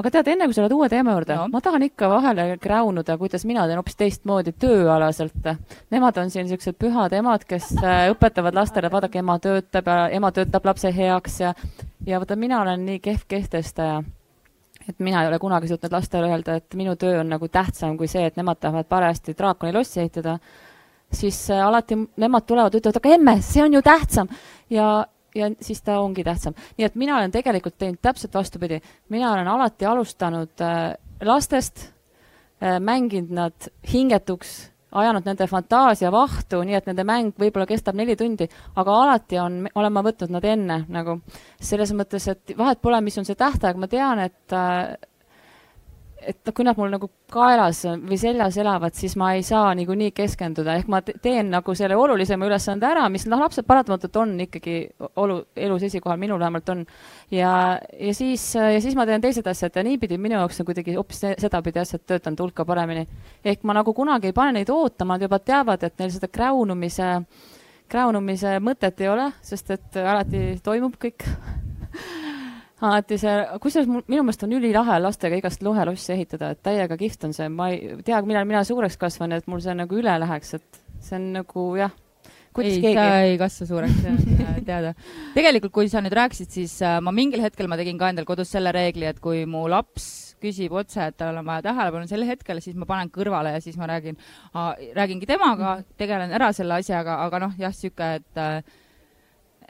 aga 0.00 0.10
tead, 0.14 0.28
enne 0.32 0.46
kui 0.48 0.56
sa 0.56 0.64
lähed 0.64 0.74
uue 0.76 0.88
teema 0.92 1.14
juurde 1.16 1.36
no., 1.36 1.48
ma 1.52 1.60
tahan 1.64 1.84
ikka 1.86 2.08
vahele 2.10 2.46
kräunuda, 2.62 3.16
kuidas 3.20 3.44
mina 3.48 3.66
teen 3.68 3.80
hoopis 3.80 3.98
teistmoodi 4.00 4.54
tööalaselt. 4.60 5.50
Nemad 5.92 6.20
on 6.22 6.30
siin 6.32 6.46
niisugused 6.46 6.78
pühad 6.80 7.14
emad, 7.16 7.44
kes 7.48 7.72
äh, 7.80 8.06
õpetavad 8.12 8.56
lastele, 8.56 8.90
vaadake, 8.92 9.20
ema 9.22 9.38
töötab 9.42 9.90
ja 9.90 10.08
ema 10.16 10.32
töötab 10.36 10.66
lapse 10.70 10.92
heaks 10.96 11.40
ja, 11.42 11.52
ja 12.06 12.22
vaata, 12.22 12.38
mina 12.40 12.62
olen 12.62 12.86
nii 12.86 13.02
kehv 13.04 13.28
kehtestaja 13.28 14.00
et 14.88 14.98
mina 14.98 15.22
ei 15.22 15.28
ole 15.28 15.38
kunagi 15.38 15.68
suutnud 15.68 15.92
lastele 15.92 16.30
öelda, 16.32 16.56
et 16.58 16.74
minu 16.74 16.96
töö 16.98 17.20
on 17.20 17.28
nagu 17.30 17.48
tähtsam 17.52 17.96
kui 18.00 18.08
see, 18.10 18.24
et 18.26 18.36
nemad 18.40 18.58
tahavad 18.60 18.88
parajasti 18.90 19.36
draakoni 19.38 19.74
lossi 19.76 20.00
ehitada, 20.02 20.38
siis 21.12 21.38
äh, 21.50 21.62
alati 21.66 21.98
nemad 22.20 22.46
tulevad, 22.48 22.74
ütlevad, 22.78 23.00
aga 23.02 23.16
emme, 23.16 23.40
see 23.44 23.62
on 23.64 23.76
ju 23.76 23.82
tähtsam 23.84 24.30
ja 24.70 24.90
ja 25.34 25.50
siis 25.60 25.82
ta 25.82 26.00
ongi 26.00 26.24
tähtsam. 26.24 26.54
nii 26.78 26.86
et 26.86 26.94
mina 26.94 27.16
olen 27.16 27.30
tegelikult 27.30 27.78
teinud 27.78 27.98
täpselt 28.02 28.34
vastupidi. 28.34 28.80
mina 29.08 29.32
olen 29.32 29.48
alati 29.48 29.86
alustanud 29.86 30.60
äh, 30.60 30.94
lastest 31.22 31.86
äh,, 32.62 32.80
mänginud 32.80 33.30
nad 33.30 33.70
hingetuks, 33.92 34.70
ajanud 34.92 35.26
nende 35.26 35.46
fantaasia 35.46 36.10
vahtu, 36.12 36.62
nii 36.66 36.74
et 36.74 36.86
nende 36.90 37.04
mäng 37.04 37.34
võib-olla 37.38 37.66
kestab 37.66 37.94
neli 37.94 38.16
tundi, 38.16 38.48
aga 38.76 38.96
alati 39.02 39.38
on, 39.38 39.62
olen 39.74 39.92
ma 39.92 40.02
võtnud 40.02 40.34
nad 40.34 40.44
enne 40.44 40.84
nagu 40.88 41.20
selles 41.60 41.92
mõttes, 41.94 42.26
et 42.28 42.56
vahet 42.58 42.80
pole, 42.82 43.00
mis 43.00 43.18
on 43.18 43.28
see 43.28 43.38
tähtaeg, 43.38 43.78
ma 43.78 43.88
tean, 43.90 44.18
et 44.26 44.56
äh, 44.56 44.96
et 46.20 46.38
noh, 46.46 46.54
kui 46.54 46.64
nad 46.66 46.78
mul 46.78 46.90
nagu 46.92 47.08
kaelas 47.32 47.82
või 48.06 48.18
seljas 48.20 48.56
elavad, 48.60 48.94
siis 48.96 49.14
ma 49.20 49.30
ei 49.36 49.44
saa 49.46 49.72
niikuinii 49.78 50.10
keskenduda, 50.16 50.74
ehk 50.80 50.90
ma 50.92 51.00
teen 51.02 51.50
nagu 51.52 51.74
selle 51.78 51.96
olulisema 51.96 52.48
ülesande 52.48 52.88
ära, 52.88 53.06
mis 53.12 53.26
noh, 53.30 53.40
lapsed 53.40 53.66
paratamatult 53.68 54.18
on 54.20 54.34
ikkagi 54.46 54.76
olu, 55.20 55.40
elus 55.56 55.86
esikohal, 55.88 56.18
minul 56.20 56.40
vähemalt 56.42 56.68
on. 56.74 56.84
ja, 57.30 57.52
ja 58.00 58.14
siis, 58.14 58.44
ja 58.54 58.80
siis 58.80 58.98
ma 58.98 59.06
teen 59.08 59.24
teised 59.24 59.46
asjad 59.46 59.76
ja 59.76 59.86
niipidi 59.86 60.18
minu 60.18 60.38
jaoks 60.38 60.60
on 60.60 60.68
kuidagi 60.68 60.96
hoopis 60.98 61.24
sedapidi 61.38 61.82
asjad 61.82 62.04
töötanud 62.06 62.44
hulka 62.44 62.64
paremini. 62.64 63.06
ehk 63.44 63.64
ma 63.64 63.76
nagu 63.80 63.94
kunagi 63.94 64.30
ei 64.30 64.36
pane 64.36 64.60
neid 64.60 64.70
ootama, 64.70 65.16
nad 65.16 65.28
juba 65.28 65.38
teavad, 65.38 65.82
et 65.84 65.98
neil 65.98 66.12
seda 66.14 66.28
kräunumise, 66.28 67.10
kräunumise 67.90 68.58
mõtet 68.64 69.00
ei 69.00 69.08
ole, 69.12 69.30
sest 69.42 69.70
et 69.76 70.00
alati 70.04 70.60
toimub 70.64 70.96
kõik 71.00 71.26
alati 72.80 73.18
see, 73.20 73.38
kusjuures 73.62 73.88
minu 73.90 74.22
meelest 74.24 74.44
on 74.46 74.54
ülilahe 74.56 74.98
lastega 75.02 75.40
igast 75.40 75.64
lohelossi 75.64 76.14
ehitada, 76.16 76.52
et 76.54 76.62
täiega 76.64 76.96
kihvt 77.00 77.26
on 77.28 77.34
see, 77.36 77.48
ma 77.52 77.70
ei 77.74 77.98
tea, 78.06 78.20
millal 78.26 78.46
mina 78.48 78.62
suureks 78.66 78.98
kasvan, 79.00 79.36
et 79.36 79.50
mul 79.50 79.62
see 79.64 79.74
nagu 79.76 80.00
üle 80.00 80.14
läheks, 80.22 80.54
et 80.58 80.80
see 81.00 81.18
on 81.18 81.28
nagu 81.40 81.66
jah. 81.80 81.92
ei, 82.60 82.80
ta 82.96 83.04
ei 83.26 83.36
kasva 83.40 83.68
suureks, 83.68 84.00
see 84.00 84.14
on 84.16 84.42
äh, 84.46 84.58
teada. 84.66 84.94
tegelikult, 85.36 85.74
kui 85.76 85.92
sa 85.92 86.02
nüüd 86.04 86.16
rääkisid, 86.16 86.50
siis 86.56 86.80
äh, 86.86 86.98
ma 87.04 87.12
mingil 87.14 87.44
hetkel 87.44 87.68
ma 87.70 87.78
tegin 87.80 88.00
ka 88.00 88.10
endal 88.14 88.28
kodus 88.28 88.52
selle 88.56 88.72
reegli, 88.74 89.06
et 89.10 89.20
kui 89.22 89.44
mu 89.46 89.66
laps 89.70 90.10
küsib 90.40 90.72
otse, 90.72 91.04
et 91.04 91.16
tal 91.20 91.36
on 91.36 91.44
vaja 91.46 91.66
tähelepanu 91.68 92.08
sel 92.08 92.24
hetkel, 92.24 92.62
siis 92.64 92.76
ma 92.80 92.88
panen 92.88 93.10
kõrvale 93.12 93.52
ja 93.52 93.60
siis 93.60 93.76
ma 93.76 93.90
räägin, 93.90 94.16
räägingi 94.96 95.28
temaga, 95.28 95.80
tegelen 96.00 96.32
ära 96.32 96.48
selle 96.56 96.80
asjaga, 96.80 97.18
aga 97.26 97.42
noh, 97.44 97.58
jah, 97.60 97.74
sihuke, 97.76 98.14
et 98.22 98.40
äh, 98.40 98.79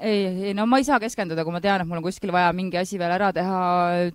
ei, 0.00 0.26
ei 0.48 0.54
no 0.56 0.66
ma 0.70 0.80
ei 0.80 0.86
saa 0.86 1.00
keskenduda, 1.02 1.44
kui 1.46 1.54
ma 1.54 1.60
tean, 1.62 1.82
et 1.82 1.88
mul 1.88 2.00
on 2.00 2.06
kuskil 2.06 2.32
vaja 2.34 2.50
mingi 2.56 2.78
asi 2.80 2.98
veel 3.00 3.14
ära 3.14 3.30
teha, 3.36 3.60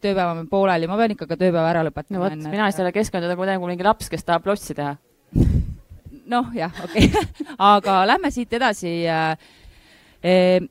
tööpäev 0.03 0.33
on 0.33 0.49
pooleli, 0.51 0.89
ma 0.89 0.97
pean 0.99 1.15
ikka 1.15 1.29
ka 1.29 1.37
tööpäeva 1.39 1.69
ära 1.71 1.83
lõpetama. 1.87 2.17
no 2.17 2.23
vot, 2.25 2.37
mina 2.51 2.69
ei 2.69 2.75
saa 2.75 2.93
keskenduda, 2.95 3.35
kui 3.35 3.45
ma 3.45 3.51
tean, 3.51 3.61
kui 3.63 3.71
mingi 3.73 3.87
laps, 3.87 4.09
kes 4.11 4.25
tahab 4.27 4.47
lossi 4.49 4.77
teha. 4.77 4.95
noh, 6.35 6.53
jah, 6.57 6.73
okei 6.85 7.09
okay. 7.09 7.27
aga 7.73 7.99
lähme 8.09 8.31
siit 8.33 8.53
edasi. 8.57 8.95
Äh, 9.05 10.63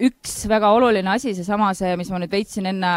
üks 0.00 0.34
väga 0.48 0.70
oluline 0.72 1.12
asi, 1.12 1.34
seesama 1.36 1.72
see, 1.76 1.92
mis 2.00 2.08
ma 2.12 2.20
nüüd 2.20 2.32
veitsin 2.32 2.68
enne 2.70 2.92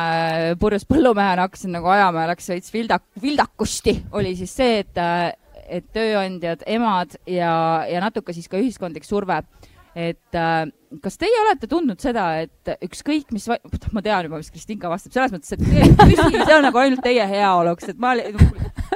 purjus 0.60 0.86
põllumehena 0.88 1.48
hakkasin 1.48 1.74
nagu 1.76 1.92
ajama 1.92 2.24
ja 2.24 2.32
läks 2.32 2.48
veits 2.54 2.72
vildak, 2.74 3.06
vildakusti, 3.22 3.98
oli 4.16 4.32
siis 4.40 4.54
see, 4.56 4.80
et, 4.86 5.02
et 5.68 5.90
tööandjad, 5.96 6.64
emad 6.72 7.18
ja, 7.28 7.54
ja 7.92 8.04
natuke 8.04 8.36
siis 8.36 8.48
ka 8.52 8.60
ühiskondlik 8.62 9.08
surve 9.08 9.42
et 9.96 10.38
äh, 10.38 10.66
kas 11.02 11.18
teie 11.22 11.36
olete 11.44 11.70
tundnud 11.70 12.02
seda, 12.02 12.26
et 12.44 12.74
ükskõik 12.86 13.32
mis, 13.34 13.46
ma 13.94 14.04
tean 14.06 14.28
juba, 14.28 14.40
mis 14.42 14.52
Kristinka 14.54 14.90
vastab, 14.92 15.14
selles 15.16 15.34
mõttes, 15.34 15.54
et 15.54 15.62
küsimus 16.12 16.50
on 16.54 16.68
nagu 16.68 16.82
ainult 16.82 17.04
teie 17.06 17.26
heaoluks, 17.30 17.94
et 17.94 18.02
ma, 18.02 18.16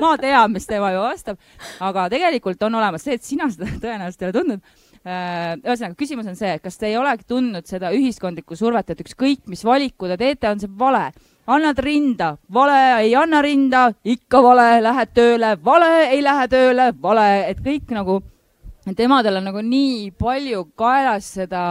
ma 0.02 0.16
tean, 0.22 0.52
mis 0.54 0.68
tema 0.70 0.92
ju 0.96 1.06
vastab, 1.06 1.40
aga 1.86 2.08
tegelikult 2.14 2.68
on 2.68 2.80
olemas 2.82 3.06
see, 3.06 3.18
et 3.18 3.26
sina 3.26 3.50
seda 3.54 3.70
tõenäoliselt 3.84 4.26
ei 4.26 4.30
ole 4.30 4.38
tundnud 4.40 4.62
äh,. 5.08 5.56
ühesõnaga, 5.64 5.98
küsimus 6.02 6.30
on 6.30 6.38
see, 6.40 6.58
kas 6.64 6.82
te 6.82 6.92
ei 6.92 7.00
olegi 7.00 7.28
tundnud 7.30 7.70
seda 7.70 7.94
ühiskondlikku 7.96 8.58
survet, 8.60 8.94
et 8.94 9.06
ükskõik, 9.06 9.46
mis 9.52 9.66
valiku 9.66 10.10
te 10.12 10.20
teete, 10.22 10.52
on 10.52 10.62
see 10.64 10.78
vale 10.80 11.10
annad 11.48 11.78
rinda, 11.80 12.34
vale, 12.54 12.80
ei 13.06 13.14
anna 13.16 13.40
rinda, 13.42 13.86
ikka 14.04 14.42
vale, 14.44 14.82
lähed 14.84 15.14
tööle, 15.16 15.54
vale, 15.64 15.92
ei 16.10 16.20
lähe 16.24 16.50
tööle, 16.52 16.90
vale, 17.02 17.28
et 17.48 17.62
kõik 17.64 17.94
nagu 17.96 18.20
et 18.92 19.00
emadel 19.08 19.40
on 19.40 19.50
nagu 19.52 19.64
nii 19.64 20.12
palju 20.18 20.68
kaelas 20.78 21.34
seda 21.40 21.64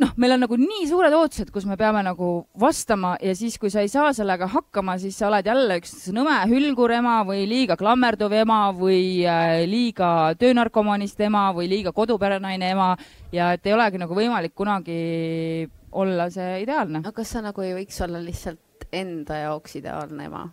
noh, 0.00 0.12
meil 0.20 0.34
on 0.34 0.42
nagu 0.44 0.56
nii 0.58 0.86
suured 0.88 1.14
ootused, 1.14 1.50
kus 1.52 1.66
me 1.68 1.76
peame 1.80 2.02
nagu 2.04 2.30
vastama 2.60 3.14
ja 3.22 3.34
siis, 3.36 3.58
kui 3.60 3.72
sa 3.72 3.82
ei 3.84 3.90
saa 3.92 4.12
sellega 4.16 4.48
hakkama, 4.50 4.96
siis 5.00 5.18
sa 5.20 5.28
oled 5.28 5.46
jälle 5.46 5.80
üks 5.80 5.94
nõme 6.16 6.36
hülgur 6.50 6.94
ema 6.96 7.20
või 7.28 7.44
liiga 7.50 7.76
klammerduv 7.80 8.34
ema 8.40 8.60
või 8.76 9.26
äh, 9.28 9.60
liiga 9.68 10.32
töönarkomanist 10.40 11.20
ema 11.26 11.48
või 11.56 11.68
liiga 11.72 11.92
koduperenaine 11.96 12.72
ema 12.74 12.94
ja 13.34 13.52
et 13.56 13.66
ei 13.66 13.76
olegi 13.76 14.00
nagu 14.00 14.16
võimalik 14.16 14.56
kunagi 14.56 15.68
olla 15.92 16.30
see 16.30 16.62
ideaalne. 16.64 17.02
aga 17.02 17.14
kas 17.20 17.36
sa 17.36 17.44
nagu 17.44 17.66
ei 17.66 17.74
võiks 17.82 18.00
olla 18.04 18.22
lihtsalt 18.22 18.88
enda 18.92 19.44
jaoks 19.44 19.76
ideaalne 19.82 20.30
ema? 20.30 20.48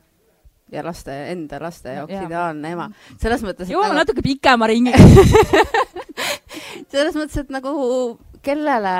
Ja 0.72 0.84
laste, 0.86 1.16
enda 1.32 1.60
laste 1.62 1.96
jaoks 2.00 2.14
ja. 2.14 2.24
ideaalne 2.28 2.72
ema. 2.76 2.88
selles 3.22 3.44
mõttes. 3.46 3.72
jõuame 3.72 3.94
nagu... 3.94 4.04
natuke 4.04 4.24
pikema 4.26 4.70
ringiga 4.70 5.00
selles 6.94 7.16
mõttes, 7.16 7.38
et 7.44 7.54
nagu 7.54 7.74
kellele 8.46 8.96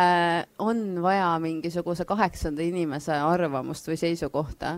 on 0.64 1.02
vaja 1.04 1.32
mingisuguse 1.44 2.06
kaheksanda 2.08 2.64
inimese 2.66 3.16
arvamust 3.16 3.88
või 3.90 4.00
seisukohta? 4.00 4.78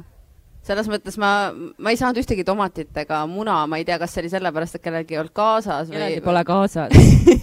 selles 0.65 0.89
mõttes 0.91 1.15
ma, 1.21 1.49
ma 1.55 1.93
ei 1.93 1.97
saanud 1.97 2.19
ühtegi 2.19 2.43
tomatit 2.45 2.97
ega 3.01 3.21
muna, 3.31 3.61
ma 3.69 3.79
ei 3.79 3.85
tea, 3.87 3.97
kas 4.01 4.11
see 4.13 4.25
oli 4.25 4.33
sellepärast, 4.33 4.75
et 4.77 4.83
kellelgi 4.83 5.15
ei 5.15 5.21
olnud 5.21 5.33
kaasas 5.33 5.87
või. 5.87 5.95
kellelgi 5.95 6.25
pole 6.25 6.43
kaasas 6.45 6.93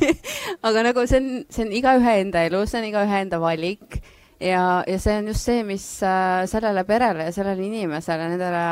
aga 0.69 0.85
nagu 0.91 1.07
see 1.09 1.23
on, 1.23 1.33
see 1.51 1.65
on 1.65 1.73
igaühe 1.81 2.19
enda 2.23 2.45
elu, 2.47 2.61
see 2.69 2.83
on 2.83 2.91
igaühe 2.91 3.23
enda 3.25 3.41
valik 3.43 3.99
ja, 4.41 4.85
ja 4.87 4.99
see 5.01 5.17
on 5.23 5.33
just 5.33 5.49
see, 5.49 5.65
mis 5.67 5.87
äh, 6.05 6.45
sellele 6.51 6.85
perele 6.89 7.31
ja 7.31 7.35
sellele 7.35 7.65
inimesele, 7.67 8.29
nendele 8.35 8.67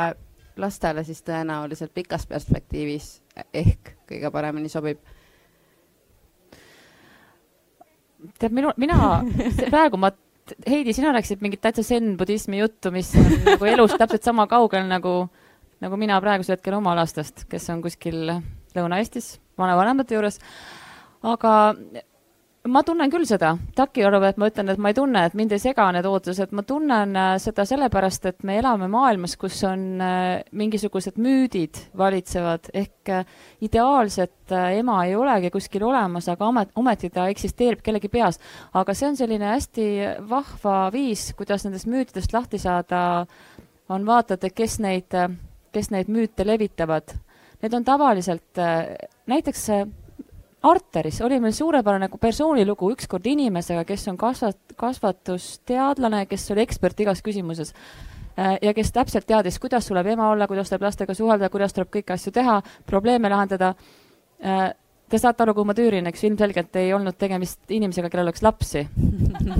lastele 0.61 1.03
siis 1.03 1.21
tõenäoliselt 1.25 1.93
pikas 1.93 2.25
perspektiivis 2.29 3.09
ehk 3.53 3.95
kõige 4.09 4.31
paremini 4.31 4.69
sobib? 4.71 4.99
tead, 8.39 8.53
minu, 8.55 8.71
mina, 8.81 9.21
praegu 9.73 9.99
ma, 10.01 10.11
Heidi, 10.69 10.93
sina 10.93 11.09
rääkisid 11.15 11.41
mingit 11.41 11.61
täitsa 11.63 11.81
zen-budismi 11.85 12.59
juttu, 12.59 12.91
mis 12.93 13.09
on 13.17 13.31
nagu 13.47 13.65
elust 13.65 13.97
täpselt 13.97 14.25
sama 14.27 14.45
kaugel 14.49 14.85
nagu, 14.85 15.13
nagu 15.81 15.97
mina 15.97 16.19
praegusel 16.21 16.57
hetkel 16.57 16.77
oma 16.77 16.93
lastest, 16.97 17.47
kes 17.49 17.65
on 17.73 17.81
kuskil 17.81 18.29
Lõuna-Eestis 18.75 19.39
vanavanemate 19.57 20.17
juures. 20.17 20.37
aga 21.23 21.51
ma 22.71 22.81
tunnen 22.85 23.11
küll 23.13 23.25
seda, 23.29 23.53
Taki 23.77 24.03
arvab, 24.07 24.25
et 24.29 24.39
ma 24.41 24.49
ütlen, 24.49 24.69
et 24.71 24.79
ma 24.81 24.89
ei 24.89 24.97
tunne, 24.97 25.21
et 25.27 25.35
mind 25.37 25.53
ei 25.53 25.61
sega 25.61 25.85
need 25.93 26.07
ootused, 26.09 26.53
ma 26.55 26.63
tunnen 26.65 27.15
äh, 27.19 27.31
seda 27.41 27.65
sellepärast, 27.67 28.25
et 28.31 28.45
me 28.47 28.57
elame 28.59 28.87
maailmas, 28.91 29.35
kus 29.39 29.59
on 29.67 30.01
äh, 30.01 30.41
mingisugused 30.55 31.19
müüdid 31.21 31.79
valitsevad, 31.97 32.71
ehk 32.73 33.11
äh, 33.13 33.25
ideaalset 33.65 34.53
ema 34.55 34.99
ei 35.05 35.15
olegi 35.17 35.51
kuskil 35.53 35.85
olemas, 35.87 36.29
aga 36.31 36.49
amet, 36.49 36.71
ometi 36.77 37.09
ta 37.13 37.27
eksisteerib 37.31 37.83
kellegi 37.85 38.09
peas. 38.13 38.39
aga 38.73 38.93
see 38.93 39.09
on 39.09 39.17
selline 39.17 39.51
hästi 39.51 39.87
vahva 40.29 40.77
viis, 40.93 41.31
kuidas 41.37 41.65
nendest 41.65 41.89
müütidest 41.89 42.33
lahti 42.33 42.61
saada, 42.61 43.25
on 43.89 44.05
vaadata, 44.05 44.49
kes 44.49 44.79
neid, 44.81 45.13
kes 45.73 45.91
neid 45.93 46.09
müüte 46.09 46.45
levitavad. 46.45 47.13
Need 47.61 47.73
on 47.73 47.85
tavaliselt 47.85 48.61
näiteks 49.29 49.69
Arteris 50.65 51.21
oli 51.21 51.39
meil 51.39 51.53
suurepärane 51.53 52.09
persoonilugu 52.21 52.89
ükskord 52.95 53.27
inimesega, 53.29 53.83
kes 53.85 54.07
on 54.11 54.17
kasvat-, 54.17 54.75
kasvatusteadlane, 54.79 56.25
kes 56.29 56.47
oli 56.55 56.63
ekspert 56.65 56.99
igas 57.05 57.21
küsimuses 57.25 57.73
äh, 58.39 58.55
ja 58.61 58.73
kes 58.73 58.91
täpselt 58.95 59.27
teadis, 59.29 59.59
kuidas 59.61 59.87
tuleb 59.89 60.09
ema 60.15 60.31
olla, 60.31 60.47
kuidas 60.49 60.71
tuleb 60.71 60.87
lastega 60.87 61.13
suhelda, 61.17 61.51
kuidas 61.53 61.75
tuleb 61.75 61.91
kõiki 61.93 62.15
asju 62.17 62.33
teha, 62.35 62.61
probleeme 62.85 63.29
lahendada. 63.29 63.75
Äh, 64.43 64.73
Te 65.05 65.19
saate 65.21 65.43
aru, 65.43 65.53
kuhu 65.53 65.67
ma 65.69 65.75
tüürin, 65.77 66.07
eks 66.09 66.23
ilmselgelt 66.25 66.79
ei 66.81 66.87
olnud 66.95 67.13
tegemist 67.21 67.69
inimesega, 67.69 68.09
kellel 68.09 68.31
oleks 68.31 68.41
lapsi 68.41 68.87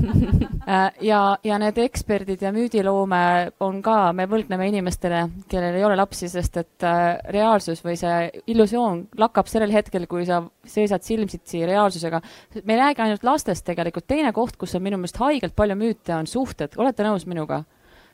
ja, 1.02 1.20
ja 1.44 1.58
need 1.62 1.78
eksperdid 1.84 2.42
ja 2.42 2.52
müüdiloome 2.56 3.22
on 3.64 3.82
ka, 3.86 4.12
me 4.18 4.26
võlgneme 4.30 4.68
inimestele, 4.72 5.22
kellel 5.52 5.78
ei 5.78 5.86
ole 5.86 5.98
lapsi, 6.00 6.30
sest 6.32 6.58
et 6.62 6.88
äh, 6.88 7.04
reaalsus 7.34 7.84
või 7.86 7.98
see 8.00 8.30
illusioon 8.54 9.06
lakkab 9.22 9.50
sellel 9.52 9.74
hetkel, 9.76 10.08
kui 10.10 10.26
sa 10.28 10.42
seisad 10.66 11.06
silmsitsi 11.06 11.66
reaalsusega. 11.70 12.22
me 12.64 12.76
ei 12.76 12.82
räägi 12.82 13.06
ainult 13.06 13.24
lastest 13.24 13.66
tegelikult, 13.66 14.08
teine 14.08 14.34
koht, 14.34 14.58
kus 14.58 14.76
on 14.76 14.86
minu 14.86 14.98
meelest 14.98 15.22
haigelt 15.22 15.56
palju 15.56 15.78
müüte, 15.80 16.16
on 16.18 16.28
suhted, 16.28 16.78
olete 16.82 17.06
nõus 17.06 17.30
minuga? 17.30 17.64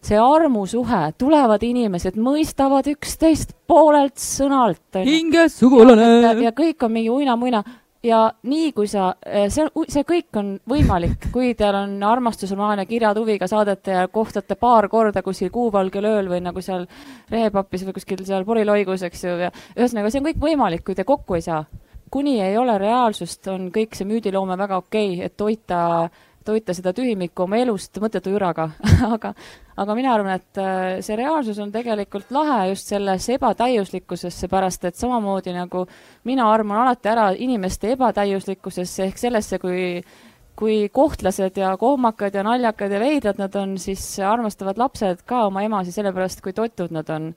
see 0.01 0.17
armusuhe, 0.17 1.11
tulevad 1.21 1.61
inimesed, 1.61 2.15
mõistavad 2.17 2.87
üksteist 2.89 3.53
poolelt 3.69 4.17
sõnalt. 4.17 4.97
hinges 5.05 5.59
sugulane. 5.61 6.33
ja 6.41 6.51
kõik 6.57 6.81
on 6.81 6.91
mingi 6.91 7.11
uina-muina 7.13 7.61
ja 8.03 8.21
nii 8.43 8.71
kui 8.73 8.87
sa, 8.89 9.11
eh, 9.25 9.47
see, 9.53 9.67
see 9.89 10.05
kõik 10.07 10.39
on 10.39 10.51
võimalik, 10.69 11.29
kui 11.33 11.53
teil 11.57 11.75
on 11.83 11.93
armastusromaane 12.03 12.85
kirjad 12.89 13.17
huviga 13.17 13.47
saadete 13.47 13.97
ja 13.99 14.07
kohtate 14.07 14.57
paar 14.59 14.89
korda 14.89 15.21
kuskil 15.21 15.51
kuuvalgel 15.53 16.07
ööl 16.09 16.31
või 16.31 16.41
nagu 16.41 16.61
seal 16.65 16.87
rehepapis 17.29 17.85
või 17.85 17.95
kuskil 17.99 18.25
seal 18.25 18.45
poriloigus, 18.45 19.05
eks 19.05 19.23
ju, 19.27 19.37
ja 19.45 19.51
ühesõnaga, 19.77 20.11
see 20.11 20.21
on 20.23 20.29
kõik 20.31 20.41
võimalik, 20.41 20.85
kui 20.85 20.97
te 20.97 21.05
kokku 21.05 21.37
ei 21.37 21.45
saa. 21.45 21.63
kuni 22.11 22.41
ei 22.41 22.57
ole 22.57 22.77
reaalsust, 22.77 23.47
on 23.47 23.69
kõik 23.71 23.95
see 23.95 24.05
müüdiloome 24.05 24.57
väga 24.57 24.77
okei 24.77 25.13
okay,, 25.13 25.25
et 25.25 25.37
toita 25.37 26.09
toita 26.45 26.73
seda 26.73 26.93
tühimikku 26.95 27.45
oma 27.45 27.59
elust 27.61 27.99
mõttetu 28.01 28.33
juraga 28.33 28.69
aga, 29.15 29.33
aga 29.77 29.97
mina 29.97 30.15
arvan, 30.15 30.39
et 30.39 30.61
äh, 30.61 30.97
see 31.05 31.17
reaalsus 31.19 31.59
on 31.63 31.71
tegelikult 31.73 32.31
lahe 32.35 32.71
just 32.71 32.91
selles 32.91 33.29
ebatäiuslikkuses, 33.35 34.41
seepärast 34.43 34.89
et 34.89 34.99
samamoodi 34.99 35.55
nagu 35.55 35.85
mina 36.27 36.49
armun 36.51 36.83
alati 36.83 37.11
ära 37.11 37.29
inimeste 37.37 37.93
ebatäiuslikkusesse 37.95 39.07
ehk 39.09 39.21
sellesse, 39.21 39.61
kui 39.61 40.03
kui 40.61 40.89
kohtlased 40.93 41.57
ja 41.57 41.71
kohmakad 41.79 42.35
ja 42.35 42.43
naljakad 42.45 42.91
ja 42.91 42.99
veidrad 43.01 43.39
nad 43.41 43.55
on, 43.57 43.77
siis 43.81 44.03
armastavad 44.19 44.77
lapsed 44.77 45.23
ka 45.25 45.45
oma 45.47 45.63
emasid 45.65 45.95
sellepärast, 45.95 46.43
kui 46.45 46.53
totud 46.53 46.93
nad 46.93 47.09
on. 47.09 47.33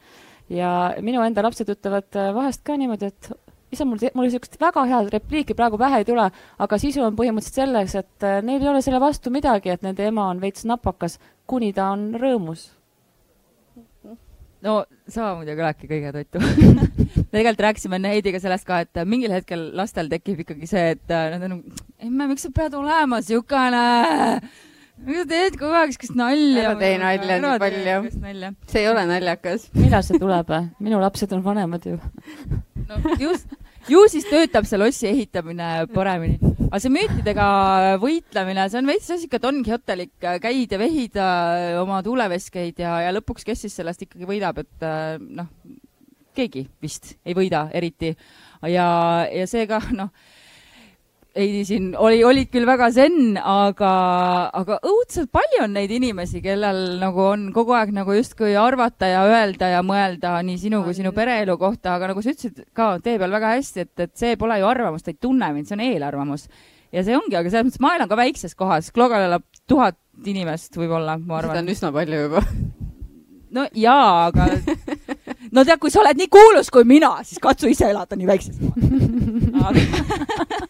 ja 0.53 0.93
minu 1.01 1.23
enda 1.25 1.40
lapsed 1.43 1.71
ütlevad 1.73 2.19
äh, 2.21 2.35
vahest 2.37 2.61
ka 2.67 2.77
niimoodi, 2.77 3.09
et 3.09 3.31
issand, 3.72 3.90
mul, 3.90 4.03
mul 4.14 4.29
niisugust 4.29 4.59
väga 4.61 4.85
head 4.90 5.11
repliiki 5.14 5.57
praegu 5.59 5.79
pähe 5.81 6.03
ei 6.03 6.09
tule, 6.09 6.29
aga 6.66 6.79
sisu 6.81 7.05
on 7.07 7.16
põhimõtteliselt 7.18 7.61
selles, 7.62 7.96
et 8.00 8.27
äh, 8.27 8.40
neil 8.46 8.62
ei 8.62 8.70
ole 8.72 8.83
selle 8.85 9.00
vastu 9.03 9.33
midagi, 9.35 9.72
et 9.74 9.85
nende 9.87 10.07
ema 10.09 10.29
on 10.33 10.42
veits 10.42 10.66
napakas, 10.68 11.18
kuni 11.50 11.72
ta 11.77 11.90
on 11.94 12.11
rõõmus. 12.20 12.70
no 14.64 14.79
sa 15.12 15.35
muidugi 15.37 15.61
oledki 15.61 15.88
kõige 15.90 16.12
toitu 16.14 16.40
me 17.29 17.37
tegelikult 17.37 17.64
rääkisime 17.66 17.98
Heidiga 18.09 18.40
sellest 18.40 18.64
ka, 18.68 18.81
et 18.87 19.03
mingil 19.05 19.35
hetkel 19.35 19.66
lastel 19.77 20.09
tekib 20.09 20.40
ikkagi 20.44 20.68
see, 20.70 20.94
et 20.96 21.12
äh, 21.12 21.35
nad 21.35 21.50
on 21.50 21.59
emme, 21.98 22.31
miks 22.31 22.46
sa 22.46 22.53
pead 22.55 22.77
olema 22.79 23.20
siukene 23.24 23.83
miks 25.05 25.20
sa 25.20 25.27
teed 25.29 25.59
kogu 25.61 25.77
aeg 25.77 25.92
siukest 25.96 26.16
nalja? 26.16 26.68
ära 26.68 26.79
tee 26.81 26.94
nalja 27.03 27.40
nii 27.42 27.59
palju. 27.61 28.55
see 28.70 28.85
ei 28.85 28.88
ole 28.92 29.05
naljakas. 29.11 29.68
millal 29.77 30.07
see 30.07 30.22
tuleb? 30.22 30.55
minu 30.79 31.03
lapsed 31.03 31.33
on 31.37 31.44
vanemad 31.44 31.90
ju. 31.90 31.98
no 32.88 33.14
just, 33.20 33.51
ju 33.90 34.03
siis 34.11 34.27
töötab 34.29 34.68
see 34.68 34.81
lossi 34.81 35.09
ehitamine 35.11 35.70
paremini. 35.94 36.38
aga 36.68 36.83
see 36.83 36.92
müütidega 36.94 37.47
võitlemine, 38.03 38.68
see 38.70 38.81
on 38.81 38.90
veits 38.90 39.11
sihuke 39.11 39.40
Don 39.42 39.62
Quixotelik, 39.62 40.14
käid 40.42 40.75
ja 40.75 40.81
vehid 40.81 41.18
äh, 41.20 41.79
oma 41.81 42.03
tuuleveskeid 42.07 42.85
ja, 42.85 42.99
ja 43.07 43.14
lõpuks, 43.14 43.47
kes 43.47 43.66
siis 43.66 43.77
sellest 43.81 44.07
ikkagi 44.07 44.29
võidab, 44.29 44.62
et 44.64 44.87
äh, 44.87 45.16
noh, 45.20 45.51
keegi 46.35 46.66
vist 46.83 47.14
ei 47.25 47.37
võida 47.37 47.68
eriti. 47.75 48.14
ja, 48.66 48.88
ja 49.31 49.47
seega 49.51 49.81
noh 50.01 50.11
ei, 51.35 51.64
siin 51.66 51.92
oli, 51.99 52.20
olid 52.25 52.51
küll 52.53 52.66
väga 52.68 52.88
zen, 52.94 53.37
aga, 53.38 53.90
aga 54.55 54.79
õudselt 54.87 55.33
palju 55.35 55.64
on 55.64 55.75
neid 55.77 55.90
inimesi, 55.94 56.40
kellel 56.44 56.99
nagu 57.01 57.25
on 57.27 57.49
kogu 57.55 57.75
aeg 57.77 57.90
nagu 57.94 58.14
justkui 58.14 58.55
arvata 58.59 59.09
ja 59.11 59.25
öelda 59.27 59.73
ja 59.73 59.83
mõelda 59.87 60.37
nii 60.47 60.61
sinu 60.61 60.85
kui 60.87 60.94
sinu 60.97 61.14
pereelu 61.16 61.57
kohta, 61.61 61.97
aga 61.97 62.12
nagu 62.12 62.23
sa 62.23 62.35
ütlesid 62.35 62.62
ka 62.77 62.94
tee 63.05 63.18
peal 63.20 63.35
väga 63.35 63.55
hästi, 63.57 63.87
et, 63.87 64.07
et 64.07 64.14
see 64.18 64.38
pole 64.40 64.61
ju 64.61 64.68
arvamus, 64.70 65.03
ta 65.03 65.11
ei 65.14 65.18
tunne 65.20 65.51
mind, 65.57 65.70
see 65.70 65.79
on 65.79 65.85
eelarvamus. 65.88 66.47
ja 66.94 67.03
see 67.03 67.18
ongi, 67.18 67.35
aga 67.35 67.51
selles 67.51 67.68
mõttes 67.68 67.83
ma 67.83 67.97
elan 67.99 68.11
ka 68.11 68.20
väikses 68.20 68.55
kohas, 68.55 68.92
Klogal 68.94 69.27
elab 69.27 69.47
tuhat 69.66 69.99
inimest 70.25 70.79
võib-olla, 70.79 71.18
ma 71.18 71.40
arvan. 71.40 71.59
seda 71.59 71.66
on 71.66 71.75
üsna 71.75 71.92
palju 71.94 72.23
juba. 72.29 72.44
no 73.59 73.66
jaa, 73.75 74.29
aga 74.29 74.53
no 75.55 75.66
tead, 75.66 75.81
kui 75.83 75.90
sa 75.90 76.05
oled 76.05 76.23
nii 76.23 76.31
kuulus 76.31 76.70
kui 76.70 76.87
mina, 76.87 77.16
siis 77.27 77.42
katsu 77.42 77.66
ise 77.70 77.90
elada 77.90 78.14
nii 78.18 78.31
väikses 78.31 78.62
kohas 78.62 79.03
aga 79.68 80.62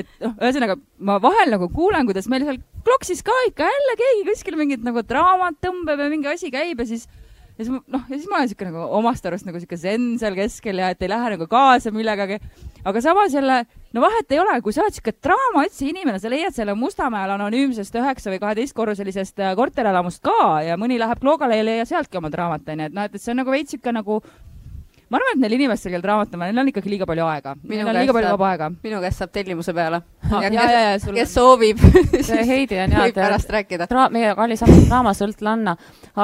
et 0.00 0.08
noh, 0.22 0.34
ühesõnaga 0.40 0.78
ma 0.98 1.18
vahel 1.22 1.52
nagu 1.54 1.68
kuulen, 1.74 2.08
kuidas 2.08 2.30
meil 2.32 2.46
seal 2.46 2.62
Kloksis 2.86 3.22
ka 3.26 3.34
ikka 3.48 3.66
jälle 3.66 3.94
keegi 3.98 4.26
kuskil 4.28 4.54
mingit 4.58 4.84
nagu 4.86 5.02
draamat 5.02 5.56
tõmbab 5.64 5.98
ja 6.04 6.10
mingi 6.12 6.28
asi 6.30 6.52
käib 6.54 6.78
ja 6.78 6.86
siis 6.86 7.08
ja 7.56 7.64
siis 7.64 7.72
noh, 7.72 8.02
ja 8.04 8.18
siis 8.18 8.28
ma 8.28 8.38
olen 8.38 8.50
siuke 8.50 8.68
nagu 8.68 8.84
omast 8.98 9.26
arust 9.26 9.46
nagu 9.48 9.60
siuke 9.60 9.78
zen 9.80 10.14
seal 10.20 10.36
keskel 10.36 10.82
ja 10.82 10.90
et 10.92 11.02
ei 11.02 11.10
lähe 11.10 11.32
nagu 11.32 11.48
kaasa 11.50 11.92
millegagi. 11.94 12.38
aga 12.86 13.00
samas 13.02 13.34
jälle, 13.34 13.64
no 13.96 14.02
vahet 14.04 14.32
ei 14.32 14.40
ole, 14.40 14.58
kui 14.62 14.74
sa 14.76 14.84
oled 14.84 14.94
siuke 14.94 15.14
draamaotsi 15.24 15.88
inimene, 15.90 16.20
sa 16.22 16.30
leiad 16.30 16.54
selle 16.54 16.76
Mustamäel 16.78 17.32
anonüümsest 17.34 17.96
üheksa 17.96 18.30
või 18.30 18.42
kaheteistkorruselisest 18.44 19.40
äh, 19.40 19.54
korterelamust 19.56 20.22
ka 20.22 20.60
ja 20.66 20.76
mõni 20.76 21.00
läheb 21.00 21.22
Kloogale 21.22 21.56
ja 21.56 21.64
ei 21.64 21.70
leia 21.70 21.88
sealtki 21.88 22.20
oma 22.20 22.30
draamat, 22.32 22.68
onju, 22.68 22.90
et 22.90 22.98
noh, 22.98 23.08
et 23.08 23.22
see 23.22 23.32
on 23.32 23.42
nagu 23.42 23.56
veits 23.56 23.74
siuke 23.74 23.94
nagu 23.96 24.20
ma 25.10 25.20
arvan, 25.20 25.36
et 25.36 25.42
neil 25.42 25.54
inimestel, 25.56 25.92
kellel 25.94 26.06
raamat 26.10 26.34
on, 26.34 26.42
neil 26.42 26.60
on 26.62 26.70
ikkagi 26.72 26.90
liiga 26.90 27.06
palju 27.08 27.26
aega. 27.28 27.54
Neil 27.70 27.86
on 27.86 27.94
liiga 27.94 28.14
palju 28.16 28.32
vaba 28.34 28.48
aega. 28.50 28.68
minu 28.82 29.00
käest 29.04 29.22
saab 29.22 29.32
tellimuse 29.34 29.74
peale 29.76 30.00
ah,. 30.02 30.40
ja, 30.44 30.50
ja, 30.50 30.66
ja, 30.72 30.98
sul 31.02 31.14
kes 31.16 31.34
soovib 31.36 31.82
Heidi 32.50 32.80
on 32.82 32.96
võib 32.98 33.14
pärast 33.16 33.52
rääkida. 33.54 33.88
meie 34.14 34.34
kallis 34.38 34.64
raamasõltlanna, 34.66 35.76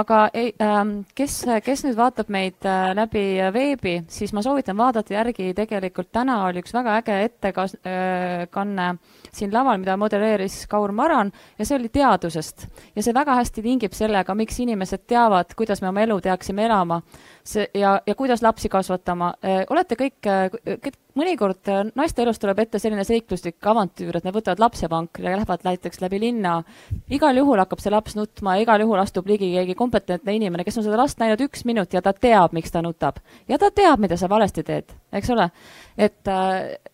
aga 0.03 0.23
ei, 0.35 0.53
ähm, 0.63 0.95
kes, 1.19 1.43
kes 1.65 1.87
nüüd 1.87 1.99
vaatab 1.99 2.33
meid 2.33 2.67
äh, 2.67 2.91
läbi 2.99 3.27
veebi, 3.55 3.97
siis 4.13 4.35
ma 4.35 4.43
soovitan 4.43 4.79
vaadata 4.79 5.15
järgi, 5.15 5.53
tegelikult 5.57 6.11
täna 6.13 6.43
oli 6.49 6.63
üks 6.65 6.75
väga 6.75 6.99
äge 7.03 7.21
ettekanne 7.29 8.89
äh, 8.95 9.21
siin 9.33 9.53
laval, 9.55 9.79
mida 9.81 9.97
modelleeris 9.97 10.67
Kaur 10.69 10.93
Maran 10.93 11.31
ja 11.59 11.65
see 11.65 11.79
oli 11.79 11.89
teadusest. 11.89 12.67
ja 12.97 13.03
see 13.03 13.15
väga 13.15 13.35
hästi 13.39 13.63
tingib 13.65 13.95
sellega, 13.97 14.35
miks 14.37 14.59
inimesed 14.61 15.07
teavad, 15.09 15.55
kuidas 15.57 15.81
me 15.81 15.89
oma 15.89 16.03
elu 16.05 16.19
peaksime 16.21 16.67
elama 16.67 17.01
see 17.45 17.67
ja, 17.75 18.01
ja 18.07 18.15
kuidas 18.15 18.43
lapsi 18.43 18.69
kasvatama. 18.69 19.33
Äh, 19.45 19.63
olete 19.71 19.97
kõik, 19.99 20.29
äh, 20.29 20.93
mõnikord 21.19 21.69
äh, 21.71 21.81
naiste 21.99 22.23
elus 22.23 22.39
tuleb 22.43 22.61
ette 22.63 22.79
selline 22.83 23.05
seikluslik 23.09 23.67
avantüür, 23.73 24.17
et 24.17 24.27
nad 24.27 24.35
võtavad 24.37 24.61
lapsevankri 24.63 25.27
ja 25.27 25.35
lähevad 25.37 25.65
näiteks 25.67 26.03
läbi 26.05 26.21
linna. 26.21 26.63
igal 27.11 27.37
juhul 27.37 27.59
hakkab 27.65 27.81
see 27.81 27.93
laps 27.93 28.17
nutma 28.17 28.57
ja 28.57 28.67
igal 28.67 28.85
juhul 28.85 29.01
astub 29.01 29.27
ligi 29.27 29.53
keegi 29.55 29.75
kompetentne 29.75 30.35
inimene, 30.37 30.65
kes 30.65 30.79
on 30.79 30.87
seda 30.87 31.01
last 31.01 31.19
näinud 31.19 31.41
üks 31.49 31.65
minut 31.65 31.93
ja 31.93 32.03
ta 32.03 32.13
teab, 32.13 32.53
miks 32.53 32.71
ta 32.71 32.83
nutab. 32.83 33.25
ja 33.49 33.59
ta 33.59 33.71
teab, 33.71 34.01
mida 34.01 34.17
sa 34.17 34.29
valesti 34.29 34.63
teed, 34.63 34.93
eks 35.13 35.31
ole. 35.31 35.51
et 35.97 36.35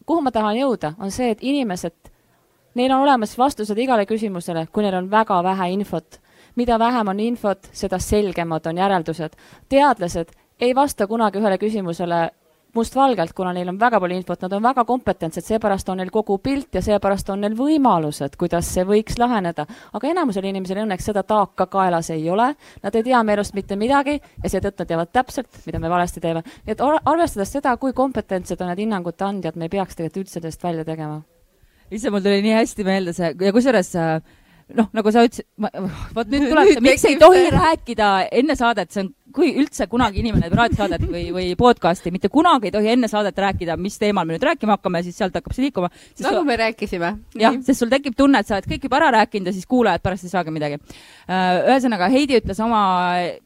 kuhu 0.07 0.23
ma 0.23 0.31
tahan 0.31 0.57
jõuda, 0.57 0.95
on 0.99 1.11
see, 1.11 1.31
et 1.31 1.43
inimesed, 1.43 2.15
neil 2.79 2.95
on 2.95 3.05
olemas 3.05 3.35
vastused 3.39 3.79
igale 3.79 4.07
küsimusele, 4.07 4.69
kui 4.73 4.87
neil 4.87 4.95
on 5.03 5.11
väga 5.11 5.43
vähe 5.43 5.71
infot 5.75 6.21
mida 6.59 6.79
vähem 6.79 7.09
on 7.09 7.21
infot, 7.21 7.71
seda 7.73 7.99
selgemad 8.03 8.67
on 8.67 8.83
järeldused. 8.83 9.37
teadlased 9.69 10.35
ei 10.61 10.75
vasta 10.75 11.07
kunagi 11.07 11.39
ühele 11.39 11.59
küsimusele 11.59 12.31
mustvalgelt, 12.75 13.33
kuna 13.33 13.53
neil 13.53 13.69
on 13.71 13.79
väga 13.81 14.01
palju 14.01 14.17
infot, 14.17 14.43
nad 14.43 14.53
on 14.53 14.63
väga 14.63 14.85
kompetentsed, 14.85 15.47
seepärast 15.47 15.89
on 15.89 16.03
neil 16.03 16.11
kogu 16.11 16.39
pilt 16.43 16.75
ja 16.75 16.83
seepärast 16.85 17.31
on 17.31 17.41
neil 17.45 17.55
võimalused, 17.59 18.37
kuidas 18.41 18.73
see 18.75 18.85
võiks 18.89 19.19
laheneda. 19.23 19.67
aga 19.93 20.11
enamusel 20.11 20.51
inimesel 20.51 20.83
õnneks 20.85 21.09
seda 21.11 21.23
taaka 21.23 21.67
kaelas 21.67 22.11
ei 22.11 22.29
ole, 22.31 22.51
nad 22.83 22.95
ei 22.95 23.07
tea 23.07 23.23
meie 23.23 23.39
elust 23.39 23.55
mitte 23.55 23.77
midagi 23.77 24.19
ja 24.19 24.51
seetõttu 24.51 24.83
nad 24.83 24.93
teavad 24.93 25.13
täpselt, 25.13 25.65
mida 25.67 25.79
me 25.79 25.95
valesti 25.95 26.21
teeme. 26.21 26.43
nii 26.67 26.77
et 26.77 26.87
arvestades 27.05 27.53
seda, 27.53 27.77
kui 27.77 27.93
kompetentsed 27.93 28.61
on 28.61 28.75
need 28.75 28.87
hinnangute 28.87 29.25
andjad, 29.25 29.57
me 29.57 29.71
ei 29.71 29.77
peaks 29.79 29.97
tegelikult 29.97 30.27
üldse 30.27 30.41
sellest 30.41 30.63
välja 30.63 30.85
tegema. 30.85 31.23
Issand, 31.91 32.13
mul 32.15 32.25
tuli 32.25 32.43
nii 32.45 32.57
hästi 32.59 32.87
meelde 32.87 33.15
see 33.17 33.33
ja 33.33 33.53
kusjuures 33.55 33.95
äh, 33.99 34.19
noh, 34.77 34.89
nagu 34.97 35.13
sa 35.13 35.25
ütlesid, 35.27 35.47
vot 36.17 36.33
nüüd 36.33 36.49
tuleb 36.53 36.73
see, 36.73 36.83
miks 36.85 37.07
ei 37.09 37.17
tohi 37.21 37.47
rääkida 37.55 38.09
enne 38.41 38.57
saadet, 38.59 38.93
see 38.93 39.07
on, 39.07 39.15
kui 39.35 39.51
üldse 39.61 39.87
kunagi 39.91 40.23
inimene 40.23 40.47
teeb 40.47 40.57
raadiosaadet 40.57 41.05
või, 41.09 41.27
või 41.35 41.49
podcast'i, 41.59 42.11
mitte 42.13 42.31
kunagi 42.33 42.71
ei 42.71 42.75
tohi 42.75 42.91
enne 42.95 43.11
saadet 43.11 43.37
rääkida, 43.39 43.77
mis 43.81 43.99
teemal 44.01 44.27
me 44.29 44.35
nüüd 44.35 44.45
rääkima 44.49 44.79
hakkame, 44.79 45.03
siis 45.05 45.19
sealt 45.21 45.37
hakkab 45.37 45.55
see 45.57 45.67
liikuma. 45.67 45.91
nagu 46.25 46.43
me 46.49 46.57
rääkisime. 46.61 47.13
jah, 47.41 47.57
sest 47.65 47.85
sul 47.85 47.93
tekib 47.93 48.17
tunne, 48.19 48.41
et 48.41 48.49
sa 48.49 48.57
oled 48.57 48.69
kõik 48.71 48.89
juba 48.89 49.01
ära 49.01 49.11
rääkinud 49.19 49.51
ja 49.51 49.57
siis 49.57 49.69
kuulajad 49.69 50.05
pärast 50.05 50.29
ei 50.29 50.33
saagi 50.33 50.55
midagi. 50.55 50.81
Äh, 51.29 51.49
ühesõnaga, 51.69 52.09
Heidi 52.13 52.41
ütles 52.41 52.61
oma 52.65 52.83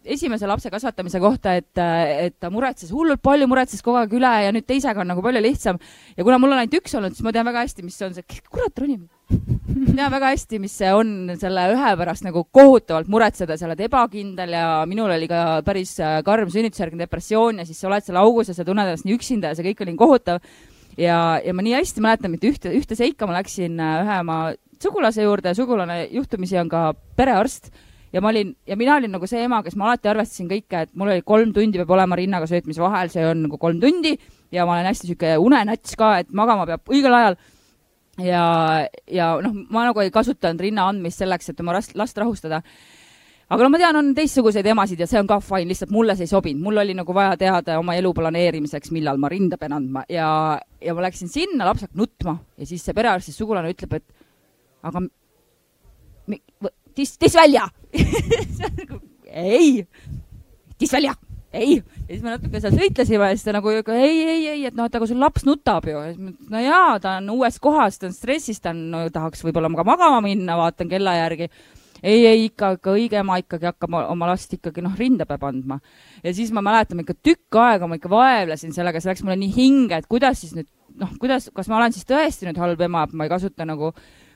esimese 0.04 0.50
lapse 0.50 0.70
kasvatamise 0.72 1.22
kohta, 1.22 1.56
et, 1.58 1.70
et 1.78 2.38
ta 2.38 2.50
muretses 2.54 2.92
hullult 2.94 3.22
palju, 3.22 3.50
muretses 3.50 3.82
kogu 3.82 4.00
aeg 4.02 4.14
üle 4.18 4.32
ja 4.46 4.54
nüüd 4.54 4.66
teisega 4.68 5.02
on 5.02 5.12
nagu 5.14 5.24
palju 5.24 5.42
lihtsam. 5.42 5.82
ja 6.16 6.24
kuna 6.24 6.38
mul 6.38 6.54
on 6.54 6.62
ainult 6.62 6.78
üks 6.78 6.94
olnud, 6.98 7.14
siis 7.16 7.26
ma 7.26 7.34
tean 7.34 7.46
väga 7.50 7.66
hästi, 7.66 7.86
mis 7.86 7.98
on 8.06 8.14
see, 8.14 8.42
kurat, 8.50 8.74
ronib 8.78 9.10
tean 9.96 10.12
väga 10.12 10.32
hästi, 10.32 10.58
mis 10.62 10.74
see 10.78 10.90
on 10.94 11.32
selle 11.40 11.64
ühe 11.74 11.92
pärast 12.00 12.24
nagu 12.26 12.44
kohutavalt 12.54 13.10
muretseda, 13.12 13.56
sa 13.58 13.68
oled 13.68 13.80
ebakindel 13.86 14.54
ja 14.56 14.66
minul 14.88 15.12
oli 15.14 15.28
ka 15.30 15.60
päris 15.66 15.94
äh, 16.02 16.20
karm 16.26 16.50
sünnitusjärgne 16.52 17.04
depressioon 17.04 17.62
ja 17.62 17.68
siis 17.68 17.80
sa 17.80 17.88
oled 17.90 18.04
seal 18.06 18.20
augus 18.20 18.50
ja 18.50 18.56
sa 18.56 18.66
tunned 18.66 18.88
ennast 18.88 19.06
nii 19.08 19.16
üksinda 19.18 19.52
ja 19.52 19.58
see 19.58 19.66
kõik 19.70 19.84
oli 19.84 19.94
nii 19.94 20.02
kohutav. 20.02 20.42
ja, 20.98 21.18
ja 21.44 21.54
ma 21.54 21.64
nii 21.64 21.78
hästi 21.78 22.04
mäletan, 22.04 22.34
mitte 22.34 22.50
ühte, 22.50 22.72
ühte 22.76 22.98
seika 22.98 23.28
ma 23.28 23.38
läksin 23.38 23.80
äh, 23.80 24.02
ühe 24.04 24.18
oma 24.24 24.42
sugulase 24.82 25.24
juurde 25.24 25.54
sugulane 25.54 26.04
juhtumisi 26.10 26.58
on 26.60 26.70
ka 26.72 26.92
perearst. 27.16 27.72
Ja 28.12 28.20
ma 28.20 28.28
olin, 28.28 28.50
ja 28.68 28.76
mina 28.76 28.98
olin 28.98 29.14
nagu 29.14 29.24
see 29.24 29.40
ema, 29.40 29.62
kes 29.64 29.76
ma 29.80 29.86
alati 29.88 30.10
arvestasin 30.10 30.50
kõike, 30.50 30.82
et 30.84 30.90
mul 30.92 31.14
oli 31.14 31.22
kolm 31.24 31.54
tundi 31.56 31.80
peab 31.80 31.94
olema 31.96 32.18
rinnaga 32.18 32.44
söötmise 32.50 32.82
vahel, 32.82 33.08
see 33.08 33.24
on 33.24 33.46
nagu 33.46 33.56
kolm 33.56 33.80
tundi. 33.80 34.18
Ja 34.52 34.66
ma 34.68 34.74
olen 34.74 34.90
hästi 34.90 35.08
niisugune 35.08 35.38
unenats 35.40 35.96
ka, 35.96 36.18
et 36.20 36.28
magama 36.36 36.66
peab 36.68 36.92
õigel 36.92 37.16
ajal 37.16 37.38
ja, 38.20 38.88
ja 39.08 39.28
noh, 39.44 39.54
ma 39.72 39.86
nagu 39.88 40.02
ei 40.02 40.12
kasutanud 40.12 40.60
rinna 40.60 40.88
andmist 40.90 41.22
selleks, 41.22 41.52
et 41.52 41.62
oma 41.62 41.76
last, 41.78 41.94
last 41.96 42.18
rahustada. 42.20 42.62
aga 43.52 43.64
no 43.64 43.70
ma 43.72 43.80
tean, 43.80 43.96
on 44.00 44.12
teistsuguseid 44.16 44.66
emasid 44.72 45.00
ja 45.00 45.08
see 45.08 45.20
on 45.20 45.30
ka 45.30 45.40
fine, 45.44 45.68
lihtsalt 45.70 45.92
mulle 45.94 46.16
see 46.16 46.28
ei 46.28 46.32
sobinud, 46.32 46.62
mul 46.64 46.82
oli 46.84 46.96
nagu 46.96 47.16
vaja 47.16 47.36
teada 47.40 47.78
oma 47.80 47.96
elu 47.96 48.12
planeerimiseks, 48.16 48.92
millal 48.92 49.20
ma 49.20 49.30
rinda 49.32 49.58
pean 49.60 49.76
andma. 49.76 50.04
Ja, 50.12 50.28
ja 50.80 50.94
ma 50.96 51.06
läksin 51.06 51.32
sinna, 51.32 51.66
laps 51.68 51.86
hakkab 51.86 52.04
nutma 52.04 52.38
ja 52.58 52.68
siis 52.68 52.84
see 52.84 52.96
perearsti 52.96 53.34
sugulane 53.36 53.72
ütleb, 53.72 53.98
et 54.00 54.06
aga 54.82 55.06
tis, 56.94 57.16
tis 57.18 57.36
välja! 57.36 57.68
Ei, 59.32 59.80
tis 60.76 60.92
välja 60.92 61.14
ei, 61.52 61.76
ja 61.76 62.14
siis 62.14 62.22
me 62.24 62.32
natuke 62.32 62.60
seal 62.62 62.74
sõitlesime 62.76 63.28
ja 63.28 63.36
siis 63.36 63.44
ta 63.46 63.54
nagu 63.56 63.72
ei, 63.72 63.84
ei, 63.92 64.46
ei, 64.54 64.64
et 64.68 64.76
noh, 64.78 64.88
et 64.88 64.96
aga 64.96 65.08
sul 65.08 65.20
laps 65.20 65.44
nutab 65.48 65.86
ju. 65.88 66.00
no 66.50 66.62
jaa, 66.62 66.96
ta 67.02 67.18
on 67.20 67.30
uues 67.36 67.58
kohas, 67.62 68.00
ta 68.00 68.08
on 68.08 68.16
stressis, 68.16 68.60
ta 68.62 68.72
on 68.72 68.82
no,, 68.94 69.04
tahaks 69.12 69.44
võib-olla 69.44 69.70
ka 69.76 69.86
magama 69.86 70.22
minna, 70.24 70.56
vaatan 70.60 70.90
kella 70.92 71.14
järgi. 71.18 71.50
ei, 72.02 72.26
ei 72.26 72.44
ikka, 72.48 72.74
ikka 72.78 72.96
õige 72.96 73.20
ema 73.20 73.38
ikkagi 73.42 73.68
hakkab 73.68 73.98
oma 74.00 74.30
last 74.32 74.52
ikkagi 74.56 74.84
noh, 74.84 74.96
rinda 74.98 75.28
peab 75.28 75.44
andma. 75.50 75.80
ja 76.24 76.34
siis 76.34 76.52
ma 76.52 76.64
mäletan 76.64 77.04
ikka 77.04 77.18
tükk 77.20 77.60
aega 77.60 77.88
ma 77.88 78.00
ikka 78.00 78.10
vaevlesin 78.12 78.72
sellega, 78.72 79.00
see 79.00 79.12
läks 79.12 79.24
mulle 79.26 79.38
nii 79.44 79.52
hinge, 79.56 80.00
et 80.00 80.08
kuidas 80.10 80.40
siis 80.40 80.56
nüüd 80.56 80.70
noh, 81.00 81.12
kuidas, 81.20 81.50
kas 81.54 81.68
ma 81.70 81.78
olen 81.78 81.94
siis 81.94 82.08
tõesti 82.08 82.48
nüüd 82.48 82.60
halb 82.60 82.80
ema, 82.84 83.06
et 83.06 83.16
ma 83.16 83.26
ei 83.26 83.32
kasuta 83.32 83.66
nagu 83.68 83.92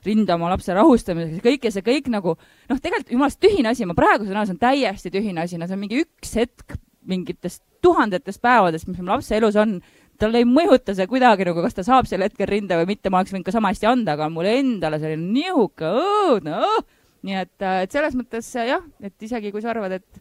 rinda 0.07 0.37
oma 0.37 0.50
lapse 0.52 0.74
rahustamiseks 0.76 1.42
kõik 1.44 1.66
ja 1.66 1.72
see 1.74 1.85
kõik 1.85 2.11
nagu 2.12 2.37
noh, 2.37 2.79
tegelikult 2.79 3.12
jumalast 3.16 3.40
tühine 3.42 3.72
asi, 3.72 3.88
ma 3.88 3.96
praegu 3.98 4.26
saan 4.26 4.40
aru, 4.40 4.50
see 4.50 4.57
on 4.57 4.62
täiesti 4.62 5.12
tühine 5.14 5.42
asi, 5.42 5.59
no 5.59 5.68
see 5.68 5.76
on 5.76 5.83
mingi 5.83 6.05
üks 6.05 6.37
hetk 6.38 6.76
mingitest 7.07 7.62
tuhandetest 7.85 8.42
päevadest, 8.42 8.88
mis 8.88 8.99
meil 8.99 9.14
lapse 9.14 9.37
elus 9.37 9.57
on, 9.61 9.79
tal 10.21 10.37
ei 10.37 10.47
mõjuta 10.49 10.95
see 10.97 11.07
kuidagi 11.11 11.47
nagu, 11.49 11.62
kas 11.64 11.77
ta 11.77 11.85
saab 11.87 12.09
sel 12.09 12.25
hetkel 12.25 12.49
rinda 12.51 12.79
või 12.81 12.95
mitte, 12.95 13.12
ma 13.12 13.21
oleks 13.21 13.35
võinud 13.35 13.47
ka 13.47 13.55
sama 13.55 13.73
hästi 13.73 13.88
anda, 13.90 14.16
aga 14.16 14.29
mulle 14.33 14.57
endale 14.61 15.01
oli 15.03 15.19
nihuke 15.21 15.90
õudne 16.01 16.57
oh!, 16.57 16.87
nii 17.27 17.38
et, 17.42 17.57
äh, 17.62 17.83
et 17.87 17.95
selles 17.95 18.16
mõttes 18.19 18.49
äh, 18.59 18.71
jah, 18.73 18.85
et 19.05 19.29
isegi 19.29 19.53
kui 19.55 19.64
sa 19.64 19.73
arvad, 19.73 19.99
et, 19.99 20.21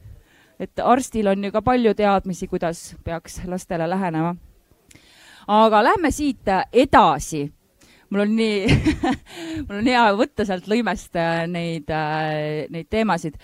et 0.61 0.83
arstil 0.83 1.29
on 1.31 1.47
ju 1.47 1.53
ka 1.53 1.61
palju 1.65 1.93
teadmisi, 1.97 2.49
kuidas 2.51 2.87
peaks 3.05 3.41
lastele 3.49 3.87
lähenema. 3.89 4.35
aga 5.47 5.83
lähme 5.91 6.11
siit 6.11 6.47
äh, 6.49 6.65
edasi 6.73 7.45
mul 8.09 8.25
on 8.25 8.35
nii 8.37 8.65
mul 9.67 9.79
on 9.79 9.87
hea 9.89 10.03
võtta 10.17 10.45
sealt 10.45 10.67
lõimest 10.69 11.17
neid, 11.49 11.89
neid 12.69 12.89
teemasid 12.89 13.39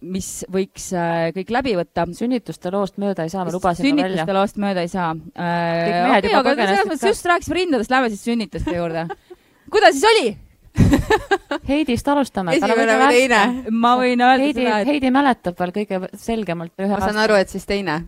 mis 0.00 0.28
võiks 0.52 0.90
eh, 0.94 1.28
kõik 1.34 1.52
läbi 1.54 1.74
võtta. 1.78 2.06
sünnituste 2.14 2.70
loost 2.74 2.98
mööda 3.02 3.26
ei 3.26 3.32
saa, 3.32 3.44
me 3.44 3.54
lubasime 3.54 3.88
välja. 3.90 4.04
sünnituste 4.04 4.36
loost 4.36 4.60
mööda 4.62 4.84
ei 4.86 4.92
saa. 4.92 5.14
okei, 5.14 6.34
aga 6.40 6.54
selles 6.58 6.90
mõttes 6.92 7.08
just 7.10 7.26
rääkisime 7.26 7.58
rindadest, 7.62 7.90
lähme 7.94 8.12
siis 8.12 8.22
sünnituste 8.28 8.76
juurde. 8.76 9.08
kuidas 9.74 9.98
siis 9.98 10.06
oli? 10.12 10.36
Heidist 11.70 12.08
alustame. 12.08 12.54
esimene 12.54 13.00
või 13.00 13.16
teine? 13.16 13.42
ma 13.70 13.96
võin 13.98 14.22
öelda 14.22 14.44
Heidi, 14.44 14.62
seda, 14.62 14.78
et 14.78 14.92
Heidi 14.92 15.10
mäletab 15.14 15.58
veel 15.58 15.74
kõige 15.80 16.00
selgemalt. 16.14 16.74
ma 16.78 17.02
saan 17.02 17.18
aru, 17.24 17.40
et 17.42 17.50
siis 17.50 17.66
teine. 17.66 18.00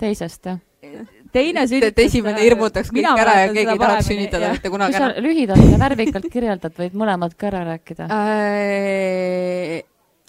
teisest, 0.00 0.48
jah 0.48 0.64
teine 1.32 1.66
sünnitus. 1.68 2.04
esimene 2.06 2.40
hirmutaks 2.40 2.92
kõik 2.94 3.08
ära 3.10 3.34
ja 3.42 3.52
keegi 3.52 3.74
ei 3.74 3.80
tahaks 3.82 4.08
sünnitada 4.08 4.52
mitte 4.54 4.70
kunagi 4.72 4.94
kui 4.94 5.02
sa 5.02 5.24
lühidalt 5.24 5.64
ja 5.72 5.80
värvikalt 5.82 6.28
kirjeldad, 6.32 6.74
võid 6.78 6.96
mõlemad 6.98 7.34
ka 7.36 7.50
ära 7.50 7.64
rääkida 7.72 8.08
äh, 8.14 9.82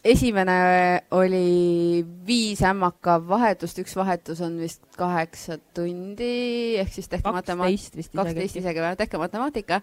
esimene 0.04 1.02
oli 1.12 2.06
viis 2.28 2.62
ämmaka 2.64 3.18
vahetust, 3.28 3.80
üks 3.82 3.96
vahetus 3.98 4.40
on 4.46 4.56
vist 4.62 4.84
kaheksa 4.98 5.58
tundi, 5.76 6.78
ehk 6.80 6.94
siis 6.94 7.10
tehke 7.12 7.34
matemaatika, 7.34 8.00
kaksteist 8.22 8.60
isegi 8.62 8.84
või, 8.84 8.96
tehke 9.00 9.20
matemaatika. 9.22 9.82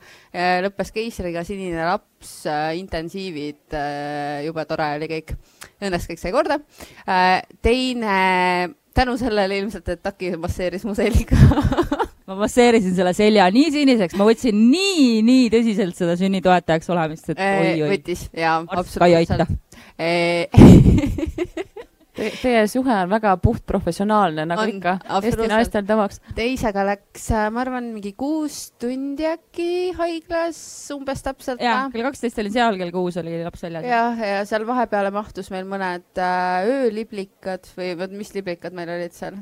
lõppes 0.64 0.92
keisriga, 0.94 1.44
sinine 1.44 1.84
laps, 1.84 2.38
äh, 2.48 2.72
intensiivid, 2.80 3.68
äh, 3.76 4.46
jube 4.46 4.64
tore 4.68 4.88
oli 4.96 5.10
kõik. 5.10 5.36
Õnneks 5.84 6.08
kõik 6.10 6.22
sai 6.22 6.32
korda. 6.32 6.60
Äh, 7.08 7.42
teine, 7.62 8.74
tänu 8.96 9.16
sellele 9.20 9.60
ilmselt, 9.60 9.88
et 9.88 10.02
Taki 10.02 10.36
masseeris 10.40 10.84
mu 10.88 10.94
selga 10.96 11.36
ma 12.26 12.38
masseerisin 12.40 12.94
selle 12.96 13.12
selja 13.16 13.46
nii 13.54 13.70
siniseks, 13.74 14.16
ma 14.18 14.26
võtsin 14.26 14.58
nii, 14.70 15.22
nii 15.26 15.46
tõsiselt 15.52 15.98
seda 15.98 16.16
sünnitoetajaks 16.18 16.90
olemist, 16.94 17.30
et 17.32 17.40
oi-oi. 17.42 17.90
võttis 17.94 18.26
ja 18.34 18.58
absoluutselt 18.66 19.02
Te, 22.16 22.30
teie 22.40 22.62
suhe 22.72 22.94
on 22.96 23.10
väga 23.12 23.34
puhtprofessionaalne, 23.44 24.46
nagu 24.48 24.62
on, 24.62 24.70
ikka 24.78 24.94
Eesti 25.18 25.48
naistel 25.50 25.84
tavaks. 25.84 26.22
teisega 26.36 26.86
läks, 26.88 27.26
äh, 27.28 27.50
ma 27.52 27.60
arvan, 27.60 27.90
mingi 27.92 28.14
kuus 28.16 28.70
tundi 28.80 29.26
äkki 29.28 29.92
haiglas, 29.98 30.58
umbes 30.96 31.20
täpselt. 31.26 31.60
jaa, 31.60 31.90
kell 31.92 32.06
kaksteist 32.08 32.40
olin 32.40 32.54
seal, 32.54 32.78
kell 32.80 32.94
kuus 32.94 33.20
oli 33.20 33.42
laps 33.44 33.66
väljas. 33.66 33.84
jah, 33.90 34.22
ja 34.32 34.38
seal 34.48 34.64
vahepeale 34.68 35.12
mahtus 35.12 35.52
meil 35.52 35.68
mõned 35.68 36.16
äh, 36.16 36.70
ööliblikad 36.78 37.68
või 37.76 37.92
vot 38.00 38.16
mis 38.16 38.32
liblikad 38.38 38.72
meil 38.76 38.96
olid 38.96 39.12
seal 39.16 39.36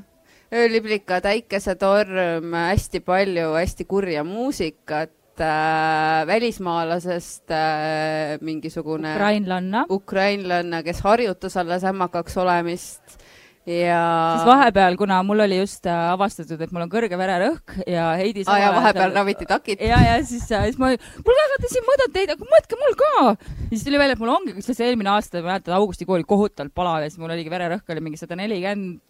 ööliblikad, 0.52 1.24
äikesetorm, 1.24 2.52
hästi 2.52 3.00
palju 3.00 3.54
hästi 3.54 3.84
kurja 3.84 4.24
muusikat 4.24 5.40
äh,, 5.40 6.26
välismaalasest 6.26 7.50
äh, 7.50 8.38
mingisugune 8.40 9.14
ukrainlanna. 9.14 9.86
ukrainlanna, 9.90 10.82
kes 10.82 11.00
harjutas 11.00 11.56
alles 11.56 11.84
ämmakaks 11.84 12.36
olemist 12.36 13.24
ja. 13.66 14.00
siis 14.36 14.46
vahepeal, 14.46 14.96
kuna 15.00 15.22
mul 15.26 15.40
oli 15.44 15.58
just 15.58 15.86
äh, 15.88 16.10
avastatud, 16.12 16.60
et 16.60 16.72
mul 16.74 16.84
on 16.84 16.92
kõrge 16.92 17.18
vererõhk 17.18 17.78
ja 17.88 18.10
Heidi 18.20 18.44
ah,. 18.46 18.60
ja 18.60 18.70
vahepeal 18.76 19.14
raviti 19.16 19.48
takit. 19.48 19.80
ja, 19.80 20.00
ja 20.04 20.18
siis, 20.26 20.46
äh, 20.52 20.68
siis 20.68 20.78
ma, 20.80 20.92
kuulge, 21.16 21.46
aga 21.48 21.60
te 21.62 21.72
siin 21.72 21.86
mõõdate 21.88 22.14
teid, 22.18 22.34
aga 22.36 22.50
mõõtke 22.52 22.80
mul 22.80 22.96
ka. 23.00 23.12
ja 23.24 23.72
siis 23.72 23.86
tuli 23.88 24.00
välja, 24.00 24.18
et 24.18 24.22
mul 24.22 24.34
ongi, 24.36 24.56
see 24.64 24.88
eelmine 24.88 25.14
aasta, 25.14 25.40
ma 25.40 25.54
mäletan, 25.54 25.76
augustikuul 25.78 26.20
oli 26.20 26.28
kohutavalt 26.28 26.74
palav 26.76 27.04
ja 27.04 27.10
siis 27.10 27.22
mul 27.22 27.32
oligi 27.34 27.52
vererõhk 27.52 27.94
oli 27.94 28.04
mingi 28.04 28.20
sada 28.20 28.38
nelikümmend, 28.38 29.00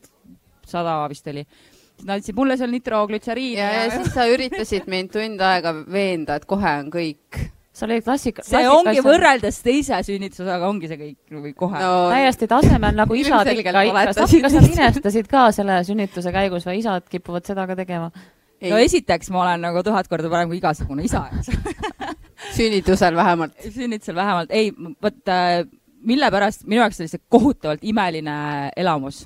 sada 0.70 1.00
vist 1.10 1.26
oli 1.32 1.44
siis 1.44 2.06
nad 2.06 2.16
andsid 2.18 2.36
mulle 2.36 2.56
seal 2.58 2.72
nitroglütseriini. 2.74 3.60
ja, 3.60 3.72
ja, 3.72 3.82
ja 3.84 3.98
siis 3.98 4.14
sa 4.14 4.26
üritasid 4.30 4.88
mind 4.90 5.12
tund 5.14 5.42
aega 5.44 5.74
veenda, 5.90 6.38
et 6.40 6.48
kohe 6.50 6.78
on 6.80 6.90
kõik 6.94 7.44
sa 7.74 7.88
olid 7.88 8.04
klassik-. 8.06 8.42
see 8.46 8.62
ongi 8.70 9.02
võrreldes 9.02 9.58
teise 9.64 9.98
sünnitusosaga 10.06 10.68
ongi 10.70 10.90
see 10.90 11.00
kõik 11.00 11.38
või 11.42 11.54
kohe 11.58 11.82
no,. 11.82 11.92
täiesti 12.12 12.48
tasemel 12.50 12.94
nagu 12.98 13.18
isad 13.18 13.50
ikka, 13.50 13.74
kas 13.74 14.20
sa 14.20 14.62
minestasid 14.62 15.30
ka 15.30 15.48
selle 15.54 15.80
sünnituse 15.86 16.34
käigus 16.34 16.66
või 16.68 16.80
isad 16.82 17.06
kipuvad 17.10 17.46
seda 17.46 17.66
ka 17.70 17.78
tegema? 17.78 18.10
no 18.64 18.80
esiteks 18.80 19.30
ma 19.34 19.42
olen 19.42 19.66
nagu 19.66 19.82
tuhat 19.86 20.08
korda 20.10 20.30
parem 20.32 20.52
kui 20.52 20.60
igasugune 20.62 21.06
isa, 21.06 21.26
eks 21.34 21.50
sünnitusel 22.58 23.16
vähemalt. 23.18 23.58
sünnitusel 23.74 24.18
vähemalt, 24.18 24.54
ei, 24.54 24.70
vot 25.02 25.34
äh, 25.34 25.64
mille 26.06 26.30
pärast 26.30 26.66
minu 26.68 26.82
jaoks 26.84 27.02
oli 27.02 27.10
see 27.10 27.22
kohutavalt 27.32 27.82
imeline 27.82 28.36
elamus 28.76 29.24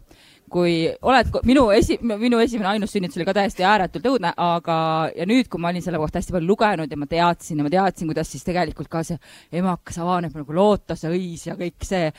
kui 0.53 0.75
oled, 1.03 1.31
minu 1.49 1.69
esi-, 1.75 1.99
minu 2.03 2.41
esimene 2.43 2.73
ainus 2.75 2.93
sünnitus 2.95 3.19
oli 3.19 3.27
ka 3.29 3.37
täiesti 3.37 3.67
ääretult 3.67 4.09
õudne, 4.11 4.33
aga, 4.35 4.79
ja 5.17 5.27
nüüd, 5.29 5.49
kui 5.51 5.63
ma 5.63 5.73
olin 5.73 5.85
selle 5.85 6.01
kohta 6.01 6.23
hästi 6.23 6.35
palju 6.35 6.49
lugenud 6.49 6.93
ja 6.93 7.01
ma 7.01 7.09
teadsin 7.11 7.61
ja 7.61 7.67
ma 7.67 7.73
teadsin, 7.73 8.11
kuidas 8.11 8.31
siis 8.33 8.47
tegelikult 8.47 8.91
ka 8.93 9.05
see 9.07 9.19
emakas 9.61 10.01
avaneb 10.03 10.37
nagu 10.39 10.59
lootuseõis 10.61 11.49
ja 11.51 11.57
kõik 11.59 11.87
see, 11.87 12.13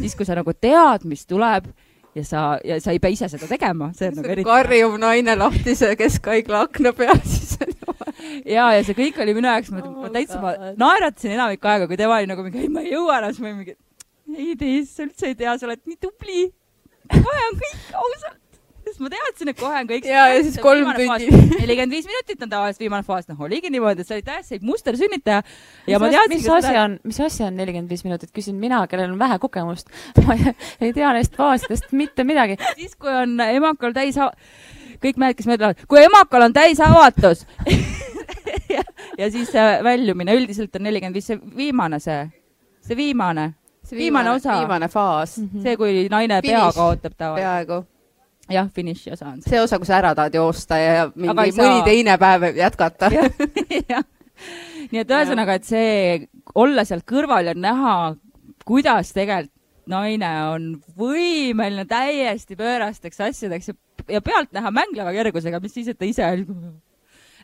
siis 0.00 0.16
kui 0.18 0.28
sa 0.28 0.38
nagu 0.38 0.56
tead, 0.56 1.06
mis 1.10 1.26
tuleb 1.30 1.70
ja 2.14 2.24
sa, 2.26 2.42
ja 2.64 2.78
sa 2.82 2.94
ei 2.94 3.00
pea 3.02 3.14
ise 3.14 3.28
seda 3.30 3.48
tegema, 3.50 3.90
see 3.96 4.10
on 4.10 4.20
nagu 4.20 4.34
eriti. 4.34 4.48
karjuv 4.48 4.98
naine 5.02 5.36
lahtise 5.38 5.94
keskhaigla 5.98 6.66
akna 6.68 6.94
peal, 6.96 7.18
siis 7.34 7.56
on 7.60 7.74
ja, 8.46 8.68
ja 8.76 8.82
see 8.86 8.96
kõik 8.98 9.18
oli 9.22 9.34
minu 9.36 9.50
jaoks, 9.50 9.72
ma, 9.74 9.84
ma 10.04 10.10
täitsa, 10.14 10.40
ma 10.42 10.54
naeratasin 10.80 11.34
enamik 11.36 11.64
aega, 11.70 11.88
kui 11.90 11.98
tema 12.00 12.20
oli 12.20 12.30
nagu 12.30 12.44
mingi, 12.46 12.64
ei, 12.64 12.70
ma 12.72 12.84
ei 12.84 12.94
jõua 12.94 13.20
enam, 13.20 13.34
siis 13.34 13.44
ma 13.44 13.50
olin 13.50 13.62
mingi, 13.62 13.76
ei, 14.34 14.52
te 14.60 14.74
sa 14.90 15.06
üldse 15.06 15.30
ei 15.30 15.38
tea, 15.38 15.56
sa 15.58 15.68
oled 15.68 15.82
nii 15.88 16.00
tubli 16.02 16.44
kohe 17.12 17.44
on 17.50 17.60
kõik, 17.60 17.84
ausalt 17.92 18.40
sest 18.84 19.00
ma 19.02 19.10
teadsin, 19.10 19.50
et 19.50 19.58
kohe 19.58 19.80
on 19.80 19.88
kõik. 19.88 20.06
ja, 20.08 20.26
ja 20.30 20.42
siis 20.44 20.56
kolm 20.62 20.90
tundi. 20.94 21.28
nelikümmend 21.32 21.94
viis 21.94 22.06
minutit 22.08 22.42
on 22.44 22.50
tavaliselt 22.52 22.84
viimane 22.84 23.06
faas, 23.06 23.26
noh, 23.30 23.40
oligi 23.46 23.70
niimoodi, 23.72 24.04
et 24.04 24.08
sa 24.08 24.16
olid 24.16 24.28
täiesti 24.28 24.60
mustersünnitaja. 24.64 25.40
ja 25.88 25.98
mis 25.98 26.04
ma 26.04 26.10
teadsin. 26.12 26.34
mis 26.36 26.48
asi 26.58 26.76
on, 26.82 26.98
mis 27.02 27.20
asi 27.24 27.46
on 27.46 27.58
nelikümmend 27.58 27.90
viis 27.90 28.04
minutit, 28.06 28.30
küsin 28.36 28.60
mina, 28.60 28.84
kellel 28.90 29.10
on 29.12 29.18
vähe 29.18 29.38
kogemust. 29.42 29.90
ma 30.26 30.36
ei, 30.36 30.54
ei 30.88 30.94
tea 30.96 31.10
neist 31.16 31.36
faasidest 31.38 31.90
mitte 31.96 32.26
midagi. 32.28 32.58
siis, 32.76 32.94
kui 33.00 33.10
on 33.10 33.34
emakal 33.48 33.96
täis, 33.96 34.20
kõik 35.02 35.18
mehed, 35.20 35.40
kes 35.40 35.50
mõtlevad, 35.50 35.82
kui 35.90 36.04
emakal 36.04 36.46
on 36.46 36.54
täisavatus 36.54 37.44
ja, 38.76 38.84
ja 39.18 39.32
siis 39.32 39.50
väljumine 39.84 40.36
üldiselt 40.38 40.76
on 40.76 40.86
nelikümmend 40.86 41.18
viis, 41.18 41.32
see 41.32 41.40
viimane 41.56 42.00
see, 42.04 42.22
see 42.84 42.96
viimane 42.98 43.52
see 43.84 43.98
viimane, 43.98 44.30
viimane 44.30 44.36
osa. 44.36 44.58
viimane 44.58 44.88
faas 44.88 45.38
mm. 45.38 45.48
-hmm. 45.48 45.62
see, 45.62 45.76
kui 45.76 46.08
naine 46.10 46.40
Finish. 46.42 46.60
pea 46.60 46.72
kaotab 46.72 47.16
tavaliselt. 47.16 47.44
peaaegu. 47.44 47.86
jah, 48.50 48.68
finiši 48.74 49.12
osa 49.12 49.26
on 49.26 49.42
see. 49.42 49.50
see 49.50 49.60
osa, 49.60 49.78
kus 49.78 49.90
ära 49.90 50.14
tahad 50.14 50.34
joosta 50.34 50.78
ja 50.78 51.10
mingi 51.14 51.52
mõni 51.60 51.84
teine 51.84 52.18
päev 52.18 52.50
jätkata 52.56 53.10
nii 54.90 55.00
et 55.00 55.10
ühesõnaga, 55.10 55.58
et 55.58 55.64
see, 55.64 56.28
olla 56.54 56.84
seal 56.84 57.04
kõrval 57.06 57.52
ja 57.52 57.54
näha, 57.54 58.14
kuidas 58.66 59.12
tegelikult 59.14 59.52
naine 59.90 60.30
on 60.48 60.68
võimeline 60.96 61.84
täiesti 61.88 62.56
pöörasteks 62.56 63.20
asjadeks 63.20 63.68
ja, 63.68 63.74
ja 64.16 64.20
pealtnäha 64.24 64.72
mängleva 64.72 65.12
kergusega, 65.12 65.60
mis 65.60 65.74
siis, 65.76 65.90
et 65.92 65.98
ta 66.00 66.08
ise 66.08 66.30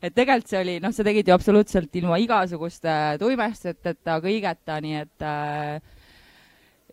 et 0.00 0.14
tegelikult 0.16 0.48
see 0.48 0.61
oli, 0.62 0.76
noh, 0.81 0.94
sa 0.96 1.05
tegid 1.05 1.29
ju 1.29 1.37
absoluutselt 1.37 1.96
ilma 2.00 2.16
igasuguste 2.22 2.94
tuimestusteta, 3.20 4.16
kõigeta, 4.24 4.79
nii 4.81 5.00
et 5.03 5.26
äh, 5.26 5.83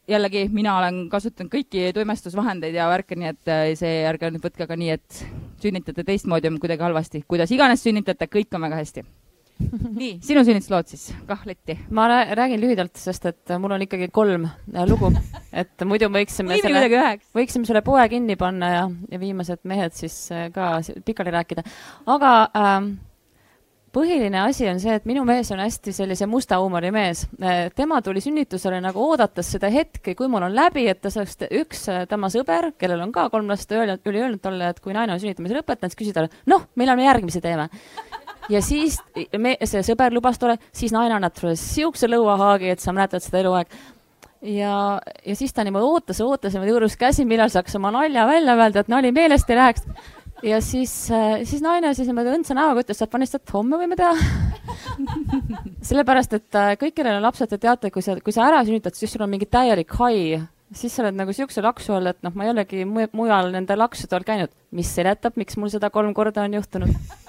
jällegi 0.08 0.48
mina 0.54 0.78
olen 0.80 1.06
kasutanud 1.12 1.52
kõiki 1.52 1.92
tuimestusvahendeid 1.96 2.76
ja 2.78 2.88
värke, 2.92 3.18
nii 3.20 3.30
et 3.34 3.52
äh, 3.52 3.68
see, 3.80 4.02
ärge 4.08 4.32
nüüd 4.32 4.44
võtke 4.44 4.68
ka 4.70 4.78
nii, 4.80 4.96
et 4.96 5.24
sünnitate 5.62 6.06
teistmoodi 6.08 6.52
on 6.52 6.60
kuidagi 6.64 6.86
halvasti. 6.86 7.24
kuidas 7.28 7.52
iganes 7.52 7.84
sünnitate, 7.84 8.30
kõik 8.32 8.54
on 8.56 8.68
väga 8.68 8.82
hästi. 8.82 9.04
nii, 10.02 10.20
sinu 10.22 10.44
sünnituslood 10.46 10.92
siis, 10.92 11.08
kah 11.28 11.42
letti? 11.50 11.78
ma 11.90 12.06
räägin 12.38 12.62
lühidalt, 12.62 12.94
sest 13.00 13.26
et 13.26 13.56
mul 13.60 13.74
on 13.74 13.84
ikkagi 13.88 14.10
kolm 14.14 14.46
äh, 14.48 14.86
lugu, 14.90 15.12
et 15.64 15.88
muidu 15.90 16.12
võiksime 16.14 16.60
selle, 16.62 17.18
võiksime 17.36 17.70
selle 17.70 17.82
poe 17.86 18.06
kinni 18.12 18.38
panna 18.40 18.72
ja, 18.74 18.86
ja 19.12 19.22
viimased 19.22 19.66
mehed 19.68 19.98
siis 19.98 20.20
äh, 20.32 20.48
ka 20.54 20.78
pikali 21.06 21.34
rääkida. 21.34 21.66
aga 22.14 22.34
ähm, 22.56 22.94
põhiline 23.94 24.40
asi 24.44 24.68
on 24.70 24.80
see, 24.82 24.94
et 25.00 25.06
minu 25.10 25.24
mees 25.28 25.50
on 25.54 25.62
hästi 25.64 25.94
sellise 25.96 26.28
musta 26.30 26.60
huumori 26.62 26.92
mees. 26.94 27.26
tema 27.76 28.02
tuli 28.06 28.22
sünnitusele 28.24 28.82
nagu 28.84 29.02
oodates 29.10 29.52
seda 29.56 29.72
hetke, 29.74 30.16
kui 30.16 30.28
mul 30.32 30.48
on 30.50 30.56
läbi, 30.56 30.88
et 30.92 31.02
ta 31.02 31.12
saaks, 31.14 31.40
üks 31.62 31.88
tema 32.10 32.30
sõber, 32.34 32.72
kellel 32.78 33.02
on 33.06 33.14
ka 33.16 33.28
kolm 33.34 33.50
last, 33.52 33.72
oli 33.72 34.22
öelnud 34.22 34.44
talle, 34.44 34.72
et 34.74 34.80
kui 34.84 34.96
naine 34.96 35.16
on 35.16 35.22
sünnitamise 35.24 35.60
lõpetanud, 35.60 35.94
siis 35.94 36.02
küsi 36.04 36.16
talle, 36.16 36.32
noh, 36.50 36.68
millal 36.76 37.00
me 37.00 37.08
järgmise 37.08 37.42
teeme 37.44 37.70
ja 38.50 38.62
siis 38.64 39.00
me, 39.38 39.56
see 39.64 39.84
sõber 39.86 40.16
lubas 40.16 40.40
talle, 40.40 40.58
siis 40.76 40.94
naine 40.96 41.18
annab 41.18 41.36
talle 41.38 41.56
siukse 41.60 42.10
lõuahaagi, 42.10 42.74
et 42.74 42.84
sa 42.84 42.94
mäletad 42.96 43.24
seda 43.24 43.42
eluaeg. 43.42 43.72
ja, 44.42 44.74
ja 45.26 45.36
siis 45.36 45.54
ta 45.54 45.66
niimoodi 45.66 45.88
ootas, 45.88 46.22
ootas 46.22 46.54
niimoodi 46.54 46.76
hõõrus 46.76 46.98
käsi, 47.00 47.26
millal 47.26 47.52
saaks 47.54 47.76
oma 47.80 47.92
nalja 47.96 48.28
välja 48.28 48.56
öelda, 48.56 48.84
et 48.84 48.92
nali 48.92 49.12
meelest 49.12 49.50
ei 49.50 49.60
läheks 49.60 49.88
ja 50.46 50.60
siis, 50.62 50.92
äh, 51.12 51.40
siis 51.48 51.64
naine 51.64 51.94
siis 51.98 52.10
niimoodi 52.10 52.34
õndsa 52.36 52.58
näoga 52.58 52.84
ütles, 52.84 53.02
et 53.02 53.14
Vanessa, 53.14 53.40
et 53.42 53.54
homme 53.56 53.80
võime 53.82 53.98
teha. 54.00 54.14
Sellepärast, 55.90 56.38
et 56.38 56.60
äh, 56.60 56.74
kõik, 56.82 56.98
kellel 57.00 57.20
on 57.20 57.26
lapsed, 57.26 57.50
te 57.52 57.62
teate, 57.62 57.92
kui 57.94 58.06
sa, 58.06 58.18
kui 58.24 58.36
sa 58.36 58.48
ära 58.50 58.64
sünnitad, 58.68 58.98
siis 58.98 59.14
sul 59.14 59.26
on 59.26 59.34
mingi 59.34 59.50
täielik 59.50 59.94
hai, 60.02 60.42
siis 60.76 60.94
sa 60.94 61.06
oled 61.06 61.18
nagu 61.20 61.36
siukse 61.36 61.64
laksu 61.66 61.96
all, 61.98 62.12
et 62.14 62.20
noh, 62.26 62.36
ma 62.36 62.48
ei 62.48 62.54
olegi 62.54 62.86
mujal 62.88 63.54
nende 63.56 63.78
laksude 63.80 64.18
all 64.18 64.28
käinud, 64.28 64.54
mis 64.76 64.92
seletab, 64.94 65.40
miks 65.40 65.58
mul 65.58 65.74
seda 65.74 65.92
kolm 65.94 66.14
korda 66.18 66.46
on 66.46 66.60
juhtunud 66.60 67.27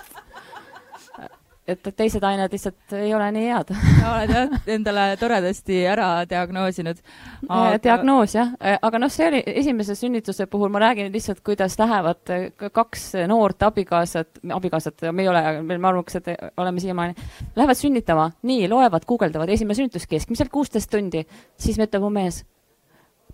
et 1.68 1.88
teised 1.96 2.24
ained 2.24 2.52
lihtsalt 2.52 2.94
ei 2.96 3.12
ole 3.14 3.28
nii 3.34 3.46
head. 3.50 3.72
Oled 4.08 4.32
jah 4.32 4.68
endale 4.74 5.04
toredasti 5.20 5.82
ära 5.88 6.08
diagnoosinud. 6.28 7.00
Aga.... 7.48 7.78
diagnoos 7.84 8.34
jah, 8.36 8.52
aga 8.58 9.00
noh, 9.02 9.12
see 9.12 9.28
oli 9.28 9.42
esimese 9.62 9.96
sünnituse 9.98 10.48
puhul, 10.50 10.72
ma 10.72 10.82
räägin 10.86 11.12
lihtsalt, 11.12 11.42
kuidas 11.46 11.78
lähevad 11.80 12.34
kaks 12.74 13.08
noort 13.30 13.62
abikaasat, 13.68 14.42
abikaasat 14.54 15.08
me 15.12 15.24
ei 15.24 15.32
ole, 15.32 15.44
me 15.62 15.80
arvukesed 15.92 16.30
oleme 16.56 16.84
siiamaani, 16.84 17.28
lähevad 17.56 17.80
sünnitama, 17.80 18.30
nii, 18.48 18.68
loevad, 18.70 19.06
guugeldavad, 19.08 19.52
esimene 19.52 19.78
sünnitus 19.78 20.08
keskmiselt 20.10 20.52
kuusteist 20.52 20.90
tundi, 20.92 21.24
siis 21.60 21.78
ütleb 21.78 22.04
mu 22.04 22.12
mees 22.14 22.44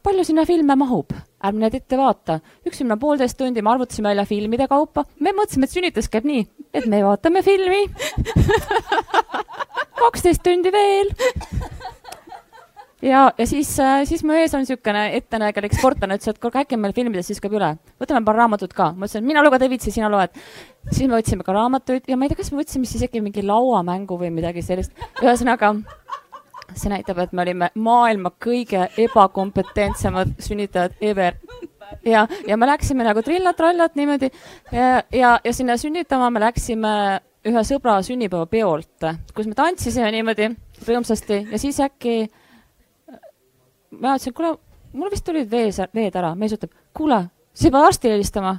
palju 0.05 0.25
sinna 0.25 0.45
filme 0.49 0.77
mahub? 0.77 1.13
ärme 1.45 1.65
need 1.65 1.77
ette 1.81 1.97
vaata. 2.01 2.39
ükskõik 2.69 3.01
poolteist 3.01 3.39
tundi 3.39 3.63
me 3.63 3.73
arvutasime 3.75 4.13
välja 4.13 4.25
filmide 4.29 4.69
kaupa, 4.69 5.05
me 5.21 5.33
mõtlesime, 5.37 5.69
et 5.69 5.77
sünnitus 5.77 6.09
käib 6.13 6.29
nii, 6.29 6.45
et 6.73 6.87
me 6.91 7.03
vaatame 7.05 7.43
filmi 7.45 7.85
kaksteist 10.03 10.45
tundi 10.45 10.73
veel. 10.73 11.13
ja, 13.03 13.27
ja 13.39 13.47
siis, 13.49 13.73
äh, 13.81 14.03
siis 14.09 14.25
mu 14.25 14.37
ees 14.37 14.55
on 14.57 14.65
niisugune 14.65 15.07
ettenägelik 15.19 15.77
sportlane, 15.77 16.19
ütles, 16.19 16.33
et 16.33 16.41
kuulge, 16.41 16.65
äkki 16.65 16.81
meil 16.81 16.97
filmides 16.97 17.29
siis 17.31 17.43
käib 17.45 17.57
üle. 17.59 17.75
võtame 18.01 18.25
paar 18.25 18.41
raamatut 18.45 18.77
ka. 18.77 18.93
ma 18.93 19.09
ütlesin, 19.09 19.27
mina 19.29 19.45
lugeda 19.45 19.69
ei 19.69 19.75
viitsi, 19.75 19.93
sina 19.95 20.13
loed. 20.13 20.33
siis 20.91 21.09
me 21.09 21.19
võtsime 21.19 21.45
ka 21.47 21.57
raamatuid 21.57 22.09
ja 22.09 22.17
ma 22.17 22.25
ei 22.25 22.33
tea, 22.33 22.41
kas 22.41 22.53
me 22.53 22.63
võtsime 22.63 22.89
siis 22.89 23.05
äkki 23.09 23.25
mingi 23.25 23.45
lauamängu 23.45 24.21
või 24.21 24.33
midagi 24.33 24.65
sellist. 24.65 24.97
ühesõnaga 25.23 25.75
see 26.79 26.93
näitab, 26.93 27.21
et 27.23 27.33
me 27.33 27.43
olime 27.45 27.71
maailma 27.75 28.33
kõige 28.43 28.89
ebakompetentsemad 29.07 30.35
sünnitajad 30.43 30.97
ever. 31.01 31.39
ja, 32.07 32.27
ja 32.49 32.57
me 32.57 32.67
läksime 32.67 33.05
nagu 33.05 33.23
trillat-trallat 33.23 33.97
niimoodi 33.97 34.31
ja, 34.73 35.03
ja, 35.13 35.39
ja 35.45 35.53
sinna 35.53 35.77
sünnitama 35.81 36.31
me 36.31 36.43
läksime 36.43 36.95
ühe 37.45 37.65
sõbra 37.69 37.99
sünnipäevapeolt, 38.03 39.05
kus 39.37 39.47
me 39.47 39.55
tantsisime 39.55 40.09
niimoodi 40.15 40.49
rõõmsasti. 40.87 41.43
Ja 41.53 41.61
siis 41.61 41.81
äkki 41.85 42.25
ma 44.01 44.15
ütlesin, 44.15 44.35
kuule, 44.37 44.55
mul 44.97 45.13
vist 45.13 45.27
tulid 45.27 45.51
vees, 45.51 45.81
veed 45.95 46.17
ära, 46.19 46.33
mees 46.39 46.55
ütleb, 46.57 46.73
kuule, 46.97 47.25
sa 47.55 47.69
ei 47.69 47.75
pea 47.75 47.89
arstile 47.89 48.17
helistama 48.17 48.55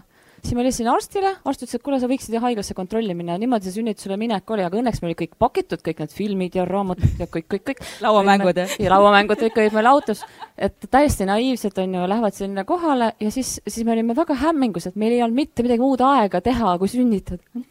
siis 0.46 0.56
ma 0.56 0.64
helistasin 0.64 0.90
arstile, 0.92 1.32
arst 1.50 1.64
ütles, 1.64 1.76
et 1.78 1.84
kuule, 1.86 2.00
sa 2.02 2.10
võiksid 2.10 2.38
haiglasse 2.42 2.76
kontrolli 2.78 3.16
minna 3.18 3.36
ja 3.36 3.42
niimoodi 3.42 3.68
see 3.68 3.80
sünnitusele 3.80 4.18
minek 4.22 4.54
oli, 4.54 4.66
aga 4.66 4.80
õnneks 4.80 5.02
meil 5.02 5.12
olid 5.12 5.22
kõik 5.24 5.36
pakitud, 5.42 5.82
kõik 5.86 6.04
need 6.04 6.16
filmid 6.16 6.58
ja 6.60 6.66
raamatud 6.70 7.22
ja 7.22 7.28
kõik, 7.32 7.48
kõik, 7.52 7.66
kõik. 7.72 7.84
lauamängud 8.06 8.62
jah? 8.62 8.76
ja 8.82 8.92
lauamängud 8.94 9.42
kõik 9.42 9.62
olid 9.64 9.78
meil 9.78 9.90
autos, 9.92 10.22
et 10.58 10.90
täiesti 10.92 11.28
naiivselt 11.30 11.80
on 11.82 11.98
ju, 11.98 12.10
lähevad 12.14 12.38
sinna 12.38 12.66
kohale 12.68 13.14
ja 13.20 13.32
siis, 13.34 13.58
siis 13.66 13.86
me 13.88 13.96
olime 13.96 14.18
väga 14.18 14.38
hämmingus, 14.46 14.90
et 14.92 15.00
meil 15.00 15.18
ei 15.18 15.24
olnud 15.26 15.44
mitte 15.44 15.66
midagi 15.66 15.84
muud 15.84 16.04
aega 16.06 16.44
teha, 16.46 16.78
kui 16.82 16.92
sünnitada 16.92 17.66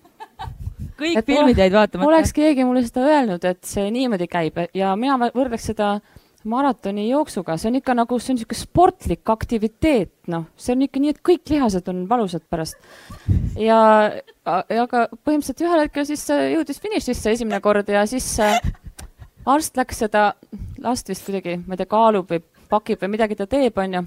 kõik 0.99 1.18
et 1.18 1.26
filmid 1.26 1.59
jäid 1.59 1.74
vaatamata. 1.74 2.09
oleks 2.09 2.34
keegi 2.34 2.66
mulle 2.66 2.84
seda 2.86 3.07
öelnud, 3.09 3.44
et 3.49 3.62
see 3.66 3.86
niimoodi 3.94 4.28
käib 4.30 4.61
ja 4.76 4.94
mina 4.99 5.30
võrdleks 5.34 5.70
seda 5.72 5.96
maratoni 6.49 7.07
jooksuga, 7.09 7.57
see 7.61 7.70
on 7.70 7.78
ikka 7.80 7.97
nagu, 7.97 8.18
see 8.20 8.34
on 8.34 8.38
niisugune 8.38 8.61
sportlik 8.61 9.32
aktiviteet, 9.32 10.12
noh, 10.32 10.47
see 10.61 10.74
on 10.76 10.84
ikka 10.86 11.03
nii, 11.03 11.14
et 11.14 11.22
kõik 11.24 11.53
lihased 11.53 11.88
on 11.92 12.05
valusad 12.11 12.45
pärast. 12.51 12.76
ja, 13.61 13.78
aga 14.45 15.07
põhimõtteliselt 15.16 15.64
ühel 15.64 15.84
hetkel 15.86 16.09
siis 16.09 16.26
jõudis 16.28 16.82
finišisse 16.82 17.36
esimene 17.36 17.61
kord 17.64 17.88
ja 17.88 18.05
siis 18.11 18.28
äh, 18.45 18.59
arst 19.47 19.80
läks 19.80 20.05
seda, 20.05 20.32
last 20.84 21.09
vist 21.09 21.24
kuidagi, 21.26 21.59
ma 21.64 21.74
ei 21.74 21.82
tea, 21.82 21.90
kaalub 21.90 22.28
või 22.30 22.45
pakib 22.68 23.03
või 23.05 23.16
midagi 23.16 23.40
ta 23.40 23.49
teeb, 23.49 23.80
onju 23.80 24.05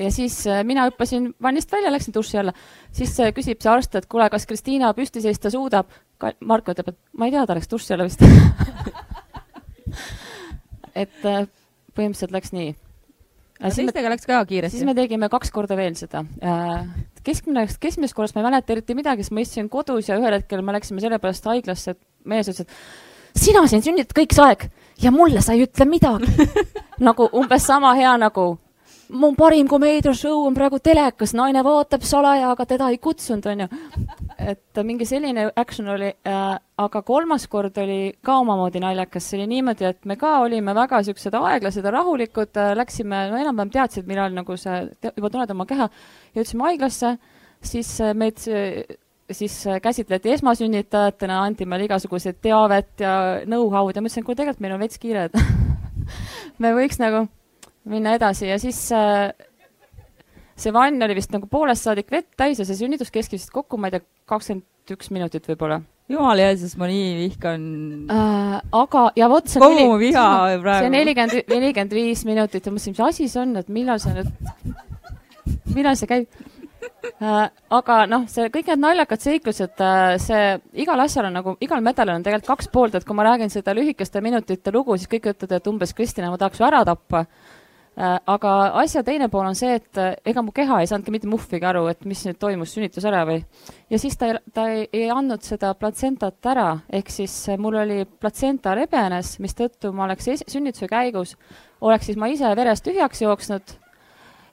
ja 0.00 0.12
siis 0.12 0.46
äh, 0.48 0.62
mina 0.64 0.86
hüppasin 0.88 1.34
vannist 1.42 1.72
välja, 1.72 1.92
läksin 1.92 2.14
duši 2.14 2.38
alla. 2.38 2.52
siis 2.92 3.20
äh, 3.20 3.32
küsib 3.36 3.60
see 3.60 3.72
arst, 3.72 3.94
et 3.94 4.06
kuule, 4.08 4.30
kas 4.30 4.46
Kristiina 4.46 4.94
püsti 4.94 5.20
seista 5.24 5.50
suudab. 5.50 5.86
Mark 6.44 6.68
ütleb, 6.68 6.88
et 6.92 6.98
ma 7.16 7.28
ei 7.28 7.32
tea, 7.32 7.46
ta 7.48 7.54
läks 7.56 7.68
duši 7.70 7.94
alla 7.96 8.04
vist 8.04 8.20
et 10.94 11.26
äh, 11.28 11.44
põhimõtteliselt 11.96 12.34
läks 12.34 12.54
nii. 12.56 12.72
teistega 13.60 14.12
läks 14.12 14.26
ka 14.28 14.40
kiiresti? 14.48 14.78
siis 14.78 14.88
me 14.88 14.94
tegime 14.98 15.28
kaks 15.32 15.52
korda 15.54 15.76
veel 15.78 15.96
seda. 15.98 16.24
keskmine, 17.26 17.66
keskmisest 17.80 18.16
korrast 18.16 18.36
ma 18.36 18.44
ei 18.44 18.50
mäleta 18.50 18.74
eriti 18.76 18.96
midagi, 18.98 19.26
sest 19.26 19.36
ma 19.36 19.44
istusin 19.44 19.70
kodus 19.72 20.08
ja 20.08 20.18
ühel 20.20 20.38
hetkel 20.38 20.64
me 20.64 20.76
läksime 20.76 21.02
sellepärast 21.04 21.50
haiglasse, 21.50 21.96
et 21.96 22.02
mees 22.24 22.50
ütles, 22.50 22.66
et 22.66 23.40
sina 23.44 23.66
siin 23.70 23.84
sünnitad 23.84 24.16
kõik 24.16 24.34
see 24.34 24.46
aeg 24.46 24.66
ja 25.02 25.12
mulle 25.14 25.42
sa 25.44 25.54
ei 25.56 25.64
ütle 25.66 25.86
midagi 25.88 26.48
nagu 27.06 27.28
umbes 27.36 27.66
sama 27.66 27.94
hea 27.98 28.16
nagu 28.20 28.52
mu 29.10 29.30
parim 29.38 29.68
komeediashow 29.68 30.46
on 30.46 30.54
praegu 30.56 30.78
telekas, 30.82 31.32
naine 31.36 31.62
vaatab 31.66 32.04
salaja, 32.06 32.50
aga 32.54 32.66
teda 32.68 32.90
ei 32.92 32.98
kutsunud, 33.02 33.46
onju. 33.52 33.66
et 34.38 34.80
mingi 34.86 35.06
selline 35.08 35.50
action 35.56 35.88
oli 35.92 36.12
äh,, 36.26 36.46
aga 36.80 37.02
kolmas 37.06 37.46
kord 37.50 37.76
oli 37.82 38.14
ka 38.24 38.38
omamoodi 38.40 38.80
naljakas, 38.82 39.26
see 39.26 39.40
oli 39.40 39.48
niimoodi, 39.56 39.88
et 39.90 40.08
me 40.08 40.16
ka 40.20 40.38
olime 40.44 40.74
väga 40.76 41.02
siuksed 41.06 41.36
aeglased 41.36 41.84
ja 41.84 41.92
rahulikud. 41.96 42.54
Äh,, 42.56 42.72
läksime, 42.78 43.26
no 43.32 43.40
enam-vähem 43.40 43.74
teadsid, 43.74 44.08
millal 44.08 44.32
nagu 44.36 44.56
see, 44.60 44.80
juba 45.10 45.30
tunned 45.30 45.54
oma 45.56 45.68
keha, 45.68 45.90
jõudsime 46.38 46.68
haiglasse, 46.70 47.14
siis 47.72 47.92
äh, 48.00 48.14
meid 48.16 48.40
siis 49.30 49.66
äh, 49.66 49.80
käsitleti 49.82 50.32
esmasünnitajatena, 50.36 51.42
anti 51.44 51.66
meile 51.68 51.86
igasugused 51.86 52.40
teavet 52.42 53.04
ja 53.04 53.12
know-how'd 53.44 53.96
ja 53.96 54.02
ma 54.02 54.08
ütlesin, 54.08 54.24
et 54.24 54.26
kuule, 54.26 54.40
tegelikult 54.40 54.64
meil 54.64 54.74
on 54.76 54.82
veits 54.82 55.02
kiire, 55.02 55.28
et 55.28 55.36
me 56.62 56.72
võiks 56.76 56.98
nagu 57.02 57.28
minna 57.88 58.16
edasi 58.16 58.48
ja 58.50 58.58
siis 58.60 58.80
äh, 58.92 59.30
see 60.60 60.74
vann 60.74 61.00
oli 61.02 61.16
vist 61.18 61.32
nagu 61.34 61.48
poolest 61.50 61.86
saadik 61.86 62.10
vett 62.12 62.28
täis 62.38 62.60
ja 62.60 62.66
see 62.68 62.78
sünnitus 62.78 63.12
kestis 63.14 63.48
kokku, 63.52 63.80
ma 63.80 63.88
ei 63.88 63.96
tea, 63.96 64.06
kakskümmend 64.30 64.94
üks 64.94 65.10
minutit 65.14 65.46
võib-olla. 65.48 65.80
jumal 66.10 66.42
Jeesus, 66.42 66.76
ma 66.80 66.88
nii 66.90 67.10
vihkan 67.22 67.64
äh,. 68.12 68.60
aga, 68.82 69.06
ja 69.16 69.30
vot 69.32 69.48
see 69.48 69.62
kogu 69.62 69.88
mu 69.92 69.98
viha 70.00 70.28
praegu. 70.60 70.84
see 70.84 70.94
nelikümmend, 70.96 71.50
nelikümmend 71.54 71.96
viis 71.96 72.24
minutit 72.28 72.66
ja 72.66 72.74
mõtlesin, 72.74 72.96
mis 72.96 73.04
asi 73.08 73.28
see 73.30 73.42
on, 73.42 73.56
et 73.60 73.68
millal 73.72 74.00
see 74.02 74.16
nüüd, 74.16 74.32
millal 75.76 75.98
see 76.00 76.10
käib 76.10 76.26
äh,. 77.22 77.46
aga 77.78 78.00
noh, 78.10 78.26
see 78.32 78.50
kõik 78.52 78.72
need 78.72 78.82
naljakad 78.82 79.24
seiklused 79.24 79.84
äh,, 79.86 80.16
see 80.20 80.42
igal 80.84 81.06
asjal 81.06 81.30
on 81.30 81.38
nagu, 81.40 81.56
igal 81.64 81.80
medalil 81.86 82.18
on 82.18 82.26
tegelikult 82.26 82.56
kaks 82.56 82.72
poolt, 82.74 82.98
et 82.98 83.06
kui 83.08 83.16
ma 83.16 83.30
räägin 83.30 83.52
seda 83.52 83.76
lühikeste 83.78 84.20
minutite 84.24 84.74
lugu, 84.74 84.98
siis 84.98 85.08
kõik 85.14 85.32
ütlevad, 85.32 85.56
et 85.56 85.72
umbes 85.72 85.96
Kristina, 85.96 86.34
ma 86.34 86.42
tahaks 86.42 86.60
su 86.60 86.66
ära 86.66 86.82
tappa 86.88 87.24
aga 87.96 88.52
asja 88.80 89.02
teine 89.04 89.28
pool 89.28 89.48
on 89.48 89.56
see, 89.58 89.74
et 89.80 89.98
äh, 89.98 90.14
ega 90.24 90.42
mu 90.42 90.52
keha 90.54 90.80
ei 90.80 90.88
saanudki 90.88 91.14
mitte 91.14 91.28
muhvigi 91.30 91.66
aru, 91.66 91.86
et 91.90 92.04
mis 92.08 92.22
nüüd 92.26 92.38
toimus, 92.40 92.72
sünnitus 92.74 93.04
ära 93.08 93.24
või. 93.28 93.42
ja 93.90 93.98
siis 93.98 94.16
ta 94.16 94.32
ta 94.54 94.68
ei, 94.70 94.86
ei 94.92 95.10
andnud 95.10 95.42
seda 95.44 95.72
platsentat 95.74 96.46
ära, 96.52 96.68
ehk 96.92 97.10
siis 97.10 97.34
äh, 97.48 97.58
mul 97.58 97.80
oli 97.82 98.04
platsenta 98.06 98.74
rebenes, 98.78 99.38
mistõttu 99.42 99.92
ma 99.92 100.06
oleks 100.06 100.30
sünnituse 100.46 100.88
käigus, 100.88 101.36
oleks 101.80 102.06
siis 102.06 102.20
ma 102.20 102.30
ise 102.30 102.54
verest 102.56 102.86
tühjaks 102.86 103.22
jooksnud 103.26 103.79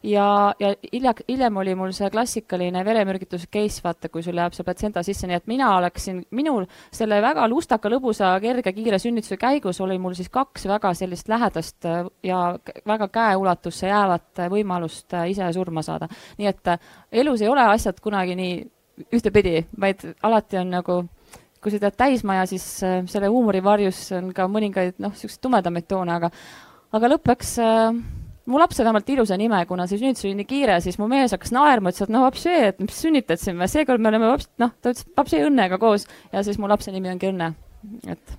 ja, 0.08 0.54
ja 0.60 0.72
hilja, 0.94 1.14
hiljem 1.28 1.58
oli 1.62 1.74
mul 1.78 1.92
see 1.96 2.10
klassikaline 2.12 2.84
veremürgituse 2.86 3.50
case, 3.54 3.82
vaata, 3.84 4.10
kui 4.14 4.24
sul 4.26 4.38
läheb 4.38 4.56
see 4.56 4.66
platsenta 4.68 5.04
sisse, 5.06 5.28
nii 5.28 5.38
et 5.40 5.50
mina 5.50 5.70
oleksin, 5.78 6.22
minul 6.38 6.68
selle 6.96 7.20
väga 7.24 7.48
lustaka, 7.52 7.92
lõbusa, 7.92 8.32
kerge, 8.44 8.74
kiire 8.78 9.00
sünnituse 9.02 9.40
käigus 9.42 9.82
oli 9.84 9.98
mul 10.02 10.16
siis 10.18 10.32
kaks 10.34 10.68
väga 10.70 10.94
sellist 10.98 11.30
lähedast 11.32 11.88
äh, 11.90 12.06
ja 12.26 12.42
väga 12.88 13.10
käeulatusse 13.14 13.92
jäävat 13.92 14.44
äh, 14.44 14.52
võimalust 14.54 15.18
äh, 15.18 15.30
ise 15.34 15.52
surma 15.54 15.84
saada. 15.86 16.10
nii 16.38 16.48
et 16.48 16.74
elus 17.12 17.42
ei 17.42 17.52
ole 17.52 17.66
asjad 17.74 18.00
kunagi 18.04 18.36
nii 18.38 18.58
ühtepidi, 19.14 19.62
vaid 19.80 20.04
alati 20.26 20.58
on 20.58 20.74
nagu 20.74 21.04
kui 21.62 21.74
sa 21.74 21.80
tead 21.82 21.98
täismaja, 21.98 22.46
siis 22.46 22.64
selle 22.80 23.28
huumori 23.34 23.60
varjus 23.66 24.12
on 24.16 24.30
ka 24.34 24.46
mõningaid 24.48 25.02
noh, 25.02 25.12
niisuguseid 25.12 25.42
tumedamaid 25.42 25.88
toone, 25.90 26.14
aga 26.14 26.30
aga 26.96 27.10
lõppeks 27.12 27.58
äh, 27.64 27.98
mu 28.48 28.62
laps 28.62 28.80
sai 28.80 28.88
vähemalt 28.88 29.10
ilusa 29.12 29.38
nime, 29.40 29.60
kuna 29.70 29.88
see 29.90 30.00
sünnitus 30.00 30.26
oli 30.28 30.40
nii 30.40 30.50
kiire, 30.50 30.80
siis 30.84 30.98
mu 31.02 31.10
mees 31.12 31.36
hakkas 31.36 31.54
naerma, 31.56 31.92
ütles, 31.92 32.08
et 32.08 32.14
no 32.14 32.24
vapšee, 32.26 32.58
et 32.72 32.82
mis 32.84 33.04
sünnitasime, 33.04 33.68
seekord 33.72 34.04
me 34.04 34.12
oleme 34.12 34.32
vaps-, 34.32 34.50
noh, 34.62 34.74
ta 34.82 34.94
ütles 34.96 35.08
vapšee 35.18 35.46
õnnega 35.50 35.80
koos 35.82 36.08
ja 36.34 36.44
siis 36.48 36.60
mu 36.62 36.70
lapse 36.72 36.94
nimi 36.96 37.12
ongi 37.12 37.28
Õnne, 37.28 37.52
et 38.08 38.38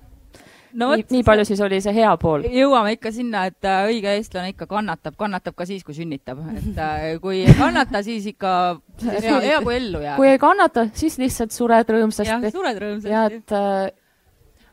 no, 0.73 0.89
nii, 0.95 1.05
nii 1.13 1.23
palju 1.27 1.45
siis 1.49 1.61
oli 1.65 1.79
see 1.83 1.93
hea 1.93 2.09
pool. 2.21 2.45
jõuame 2.49 2.95
ikka 2.97 3.11
sinna, 3.13 3.45
et 3.51 3.69
äh, 3.69 3.85
õige 3.91 4.15
eestlane 4.17 4.53
ikka 4.53 4.65
kannatab, 4.69 5.17
kannatab 5.19 5.57
ka 5.57 5.67
siis, 5.69 5.85
kui 5.85 5.97
sünnitab, 5.97 6.41
et 6.57 6.81
äh, 6.81 7.07
kui 7.21 7.43
ei 7.45 7.55
kannata, 7.57 8.03
siis 8.05 8.27
ikka 8.33 8.53
hea, 9.05 9.39
hea 9.45 9.61
kui 9.65 9.77
ellu 9.77 10.03
jääb. 10.03 10.19
kui 10.21 10.31
ei 10.33 10.41
kannata, 10.41 10.89
siis 10.97 11.19
lihtsalt 11.21 11.55
sured 11.55 11.95
rõõmsasti. 11.95 12.29
jah, 12.33 12.53
sured 12.53 12.81
rõõmsasti. 12.81 13.13
ja 13.13 13.25
et 13.29 13.99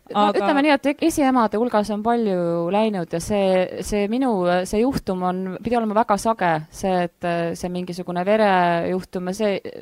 äh, 0.07 0.15
no 0.15 0.27
aga... 0.31 0.41
ütleme 0.41 0.65
nii, 0.65 0.75
et 0.77 1.07
esiemade 1.07 1.61
hulgas 1.61 1.91
on 1.95 2.03
palju 2.07 2.67
läinud 2.75 3.13
ja 3.13 3.21
see, 3.23 3.83
see 3.87 4.07
minu, 4.13 4.33
see 4.69 4.83
juhtum 4.83 5.25
on, 5.27 5.43
pidi 5.63 5.79
olema 5.79 5.99
väga 6.03 6.19
sage, 6.21 6.53
see, 6.71 7.07
et 7.09 7.31
see 7.59 7.73
mingisugune 7.73 8.25
verejuhtum 8.27 9.33
ja 9.33 9.37
see, 9.41 9.77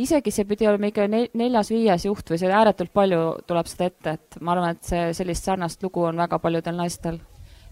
isegi 0.00 0.34
see 0.34 0.46
pidi 0.48 0.68
olema 0.70 0.90
ikka 0.90 1.08
neljas-viies 1.10 2.06
juht 2.08 2.32
või 2.32 2.40
see 2.40 2.52
ääretult 2.60 2.92
palju 2.94 3.24
tuleb 3.48 3.68
seda 3.70 3.90
ette, 3.90 4.16
et 4.16 4.40
ma 4.40 4.54
arvan, 4.54 4.76
et 4.76 4.86
see, 4.86 5.10
sellist 5.16 5.46
sarnast 5.46 5.82
lugu 5.84 6.06
on 6.08 6.20
väga 6.20 6.40
paljudel 6.42 6.78
naistel. 6.78 7.20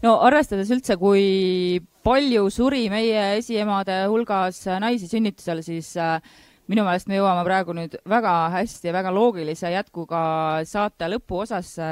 no 0.03 0.19
arvestades 0.27 0.71
üldse, 0.75 0.97
kui 0.97 1.81
palju 2.07 2.49
suri 2.55 2.87
meie 2.93 3.25
esiemade 3.39 4.05
hulgas 4.09 4.63
naisi 4.81 5.09
sünnitusel, 5.11 5.63
siis 5.67 5.95
äh, 5.97 6.21
minu 6.69 6.85
meelest 6.85 7.09
me 7.09 7.17
jõuame 7.17 7.45
praegu 7.47 7.77
nüüd 7.77 7.97
väga 8.09 8.35
hästi 8.59 8.91
ja 8.91 8.97
väga 8.97 9.13
loogilise 9.15 9.73
jätkuga 9.73 10.21
saate 10.69 11.09
lõpuosasse. 11.15 11.89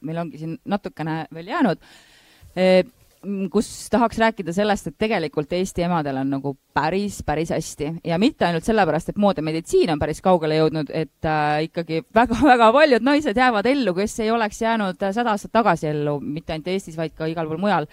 meil 0.00 0.22
ongi 0.22 0.40
siin 0.40 0.56
natukene 0.64 1.26
veel 1.34 1.52
jäänud, 1.52 1.84
e, 2.56 2.82
kus 3.52 3.68
tahaks 3.92 4.18
rääkida 4.18 4.52
sellest, 4.56 4.88
et 4.88 4.96
tegelikult 4.98 5.52
Eesti 5.52 5.84
emadel 5.84 6.22
on 6.22 6.30
nagu 6.32 6.54
päris, 6.74 7.20
päris 7.26 7.52
hästi 7.52 7.90
ja 8.08 8.18
mitte 8.18 8.46
ainult 8.48 8.64
sellepärast, 8.64 9.12
et 9.12 9.20
mood 9.20 9.36
ja 9.36 9.44
meditsiin 9.44 9.92
on 9.92 10.00
päris 10.00 10.22
kaugele 10.24 10.56
jõudnud, 10.56 10.88
et 10.96 11.28
äh, 11.28 11.66
ikkagi 11.68 12.00
väga-väga 12.16 12.70
paljud 12.78 13.04
naised 13.04 13.36
jäävad 13.36 13.68
ellu, 13.68 13.94
kes 14.00 14.16
ei 14.24 14.32
oleks 14.32 14.62
jäänud 14.64 15.04
sada 15.12 15.36
aastat 15.36 15.52
tagasi 15.52 15.92
ellu, 15.92 16.16
mitte 16.20 16.56
ainult 16.56 16.72
Eestis, 16.72 16.96
vaid 16.96 17.12
ka 17.16 17.28
igal 17.28 17.48
pool 17.50 17.60
mujal. 17.60 17.88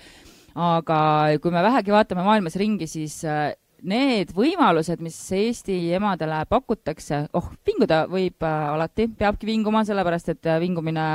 aga 0.56 0.98
kui 1.42 1.52
me 1.54 1.62
vähegi 1.62 1.92
vaatame 1.94 2.24
maailmas 2.26 2.56
ringi, 2.56 2.88
siis 2.88 3.20
äh, 3.28 3.52
need 3.88 4.34
võimalused, 4.36 5.02
mis 5.04 5.18
Eesti 5.36 5.78
emadele 5.96 6.42
pakutakse, 6.50 7.24
oh, 7.38 7.50
vinguda 7.68 8.04
võib 8.12 8.44
äh, 8.46 8.68
alati, 8.74 9.08
peabki 9.20 9.48
vinguma, 9.50 9.84
sellepärast 9.88 10.34
et 10.34 10.50
äh, 10.50 10.60
vingumine 10.64 11.08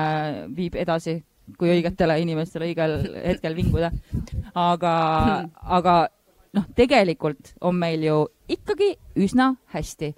viib 0.56 0.76
edasi, 0.80 1.18
kui 1.58 1.72
õigetele 1.74 2.16
inimestele 2.22 2.70
õigel 2.70 2.98
hetkel 3.26 3.56
vinguda. 3.58 3.92
aga, 4.54 4.92
aga 5.62 5.96
noh, 6.56 6.68
tegelikult 6.76 7.54
on 7.60 7.76
meil 7.80 8.04
ju 8.06 8.18
ikkagi 8.52 8.94
üsna 9.20 9.52
hästi. 9.74 10.12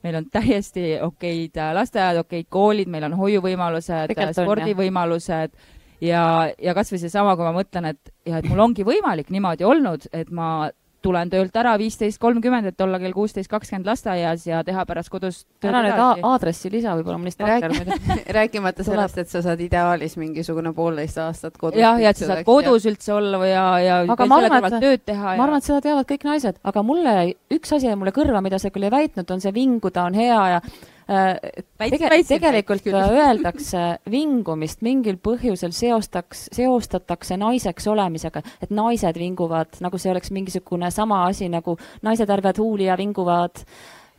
Meil 0.00 0.16
on 0.16 0.30
täiesti 0.32 0.94
okeid 1.04 1.58
äh, 1.60 1.74
lasteaiad, 1.76 2.22
okeid 2.24 2.48
koolid, 2.48 2.88
meil 2.88 3.06
on 3.10 3.18
hoiuvõimalused, 3.20 4.16
spordivõimalused. 4.38 5.54
Ja, 6.00 6.22
ja 6.56 6.72
kasvõi 6.72 6.96
seesama, 7.02 7.34
kui 7.36 7.44
ma 7.44 7.52
mõtlen, 7.52 7.90
et 7.90 8.12
ja 8.24 8.38
et 8.40 8.46
mul 8.48 8.62
ongi 8.64 8.86
võimalik 8.88 9.28
niimoodi 9.28 9.66
olnud, 9.68 10.06
et 10.16 10.30
ma 10.32 10.70
tulen 11.02 11.30
töölt 11.32 11.56
ära 11.56 11.72
viisteist 11.80 12.20
kolmkümmend, 12.20 12.70
et 12.70 12.80
olla 12.84 13.00
kell 13.02 13.14
kuusteist 13.16 13.50
kakskümmend 13.50 13.88
lasteaias 13.88 14.46
ja 14.46 14.60
teha 14.66 14.84
pärast 14.88 15.12
kodus 15.12 15.42
ära 15.64 15.82
nüüd 15.86 16.24
aadressi 16.28 16.70
lisa 16.72 16.94
võib-olla, 16.98 17.18
ma 17.20 17.30
lihtsalt 17.30 17.50
Rääk... 17.50 18.26
rääkimata 18.38 18.86
sellest, 18.86 19.18
et 19.22 19.32
sa 19.32 19.42
saad 19.44 19.62
ideaalis 19.64 20.16
mingisugune 20.20 20.74
poolteist 20.76 21.18
aastat 21.22 21.58
kodus. 21.60 21.80
jah, 21.80 21.98
ja 22.00 22.12
et 22.12 22.20
sa 22.20 22.30
saad 22.32 22.44
kodus 22.48 22.86
ja. 22.86 22.92
üldse 22.92 23.14
olla 23.16 23.42
ja, 23.46 23.64
ja 23.84 23.98
aga 24.04 24.28
ma 24.30 24.40
arvan, 24.44 24.68
et 24.70 24.78
tööd 24.84 25.04
teha. 25.08 25.34
ma 25.40 25.48
arvan, 25.48 25.64
et 25.64 25.68
seda 25.70 25.80
teavad 25.88 26.08
kõik 26.10 26.28
naised, 26.28 26.62
aga 26.62 26.86
mulle, 26.86 27.16
üks 27.52 27.76
asi 27.76 27.90
jäi 27.90 27.98
mulle 27.98 28.14
kõrva, 28.16 28.44
mida 28.44 28.60
sa 28.60 28.72
küll 28.74 28.88
ei 28.88 28.94
väitnud, 28.94 29.30
on 29.30 29.42
see 29.42 29.54
vinguda 29.56 30.08
on 30.10 30.18
hea 30.20 30.40
ja 30.56 30.64
tege-, 31.10 32.10
tegelikult 32.28 32.86
öeldakse 32.94 33.84
vingumist 34.10 34.82
mingil 34.86 35.18
põhjusel 35.22 35.72
seostaks, 35.74 36.46
seostatakse 36.54 37.38
naiseks 37.40 37.88
olemisega, 37.90 38.42
et 38.62 38.74
naised 38.74 39.18
vinguvad, 39.18 39.80
nagu 39.84 40.00
see 40.00 40.12
oleks 40.12 40.32
mingisugune 40.34 40.90
sama 40.94 41.24
asi 41.28 41.50
nagu 41.52 41.76
naised 42.06 42.30
ärvad 42.30 42.60
huuli 42.62 42.86
ja 42.90 42.98
vinguvad. 43.00 43.64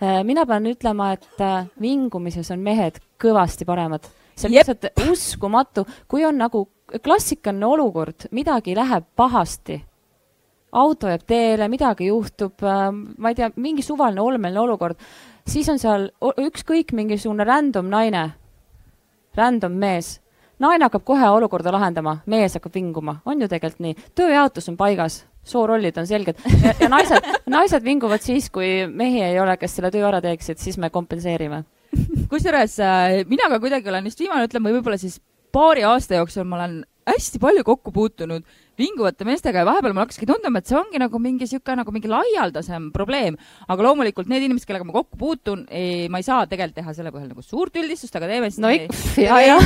Äh, 0.01 0.21
mina 0.27 0.45
pean 0.49 0.65
ütlema, 0.67 1.13
et 1.15 1.43
äh, 1.45 1.69
vingumises 1.81 2.51
on 2.51 2.65
mehed 2.65 2.99
kõvasti 3.21 3.67
paremad. 3.69 4.09
see 4.35 4.49
on 4.49 4.55
lihtsalt 4.55 4.87
uskumatu, 5.11 5.85
kui 6.09 6.25
on 6.25 6.39
nagu 6.41 6.65
klassikaline 7.03 7.65
olukord, 7.67 8.27
midagi 8.31 8.75
läheb 8.75 9.05
pahasti 9.15 9.77
auto 10.71 11.09
jääb 11.11 11.23
teele, 11.27 11.67
midagi 11.71 12.07
juhtub, 12.07 12.63
ma 12.63 13.31
ei 13.31 13.35
tea, 13.35 13.49
mingi 13.59 13.83
suvaline 13.83 14.23
olmeline 14.23 14.59
olukord 14.59 14.99
siis 15.47 15.69
on 15.69 15.79
seal 15.81 16.09
ükskõik 16.21 16.93
mingisugune 16.97 17.45
random 17.47 17.89
naine, 17.91 18.29
random 19.37 19.73
mees. 19.77 20.19
naine 20.59 20.85
hakkab 20.85 21.03
kohe 21.05 21.29
olukorda 21.29 21.71
lahendama, 21.73 22.19
mees 22.25 22.53
hakkab 22.57 22.73
vinguma, 22.75 23.19
on 23.25 23.41
ju 23.41 23.47
tegelikult 23.47 23.85
nii. 23.85 23.95
tööjaotus 24.15 24.69
on 24.69 24.77
paigas, 24.77 25.25
soorollid 25.43 25.97
on 25.97 26.07
selged 26.07 26.37
ja, 26.63 26.73
ja 26.79 26.89
naised, 26.89 27.27
naised 27.49 27.83
vinguvad 27.83 28.21
siis, 28.21 28.49
kui 28.49 28.85
mehi 28.87 29.23
ei 29.25 29.39
ole, 29.39 29.57
kes 29.57 29.77
selle 29.77 29.91
töö 29.91 30.05
ära 30.07 30.21
teeksid, 30.21 30.61
siis 30.61 30.77
me 30.77 30.89
kompenseerime. 30.89 31.63
kusjuures 32.29 32.79
äh, 32.79 33.21
mina 33.27 33.49
ka 33.49 33.59
kuidagi 33.59 33.89
olen 33.89 34.05
just 34.05 34.19
viimane, 34.19 34.47
ütleme 34.47 34.71
võib-olla 34.77 34.99
siis 35.01 35.19
paari 35.51 35.83
aasta 35.83 36.21
jooksul 36.21 36.45
ma 36.47 36.61
olen 36.61 36.81
hästi 37.07 37.39
palju 37.41 37.63
kokku 37.65 37.93
puutunud 37.95 38.45
vinguvate 38.81 39.25
meestega 39.27 39.61
ja 39.61 39.67
vahepeal 39.67 39.93
mul 39.93 40.03
hakkaski 40.05 40.27
tunduma, 40.29 40.61
et 40.61 40.69
see 40.69 40.77
ongi 40.79 40.99
nagu 41.01 41.19
mingi 41.21 41.45
niisugune 41.45 41.81
nagu 41.81 41.93
mingi 41.93 42.09
laialdasem 42.11 42.89
probleem. 42.95 43.37
aga 43.67 43.85
loomulikult 43.85 44.29
need 44.31 44.45
inimesed, 44.47 44.67
kellega 44.69 44.87
ma 44.87 44.95
kokku 44.95 45.19
puutun, 45.19 45.65
ma 46.11 46.21
ei 46.21 46.27
saa 46.27 46.45
tegelikult 46.49 46.79
teha 46.79 46.93
selle 46.97 47.13
põhjal 47.13 47.31
nagu 47.31 47.45
suurt 47.45 47.77
üldistust, 47.81 48.15
aga 48.17 48.29
teeme 48.31 48.51
siis 48.51 48.61
no 48.63 48.71
ikka, 48.73 48.95
ja, 49.21 49.41
ja. 49.45 49.57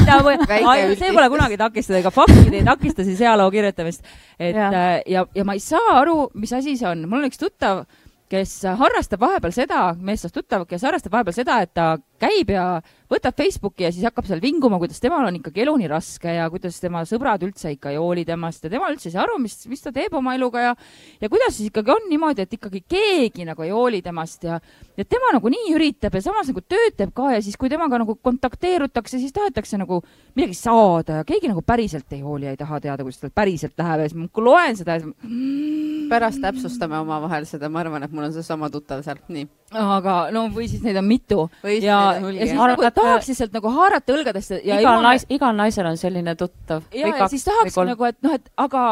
see 0.97 1.11
pole 1.15 1.27
kunagi 1.33 1.59
takistada, 1.61 2.01
ega 2.01 2.13
faktid 2.15 2.55
ei 2.55 2.65
takista 2.67 3.05
siis 3.07 3.21
ajaloo 3.23 3.51
kirjutamist. 3.53 4.09
et 4.39 4.55
ja, 4.55 4.71
äh, 4.71 4.97
ja, 5.11 5.27
ja 5.35 5.47
ma 5.47 5.55
ei 5.55 5.63
saa 5.63 5.99
aru, 6.01 6.31
mis 6.33 6.53
asi 6.55 6.75
see 6.79 6.89
on. 6.89 7.05
mul 7.09 7.23
on 7.23 7.29
üks 7.29 7.39
tuttav, 7.41 7.85
kes 8.31 8.57
harrastab 8.79 9.21
vahepeal 9.21 9.53
seda, 9.55 9.85
meessoost 10.01 10.35
tuttav, 10.35 10.65
kes 10.69 10.83
harrastab 10.87 11.13
vahepeal 11.13 11.37
seda, 11.37 11.61
et 11.63 11.73
ta 11.77 11.93
käib 12.25 12.51
ja 12.53 12.65
võtab 13.11 13.37
Facebooki 13.37 13.85
ja 13.85 13.91
siis 13.93 14.05
hakkab 14.07 14.25
seal 14.27 14.41
vinguma, 14.41 14.79
kuidas 14.81 15.01
temal 15.01 15.27
on 15.27 15.37
ikkagi 15.39 15.63
elu 15.63 15.75
nii 15.81 15.89
raske 15.91 16.35
ja 16.37 16.47
kuidas 16.49 16.79
tema 16.81 17.03
sõbrad 17.07 17.43
üldse 17.45 17.71
ikka 17.75 17.93
ei 17.93 17.99
hooli 18.01 18.25
temast 18.25 18.65
ja 18.65 18.71
tema 18.73 18.89
üldse 18.91 19.09
ei 19.09 19.15
saa 19.15 19.25
aru, 19.27 19.37
mis, 19.43 19.59
mis 19.69 19.83
ta 19.83 19.93
teeb 19.95 20.15
oma 20.17 20.33
eluga 20.37 20.63
ja 20.63 20.73
ja 21.21 21.29
kuidas 21.29 21.55
siis 21.57 21.69
ikkagi 21.69 21.93
on 21.93 22.09
niimoodi, 22.09 22.45
et 22.45 22.57
ikkagi 22.57 22.81
keegi 22.89 23.45
nagu 23.47 23.65
ei 23.65 23.73
hooli 23.73 24.01
temast 24.05 24.47
ja 24.47 24.59
ja 24.97 25.05
tema 25.05 25.33
nagu 25.35 25.51
nii 25.51 25.75
üritab 25.75 26.17
ja 26.17 26.23
samas 26.25 26.49
nagu 26.49 26.63
tööd 26.65 26.97
teeb 26.97 27.13
ka 27.15 27.31
ja 27.35 27.43
siis, 27.45 27.57
kui 27.59 27.69
temaga 27.69 27.99
nagu 28.01 28.17
kontakteerutakse, 28.23 29.19
siis 29.21 29.35
tahetakse 29.35 29.79
nagu 29.81 30.01
midagi 30.35 30.57
saada 30.57 31.21
ja 31.21 31.27
keegi 31.27 31.51
nagu 31.51 31.61
päriselt 31.65 32.11
ei 32.15 32.23
hooli 32.25 32.49
ja 32.49 32.55
ei 32.55 32.59
taha 32.59 32.81
teada, 32.81 33.05
kuidas 33.05 33.21
tal 33.21 33.33
päriselt 33.35 33.77
läheb 33.77 34.05
ja 34.05 34.09
siis 34.09 34.17
ma 34.19 34.45
loen 34.45 34.79
seda 34.79 34.97
ja 34.97 35.03
siis 35.03 35.13
mm. 35.29 36.09
pärast 36.09 36.41
täpsustame 36.41 36.97
omavahel 37.01 37.47
seda, 37.49 37.69
ma 37.69 37.83
arvan, 37.83 38.05
et 38.05 38.13
mul 38.15 38.29
on 38.29 38.33
seesama 38.35 38.69
tuttav 38.73 39.03
sealt, 39.05 39.25
nii. 39.29 39.47
Aga 39.73 40.17
no 40.31 40.45
või 40.53 40.67
siis 40.69 40.83
neid 40.85 40.97
on 40.99 41.07
mitu 41.09 41.47
ja, 41.81 42.19
ja 42.21 42.45
siis 42.45 42.53
nagu 42.53 42.85
tahaks 42.85 43.31
lihtsalt 43.31 43.55
nagu 43.55 43.71
haarata 43.73 44.13
õlgadest 44.13 44.59
ja 44.61 44.77
igal 44.79 45.01
nais-, 45.03 45.25
igal 45.33 45.55
naisel 45.57 45.89
on 45.89 45.97
selline 45.97 46.35
tuttav. 46.37 46.85
ja, 46.93 47.09
ja 47.09 47.27
siis 47.31 47.43
tahaks 47.47 47.77
nagu, 47.81 48.05
et 48.05 48.21
noh, 48.23 48.37
et 48.37 48.51
aga 48.61 48.85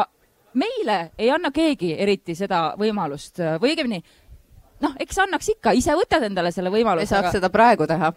meile 0.58 0.98
ei 1.18 1.30
anna 1.30 1.50
keegi 1.54 1.94
eriti 1.98 2.34
seda 2.38 2.74
võimalust 2.78 3.38
või 3.62 3.74
õigemini 3.74 4.02
noh, 4.84 4.96
eks 5.00 5.20
annaks 5.24 5.52
ikka, 5.54 5.74
ise 5.78 5.94
võtad 5.98 6.26
endale 6.26 6.52
selle 6.54 6.72
võimaluse. 6.74 7.10
saaks 7.12 7.30
aga... 7.30 7.36
seda 7.38 7.50
praegu 7.52 7.86
teha, 7.90 8.10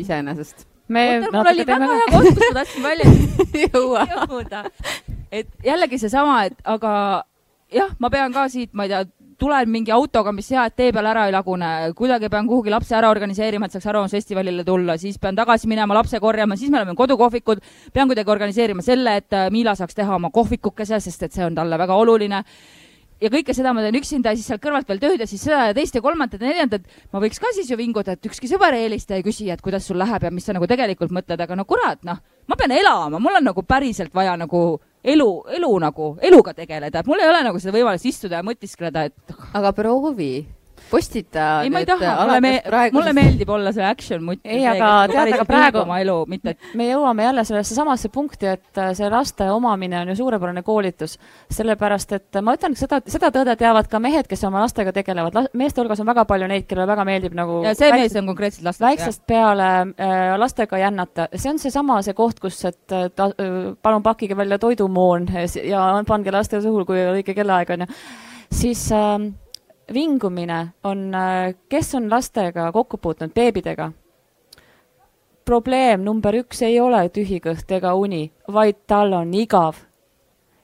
iseenesest. 0.00 0.66
me 0.88 1.04
mul 1.28 1.52
oli 1.52 1.66
väga 1.68 1.90
hea 1.92 2.10
koht, 2.12 2.30
kus 2.32 2.44
ma 2.44 2.52
tahtsin 2.60 2.86
välja 2.86 3.08
jõuda. 3.68 4.64
et 5.30 5.50
jällegi 5.64 6.00
seesama, 6.02 6.42
et 6.50 6.58
aga 6.64 6.92
jah, 7.74 7.94
ma 7.98 8.10
pean 8.12 8.34
ka 8.34 8.48
siit, 8.52 8.72
ma 8.72 8.88
ei 8.88 8.94
tea, 8.94 9.04
tulen 9.38 9.70
mingi 9.70 9.92
autoga, 9.94 10.32
mis 10.34 10.50
hea, 10.50 10.64
et 10.66 10.76
tee 10.76 10.92
peal 10.94 11.06
ära 11.06 11.26
ei 11.28 11.34
lagune, 11.34 11.68
kuidagi 11.98 12.30
pean 12.32 12.48
kuhugi 12.48 12.72
lapse 12.74 12.96
ära 12.98 13.10
organiseerima, 13.12 13.68
et 13.68 13.76
saaks 13.76 13.86
Arvamusfestivalile 13.92 14.64
tulla, 14.66 14.98
siis 14.98 15.18
pean 15.22 15.38
tagasi 15.38 15.70
minema 15.70 15.94
lapse 15.94 16.20
korjama, 16.20 16.56
siis 16.58 16.72
me 16.74 16.80
oleme 16.80 16.96
kodukohvikud, 16.98 17.62
pean 17.94 18.10
kuidagi 18.10 18.34
organiseerima 18.34 18.82
selle, 18.82 19.16
et 19.22 19.38
äh, 19.38 19.48
Miila 19.54 19.76
saaks 19.78 19.94
teha 19.94 20.18
oma 20.18 20.32
kohvikukese, 20.34 21.00
sest 21.00 21.28
et 21.28 21.38
see 21.38 21.46
on 21.46 21.54
talle 21.54 21.78
väga 21.78 21.96
oluline 22.02 22.42
ja 23.20 23.30
kõike 23.32 23.54
seda 23.56 23.72
ma 23.74 23.84
teen 23.84 23.98
üksinda 23.98 24.34
siis 24.36 24.48
sealt 24.48 24.62
kõrvalt 24.62 24.88
veel 24.88 25.00
tööd 25.02 25.22
ja 25.22 25.28
siis 25.30 25.42
seda 25.44 25.68
ja 25.70 25.76
teist 25.76 25.96
ja 25.96 26.02
kolmandat 26.04 26.42
ja 26.42 26.50
neljandat. 26.50 26.82
ma 27.12 27.22
võiks 27.22 27.40
ka 27.42 27.52
siis 27.54 27.70
ju 27.70 27.78
vinguda, 27.78 28.14
et 28.14 28.26
ükski 28.30 28.50
sõber 28.50 28.76
ei 28.76 28.86
helista 28.86 29.18
ja 29.18 29.26
küsi, 29.26 29.48
et 29.50 29.62
kuidas 29.64 29.86
sul 29.86 29.98
läheb 29.98 30.22
ja 30.22 30.30
mis 30.30 30.46
sa 30.46 30.56
nagu 30.56 30.66
tegelikult 30.66 31.14
mõtled, 31.14 31.40
aga 31.40 31.56
no 31.56 31.64
kurat, 31.68 32.02
noh, 32.06 32.20
ma 32.46 32.56
pean 32.56 32.74
elama, 32.74 33.18
mul 33.18 33.40
on 33.40 33.50
nagu 33.50 33.62
päriselt 33.62 34.14
vaja 34.14 34.36
nagu 34.38 34.80
elu, 35.04 35.30
elu 35.58 35.72
nagu, 35.82 36.12
eluga 36.22 36.54
tegeleda, 36.54 37.00
et 37.00 37.10
mul 37.10 37.22
ei 37.22 37.28
ole 37.30 37.42
nagu 37.46 37.60
seda 37.62 37.74
võimalust 37.76 38.06
istuda 38.06 38.40
ja 38.40 38.46
mõtiskleda, 38.46 39.08
et. 39.10 39.36
aga 39.54 39.72
proovi 39.72 40.46
postita. 40.90 41.46
ei, 41.62 41.70
ma 41.70 41.82
ei 41.82 41.86
taha, 41.88 42.14
mulle, 42.22 42.40
me, 42.40 42.52
praegu... 42.64 42.96
mulle 42.98 43.12
meeldib 43.16 43.50
olla 43.52 43.72
see 43.76 43.84
action 43.84 44.24
mutt. 44.24 44.40
ei, 44.44 44.64
aga 44.68 44.90
tead, 45.10 45.32
aga 45.36 45.46
praegu 45.48 45.82
oma 45.82 46.00
elu, 46.02 46.16
mitte 46.30 46.54
et... 46.54 46.68
me 46.78 46.88
jõuame 46.88 47.26
jälle 47.26 47.44
sellesse 47.48 47.76
samasse 47.76 48.10
punkti, 48.14 48.48
et 48.54 48.80
äh, 48.80 48.92
see 48.98 49.10
laste 49.12 49.48
omamine 49.52 50.00
on 50.00 50.12
ju 50.12 50.18
suurepärane 50.22 50.62
koolitus. 50.66 51.18
sellepärast, 51.54 52.12
et 52.18 52.40
ma 52.44 52.54
ütlen, 52.58 52.76
seda, 52.78 53.00
seda 53.06 53.32
tõde 53.34 53.56
teavad 53.60 53.90
ka 53.90 54.00
mehed, 54.02 54.28
kes 54.30 54.44
oma 54.48 54.62
lastega 54.64 54.92
tegelevad. 54.96 55.50
meeste 55.58 55.82
hulgas 55.82 56.00
on 56.04 56.10
väga 56.10 56.24
palju 56.28 56.50
neid, 56.50 56.68
kellele 56.68 56.88
väga 56.90 57.08
meeldib 57.08 57.36
nagu 57.38 57.60
ja 57.66 57.74
see 57.78 57.90
mees 57.94 58.16
on 58.18 58.30
konkreetselt 58.30 58.68
lastega. 58.68 58.92
väiksest 58.92 59.26
peale 59.28 59.70
äh, 59.96 60.36
lastega 60.40 60.80
jännata. 60.84 61.28
see 61.34 61.52
on 61.52 61.60
seesama, 61.62 62.00
see 62.06 62.16
koht, 62.18 62.40
kus, 62.40 62.62
et 62.68 62.96
äh, 62.96 63.08
ta, 63.14 63.30
äh, 63.34 63.58
palun 63.82 64.02
pakkige 64.02 64.36
välja 64.36 64.58
toidumoon 64.58 65.28
ja 65.64 65.90
pange 66.08 66.32
laste 66.34 66.62
suhu, 66.62 66.84
kui 66.88 67.02
õige 67.18 67.34
kellaaeg 67.36 67.76
on 67.76 67.86
ju. 67.86 67.92
siis 68.60 68.88
äh, 68.92 69.18
vingumine 69.94 70.68
on, 70.84 71.14
äh, 71.14 71.54
kes 71.68 71.94
on 71.94 72.10
lastega 72.10 72.72
kokku 72.72 72.98
puutunud, 72.98 73.34
beebidega? 73.34 73.92
probleem 75.44 76.02
number 76.04 76.34
üks 76.36 76.60
ei 76.62 76.80
ole 76.80 77.06
tühi 77.08 77.38
kõht 77.40 77.70
ega 77.72 77.94
uni, 77.96 78.26
vaid 78.52 78.82
tal 78.86 79.14
on 79.16 79.30
igav 79.34 79.87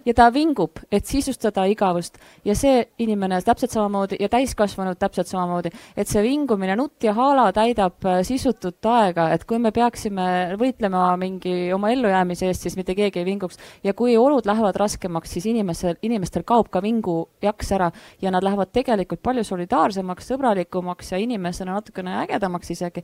ja 0.04 0.14
ta 0.14 0.28
vingub, 0.32 0.80
et 0.92 1.06
sisustada 1.08 1.64
igavust 1.70 2.18
ja 2.44 2.54
see 2.58 2.82
inimene 3.02 3.40
täpselt 3.44 3.72
samamoodi 3.74 4.18
ja 4.20 4.28
täiskasvanud 4.32 4.98
täpselt 5.00 5.30
samamoodi, 5.30 5.72
et 5.96 6.10
see 6.10 6.22
vingumine, 6.24 6.76
nutt 6.76 7.04
ja 7.04 7.14
haala 7.16 7.46
täidab 7.56 8.04
äh, 8.08 8.20
sisutut 8.26 8.84
aega, 8.90 9.30
et 9.34 9.46
kui 9.48 9.58
me 9.62 9.72
peaksime 9.74 10.56
võitlema 10.60 11.06
mingi 11.20 11.72
oma 11.74 11.90
ellujäämise 11.94 12.48
eest, 12.50 12.66
siis 12.66 12.76
mitte 12.80 12.96
keegi 12.96 13.22
ei 13.22 13.28
vinguks. 13.28 13.58
ja 13.84 13.94
kui 13.94 14.16
olud 14.16 14.46
lähevad 14.46 14.76
raskemaks, 14.76 15.32
siis 15.36 15.46
inimesel, 15.50 15.96
inimestel 16.02 16.44
kaob 16.46 16.70
ka 16.70 16.82
vingujaks 16.82 17.72
ära 17.76 17.90
ja 18.22 18.30
nad 18.34 18.44
lähevad 18.44 18.72
tegelikult 18.72 19.22
palju 19.22 19.44
solidaarsemaks, 19.44 20.28
sõbralikumaks 20.32 21.12
ja 21.12 21.18
inimesena 21.22 21.78
natukene 21.78 22.18
ägedamaks 22.24 22.70
isegi. 22.70 23.02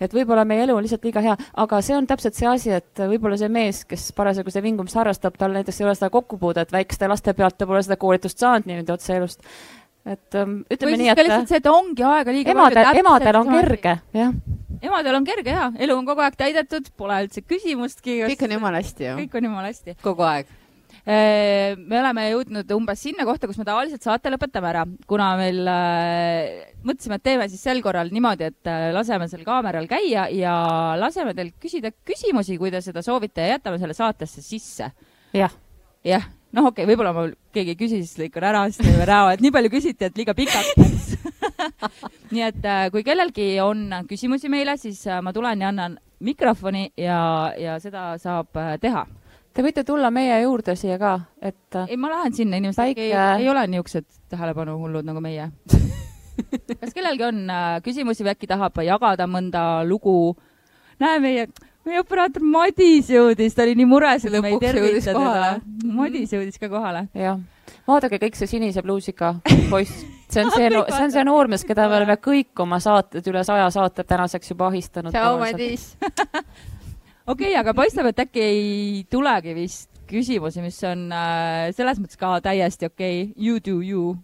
et 0.00 0.14
võib-olla 0.14 0.44
meie 0.46 0.62
elu 0.62 0.76
on 0.76 0.82
lihtsalt 0.84 1.04
liiga 1.04 1.20
hea, 1.24 1.36
aga 1.56 1.82
see 1.82 1.96
on 1.96 2.06
täpselt 2.06 2.34
see 2.38 2.46
asi, 2.48 2.70
et 2.70 2.98
võib-olla 2.98 3.38
see 3.38 3.48
mees, 3.48 3.84
kes 3.88 4.12
parasjagu 4.16 4.50
seda 4.50 4.62
vingumist 4.62 4.96
harrastab, 4.98 5.36
tal 5.38 5.54
näiteks 5.56 5.80
ei 5.80 5.86
ole 5.86 5.94
seda 5.98 6.10
kokku 6.10 6.27
kokkupuudet 6.28 6.72
väikeste 6.72 7.08
laste 7.08 7.34
pealt, 7.36 7.56
ta 7.58 7.66
pole 7.68 7.82
seda 7.84 7.98
koolitust 8.00 8.44
saanud 8.44 8.68
niimoodi 8.68 8.94
otse 8.94 9.16
elust. 9.16 9.42
et 10.08 10.38
um, 10.40 10.60
ütleme 10.72 11.00
nii, 11.00 11.10
et 11.12 11.24
lihtsalt 11.24 11.50
see, 11.50 11.60
et 11.60 11.66
ongi 11.68 12.04
aega 12.06 12.32
liiga 12.32 12.54
emadel, 12.54 12.92
emadel 13.02 13.40
on 13.42 13.50
kerge, 13.52 13.98
jah. 14.16 14.38
emadel 14.80 15.18
on 15.18 15.26
kerge 15.26 15.56
ja, 15.56 15.66
elu 15.76 15.98
on 15.98 16.06
kogu 16.08 16.24
aeg 16.24 16.38
täidetud, 16.38 16.88
pole 16.96 17.18
üldse 17.26 17.44
küsimustki. 17.44 18.22
kõik 18.30 18.46
on 18.46 18.56
jumala 18.56 18.80
hästi 18.80 19.10
ju. 19.10 19.18
kõik 19.24 19.36
on 19.40 19.50
jumala 19.50 19.68
hästi. 19.72 19.98
kogu 20.04 20.24
aeg 20.28 20.48
äh, 21.02 21.76
me 21.76 22.00
oleme 22.00 22.24
jõudnud 22.30 22.72
umbes 22.78 23.04
sinna 23.04 23.28
kohta, 23.28 23.50
kus 23.50 23.60
me 23.60 23.68
tavaliselt 23.68 24.06
saate 24.06 24.32
lõpetame 24.32 24.72
ära, 24.72 24.86
kuna 25.10 25.28
meil 25.40 25.60
äh, 25.74 26.72
mõtlesime, 26.88 27.20
et 27.20 27.28
teeme 27.28 27.52
siis 27.52 27.68
sel 27.68 27.84
korral 27.84 28.14
niimoodi, 28.14 28.48
et 28.48 28.72
äh, 28.72 28.88
laseme 28.96 29.28
sel 29.28 29.44
kaameral 29.44 29.90
käia 29.90 30.28
ja 30.32 30.58
laseme 31.00 31.36
teil 31.36 31.52
küsida 31.60 31.92
küsimusi, 31.92 32.56
kui 32.60 32.72
te 32.72 32.80
seda 32.84 33.04
soovite 33.04 33.44
ja 33.44 33.58
jätame 33.58 33.82
selle 33.82 33.98
saatesse 33.98 34.46
sisse. 34.46 34.92
jah 35.36 35.52
jah, 36.06 36.28
noh, 36.52 36.68
okei 36.70 36.84
okay,, 36.84 36.90
võib-olla 36.90 37.12
ma 37.16 37.26
keegi 37.54 37.74
ei 37.74 37.80
küsi, 37.80 38.02
siis 38.04 38.18
lõikan 38.20 38.46
ära, 38.50 38.66
siis 38.70 38.86
teeme 38.86 39.06
näo, 39.08 39.30
et 39.32 39.42
nii 39.44 39.54
palju 39.54 39.72
küsiti, 39.72 40.08
et 40.08 40.18
liiga 40.18 40.34
pikaks. 40.38 40.74
Läks 40.78 41.08
nii 42.32 42.44
et 42.44 42.66
äh, 42.66 42.88
kui 42.92 43.04
kellelgi 43.06 43.48
on 43.62 43.86
küsimusi 44.08 44.50
meile, 44.52 44.76
siis 44.80 45.00
äh, 45.08 45.22
ma 45.24 45.32
tulen 45.34 45.62
ja 45.62 45.72
annan 45.72 45.98
mikrofoni 46.24 46.88
ja, 46.98 47.20
ja 47.58 47.78
seda 47.82 48.10
saab 48.22 48.56
äh, 48.58 48.74
teha. 48.82 49.06
Te 49.54 49.64
võite 49.64 49.82
tulla 49.86 50.10
meie 50.14 50.36
juurde 50.44 50.76
siia 50.78 50.98
ka, 51.00 51.14
et 51.42 51.78
ei, 51.88 51.96
ma 51.98 52.12
lähen 52.12 52.34
sinna, 52.36 52.60
inimesed 52.60 52.78
Päike- 52.78 53.08
ei, 53.08 53.14
ei 53.42 53.48
ole 53.50 53.64
niisugused 53.66 54.06
tähelepanuhullud 54.30 55.08
nagu 55.08 55.22
meie. 55.24 55.48
Kas 56.80 56.92
kellelgi 56.94 57.24
on 57.26 57.40
küsimusi 57.82 58.22
või 58.22 58.36
äkki 58.36 58.46
tahab 58.46 58.78
jagada 58.86 59.26
mõnda 59.26 59.64
lugu? 59.88 60.36
näe, 61.02 61.18
meie, 61.22 61.48
meie 61.88 62.02
operaator 62.02 62.44
Madis 62.44 63.10
jõudis, 63.12 63.56
ta 63.56 63.64
oli 63.64 63.76
nii 63.78 63.88
mures, 63.88 64.26
et 64.28 64.36
me 64.38 64.52
ei 64.52 64.60
tervita 64.62 65.14
teda. 65.14 65.50
Madis 65.98 66.34
jõudis 66.36 66.60
ka 66.60 66.70
kohale. 66.72 67.06
jah, 67.16 67.40
vaadake 67.88 68.20
kõik 68.22 68.38
see 68.38 68.50
sinise 68.50 68.84
pluusiga 68.84 69.34
poiss, 69.72 70.04
see 70.28 70.44
on 70.44 70.52
see, 70.54 70.70
see 70.70 71.04
on 71.04 71.14
see 71.14 71.26
noormees, 71.28 71.66
keda 71.68 71.88
me 71.90 72.00
oleme 72.00 72.18
kõik 72.22 72.64
oma 72.64 72.80
saated, 72.84 73.26
üle 73.32 73.44
saja 73.46 73.68
saate 73.74 74.06
tänaseks 74.08 74.54
juba 74.54 74.70
ahistanud. 74.72 75.14
tšau, 75.16 75.38
Madis. 75.42 75.90
okei 77.32 77.52
okay,, 77.52 77.54
aga 77.60 77.74
paistab, 77.76 78.10
et 78.12 78.26
äkki 78.26 78.44
ei 78.44 79.04
tulegi 79.10 79.56
vist 79.56 79.90
küsimusi, 80.08 80.62
mis 80.64 80.78
on 80.88 81.08
äh, 81.12 81.68
selles 81.76 82.00
mõttes 82.00 82.20
ka 82.20 82.38
täiesti 82.44 82.88
okei 82.88 83.28
okay., 83.28 83.34
you 83.36 83.60
do 83.64 83.80
you. 83.84 84.16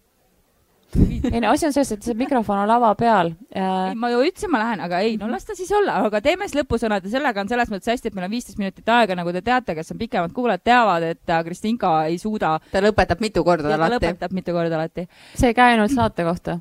ei 1.33 1.41
no 1.43 1.51
asi 1.53 1.67
on 1.69 1.75
selles, 1.75 1.93
et 1.95 2.07
see 2.07 2.17
mikrofon 2.19 2.63
on 2.63 2.69
lava 2.71 2.91
peal 2.99 3.33
äh, 3.55 3.91
ei, 3.91 3.97
ma 3.99 4.11
ju 4.13 4.23
ütlesin, 4.27 4.53
ma 4.53 4.61
lähen, 4.63 4.83
aga 4.85 5.01
ei, 5.05 5.17
no 5.21 5.29
las 5.31 5.47
ta 5.49 5.57
siis 5.59 5.71
olla, 5.75 5.99
aga 6.09 6.21
teeme 6.25 6.49
siis 6.49 6.59
lõpusõnad 6.61 7.07
ja 7.07 7.15
sellega 7.17 7.43
on 7.43 7.51
selles 7.51 7.71
mõttes 7.73 7.93
hästi, 7.93 8.11
et 8.11 8.19
meil 8.19 8.29
on 8.29 8.35
viisteist 8.35 8.61
minutit 8.61 8.91
aega, 8.97 9.17
nagu 9.19 9.35
te 9.35 9.43
teate, 9.45 9.77
kes 9.79 9.95
on 9.95 10.01
pikemad 10.01 10.35
kuulajad, 10.37 10.65
teavad, 10.67 11.07
et 11.15 11.33
äh, 11.33 11.45
Kristinka 11.47 11.95
ei 12.11 12.19
suuda. 12.23 12.57
ta 12.73 12.83
lõpetab 12.85 13.23
mitu 13.25 13.45
korda 13.47 13.71
ta 13.71 13.79
alati. 13.79 13.97
lõpetab 13.97 14.37
mitu 14.37 14.57
korda 14.57 14.79
alati. 14.81 15.07
see 15.35 15.53
ei 15.53 15.57
käi 15.57 15.75
ainult 15.75 15.95
saate 15.95 16.27
kohta. 16.27 16.59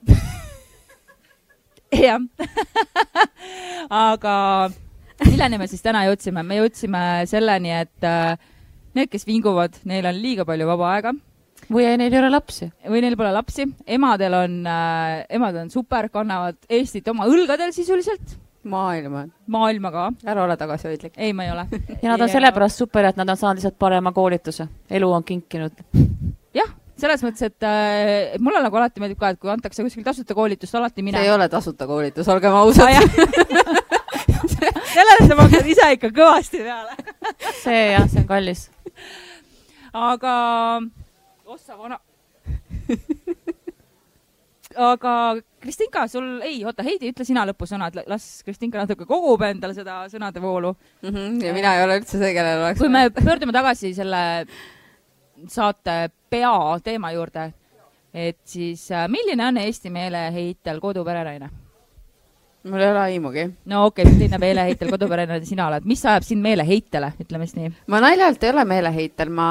jah. 2.06 2.22
aga 4.08 4.38
milleni 5.26 5.62
me 5.62 5.70
siis 5.72 5.84
täna 5.86 6.06
jõudsime? 6.08 6.46
me 6.48 6.62
jõudsime 6.62 7.04
selleni, 7.30 7.76
et 7.84 8.10
äh, 8.10 8.34
need, 8.98 9.12
kes 9.12 9.28
vinguvad, 9.30 9.78
neil 9.90 10.08
on 10.10 10.20
liiga 10.22 10.48
palju 10.48 10.70
vaba 10.70 10.96
aega 10.96 11.14
või 11.72 11.86
ei, 11.88 11.98
neil 12.02 12.14
ei 12.14 12.20
ole 12.20 12.32
lapsi. 12.34 12.70
või 12.90 13.04
neil 13.06 13.18
pole 13.20 13.32
lapsi, 13.36 13.68
emadel 13.88 14.38
on 14.40 14.56
äh,, 14.68 15.26
emad 15.30 15.60
on 15.64 15.70
super, 15.74 16.10
kannavad 16.14 16.60
Eestit 16.70 17.08
oma 17.12 17.28
õlgadel 17.30 17.74
sisuliselt, 17.76 18.38
maailma, 18.64 19.26
maailma 19.48 19.92
ka. 19.92 20.06
ära 20.26 20.44
ole 20.44 20.58
tagasihoidlik. 20.58 21.18
ei, 21.18 21.34
ma 21.34 21.48
ei 21.48 21.52
ole. 21.52 21.68
ja 22.02 22.14
nad 22.14 22.22
on 22.22 22.32
sellepärast 22.32 22.84
super, 22.84 23.10
et 23.10 23.20
nad 23.20 23.30
on 23.30 23.40
saanud 23.40 23.62
lihtsalt 23.62 23.80
parema 23.80 24.12
koolituse. 24.12 24.68
elu 24.90 25.12
on 25.12 25.24
kinkinud. 25.24 25.84
jah, 26.56 26.72
selles 27.00 27.24
mõttes, 27.26 27.50
et 27.50 27.68
äh, 27.68 28.38
mulle 28.40 28.62
nagu 28.64 28.80
alati 28.80 29.04
meeldib 29.04 29.20
ka, 29.20 29.34
et 29.34 29.42
kui 29.42 29.52
antakse 29.54 29.84
kuskil 29.86 30.06
tasuta 30.06 30.36
koolitust, 30.38 30.76
alati 30.80 31.02
see 31.02 31.10
mine 31.10 31.24
ei. 31.24 31.32
ole 31.32 31.50
tasuta 31.50 31.88
koolitus, 31.90 32.30
olgem 32.32 32.56
ausad. 32.56 32.92
sellele 34.94 35.28
sa 35.28 35.38
maksad 35.38 35.68
ise 35.68 35.90
ikka 35.98 36.12
kõvasti 36.16 36.64
peale. 36.64 36.98
see 37.64 37.86
jah, 37.94 38.08
see 38.10 38.24
on 38.24 38.28
kallis. 38.30 38.68
aga, 39.94 40.36
ossa 41.54 41.78
vana. 41.78 42.00
aga 44.76 45.14
Kristinka, 45.62 46.08
sul, 46.08 46.42
ei, 46.44 46.60
oota, 46.66 46.84
Heidi, 46.86 47.12
ütle 47.14 47.26
sina 47.28 47.46
lõpusõnad, 47.48 48.04
las 48.10 48.28
Kristinka 48.46 48.82
natuke 48.82 49.06
kogub 49.10 49.42
endale 49.48 49.76
seda 49.78 50.04
sõnadevoolu. 50.12 50.74
Mhm, 51.06 51.42
ja 51.46 51.54
mina 51.56 51.76
ei 51.78 51.84
ole 51.86 52.00
üldse 52.02 52.20
see, 52.20 52.34
kellel 52.36 52.66
oleks 52.66 52.82
kui 52.82 52.92
me 52.92 53.08
pöördume 53.14 53.56
tagasi 53.56 53.94
selle 53.96 54.24
saate 55.50 55.98
peateema 56.30 57.12
juurde, 57.14 57.50
et 58.14 58.40
siis 58.46 58.86
äh, 58.92 59.08
milline 59.12 59.46
on 59.48 59.60
Eesti 59.64 59.92
meeleheitel 59.94 60.80
koduperenaine? 60.82 61.50
mul 62.64 62.80
ei 62.80 62.92
ole 62.92 63.00
aimugi. 63.00 63.44
no 63.66 63.86
okei 63.86 64.04
okay,, 64.04 64.14
milline 64.14 64.40
meeleheitel 64.40 64.92
koduperenaine 64.94 65.46
sina 65.46 65.68
oled, 65.68 65.88
mis 65.90 66.06
ajab 66.06 66.24
sind 66.24 66.44
meeleheitele, 66.46 67.12
ütleme 67.20 67.48
siis 67.48 67.60
nii? 67.60 67.74
ma 67.92 68.00
naljalt 68.04 68.44
ei 68.44 68.54
ole 68.54 68.64
meeleheitel, 68.70 69.34
ma, 69.34 69.50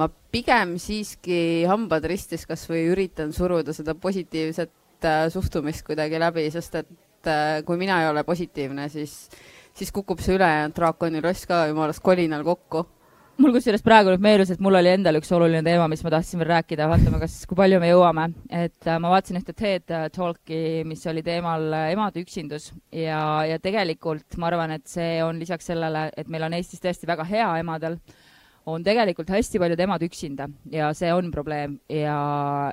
ma 0.00 0.08
pigem 0.08 0.76
siiski 0.82 1.64
hambad 1.70 2.06
ristis 2.10 2.46
kas 2.48 2.66
või 2.70 2.88
üritan 2.92 3.32
suruda 3.34 3.74
seda 3.76 3.94
positiivset 3.94 5.06
äh, 5.06 5.26
suhtumist 5.32 5.86
kuidagi 5.86 6.18
läbi, 6.20 6.48
sest 6.54 6.80
et 6.82 7.30
äh, 7.30 7.60
kui 7.66 7.78
mina 7.80 8.02
ei 8.02 8.10
ole 8.10 8.24
positiivne, 8.26 8.88
siis, 8.92 9.14
siis 9.74 9.94
kukub 9.94 10.22
see 10.22 10.36
ülejäänud 10.38 10.74
draakoni 10.76 11.22
loss 11.24 11.46
ka 11.50 11.66
jumalast 11.70 12.02
kolinal 12.04 12.44
kokku. 12.46 12.86
mul 13.38 13.50
kusjuures 13.50 13.82
praegu 13.82 14.12
nüüd 14.12 14.22
meenus, 14.22 14.50
et 14.54 14.60
mul 14.62 14.78
oli 14.78 14.92
endal 14.94 15.18
üks 15.18 15.32
oluline 15.34 15.62
teema, 15.66 15.88
mis 15.90 16.04
ma 16.06 16.12
tahtsin 16.14 16.38
veel 16.38 16.52
rääkida, 16.52 16.86
vaatame, 16.90 17.18
kas, 17.22 17.40
kui 17.50 17.58
palju 17.58 17.80
me 17.82 17.90
jõuame. 17.92 18.28
et 18.50 18.90
äh, 18.90 18.98
ma 18.98 19.14
vaatasin 19.14 19.38
ühte 19.38 19.54
TED 19.54 19.94
Talki, 20.18 20.82
mis 20.90 21.06
oli 21.06 21.22
teemal 21.22 21.70
äh, 21.70 21.88
emade 21.94 22.26
üksindus 22.26 22.72
ja, 22.90 23.22
ja 23.46 23.62
tegelikult 23.62 24.42
ma 24.42 24.50
arvan, 24.50 24.74
et 24.74 24.90
see 24.90 25.22
on 25.22 25.38
lisaks 25.38 25.70
sellele, 25.70 26.08
et 26.16 26.26
meil 26.26 26.50
on 26.50 26.58
Eestis 26.58 26.82
tõesti 26.82 27.06
väga 27.06 27.30
hea 27.30 27.50
emadel, 27.62 28.00
on 28.66 28.84
tegelikult 28.84 29.28
hästi 29.30 29.60
paljud 29.60 29.80
emad 29.80 30.02
üksinda 30.06 30.48
ja 30.72 30.92
see 30.96 31.12
on 31.12 31.30
probleem 31.34 31.78
ja 31.88 32.72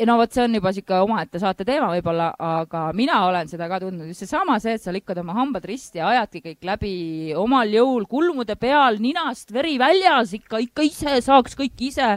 ja 0.00 0.06
no 0.08 0.16
vot, 0.16 0.32
see 0.32 0.44
on 0.46 0.54
juba 0.56 0.72
sihuke 0.72 0.96
omaette 1.04 1.40
saate 1.42 1.64
teema 1.68 1.90
võib-olla, 1.92 2.30
aga 2.40 2.86
mina 2.96 3.18
olen 3.26 3.50
seda 3.50 3.68
ka 3.68 3.80
tundnud, 3.82 4.08
just 4.08 4.24
seesama 4.24 4.56
see, 4.62 4.78
et 4.78 4.84
sa 4.84 4.94
lükkad 4.96 5.18
oma 5.20 5.34
hambad 5.36 5.66
risti 5.68 6.00
ja 6.00 6.08
ajadki 6.14 6.40
kõik 6.46 6.68
läbi 6.70 6.92
omal 7.36 7.68
jõul, 7.68 8.06
kulmude 8.08 8.56
peal, 8.60 8.96
ninast 9.02 9.52
veri 9.52 9.76
väljas, 9.80 10.32
ikka, 10.38 10.62
ikka 10.64 10.86
ise 10.88 11.18
saaks 11.26 11.58
kõik 11.58 11.84
ise. 11.90 12.14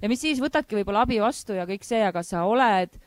ja 0.00 0.10
mis 0.10 0.24
siis, 0.24 0.42
võtadki 0.42 0.80
võib-olla 0.80 1.04
abi 1.06 1.20
vastu 1.22 1.54
ja 1.54 1.68
kõik 1.70 1.86
see, 1.86 2.02
aga 2.02 2.24
sa 2.26 2.42
oled 2.50 2.98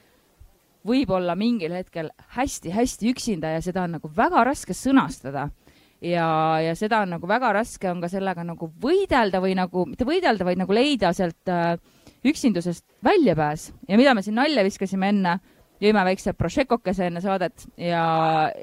võib-olla 0.88 1.36
mingil 1.40 1.76
hetkel 1.76 2.12
hästi-hästi 2.38 3.12
üksinda 3.12 3.56
ja 3.58 3.62
seda 3.64 3.84
on 3.84 3.98
nagu 3.98 4.12
väga 4.16 4.44
raske 4.48 4.76
sõnastada 4.76 5.50
ja, 6.04 6.28
ja 6.64 6.76
seda 6.78 7.04
on 7.04 7.16
nagu 7.16 7.30
väga 7.30 7.54
raske 7.56 7.90
on 7.92 8.02
ka 8.04 8.10
sellega 8.12 8.46
nagu 8.48 8.70
võidelda 8.84 9.42
või 9.44 9.56
nagu, 9.58 9.86
mitte 9.90 10.08
võidelda, 10.08 10.46
vaid 10.48 10.62
nagu 10.62 10.76
leida 10.76 11.14
sealt 11.16 11.52
äh, 11.52 11.76
üksindusest 12.28 12.86
väljapääs. 13.04 13.72
Ja 13.90 14.00
mida 14.00 14.16
me 14.16 14.24
siin 14.26 14.38
nalja 14.40 14.64
viskasime 14.66 15.12
enne, 15.14 15.38
jõime 15.84 16.04
väikse 16.08 16.36
Prošekokese 16.38 17.10
enne 17.10 17.24
saadet 17.24 17.66
ja, 17.78 18.04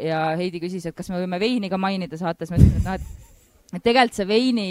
ja 0.00 0.22
Heidi 0.40 0.62
küsis, 0.62 0.86
et 0.88 0.96
kas 0.96 1.10
me 1.12 1.20
võime 1.20 1.40
veini 1.40 1.70
ka 1.72 1.80
mainida 1.80 2.20
saates, 2.20 2.52
ma 2.52 2.60
ütlesin, 2.60 2.80
et 2.80 2.88
noh, 2.88 3.00
et 3.00 3.28
et 3.70 3.84
tegelikult 3.84 4.16
see 4.18 4.26
veini 4.26 4.68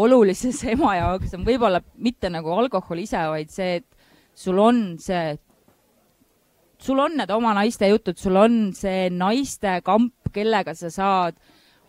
olulisus 0.00 0.64
ema 0.72 0.96
jaoks 0.98 1.36
on 1.38 1.46
võib-olla 1.46 1.82
mitte 2.02 2.30
nagu 2.32 2.52
alkohol 2.56 3.02
ise, 3.02 3.20
vaid 3.30 3.52
see, 3.54 3.78
et 3.80 3.86
sul 4.34 4.58
on 4.62 4.82
see, 5.02 5.36
sul 6.80 6.98
on 7.02 7.16
need 7.20 7.30
oma 7.34 7.54
naiste 7.58 7.88
jutud, 7.90 8.18
sul 8.18 8.38
on 8.40 8.60
see 8.76 9.08
naiste 9.14 9.78
kamp, 9.86 10.32
kellega 10.34 10.74
sa 10.78 10.90
saad 10.94 11.38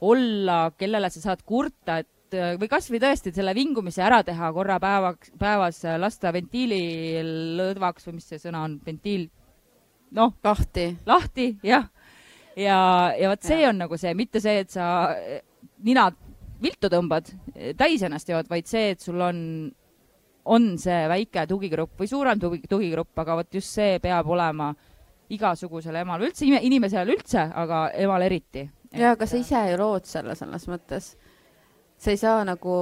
olla, 0.02 0.72
kellele 0.78 1.10
sa 1.14 1.22
saad 1.22 1.44
kurta, 1.46 2.00
et 2.02 2.38
äh, 2.38 2.56
või 2.60 2.70
kasvõi 2.72 3.02
tõesti 3.04 3.34
selle 3.36 3.54
vingumise 3.58 4.04
ära 4.06 4.22
teha 4.26 4.50
korra 4.56 4.80
päevaks, 4.82 5.34
päevas, 5.40 5.84
lasta 6.02 6.34
ventiili 6.34 6.82
lõdvaks 7.60 8.08
või 8.08 8.18
mis 8.18 8.32
see 8.32 8.42
sõna 8.42 8.66
on, 8.68 8.80
ventiil, 8.86 9.28
noh, 10.18 10.34
lahti. 10.44 10.88
lahti, 11.06 11.54
jah. 11.64 11.88
ja, 12.56 12.80
ja 13.18 13.32
vot 13.32 13.46
see 13.46 13.62
on 13.68 13.82
nagu 13.84 14.00
see, 14.00 14.14
mitte 14.18 14.42
see, 14.44 14.66
et 14.66 14.74
sa 14.74 14.88
eh, 15.18 15.42
nina 15.86 16.10
viltu 16.62 16.90
tõmbad, 16.94 17.30
täis 17.78 18.04
ennast 18.06 18.30
jood, 18.30 18.50
vaid 18.50 18.68
see, 18.70 18.92
et 18.94 19.02
sul 19.02 19.22
on, 19.22 19.38
on 20.46 20.76
see 20.82 21.00
väike 21.10 21.48
tugigrupp 21.50 21.98
või 22.02 22.10
suurem 22.10 22.42
tugi, 22.42 22.62
tugigrupp, 22.70 23.18
aga 23.24 23.40
vot 23.40 23.58
just 23.58 23.74
see 23.74 23.98
peab 24.04 24.30
olema 24.30 24.70
igasugusel 25.32 25.96
emal, 26.02 26.22
üldse 26.28 26.46
ime- 26.46 26.62
inimesel 26.68 27.10
üldse, 27.16 27.48
aga 27.56 27.88
emal 28.04 28.26
eriti. 28.28 28.68
Ja 28.98 29.14
aga 29.16 29.28
sa 29.28 29.40
ise 29.40 29.62
ju 29.72 29.78
lood 29.80 30.08
selle 30.10 30.36
selles 30.36 30.68
mõttes. 30.68 31.16
sa 32.02 32.10
ei 32.10 32.18
saa 32.18 32.42
nagu 32.48 32.76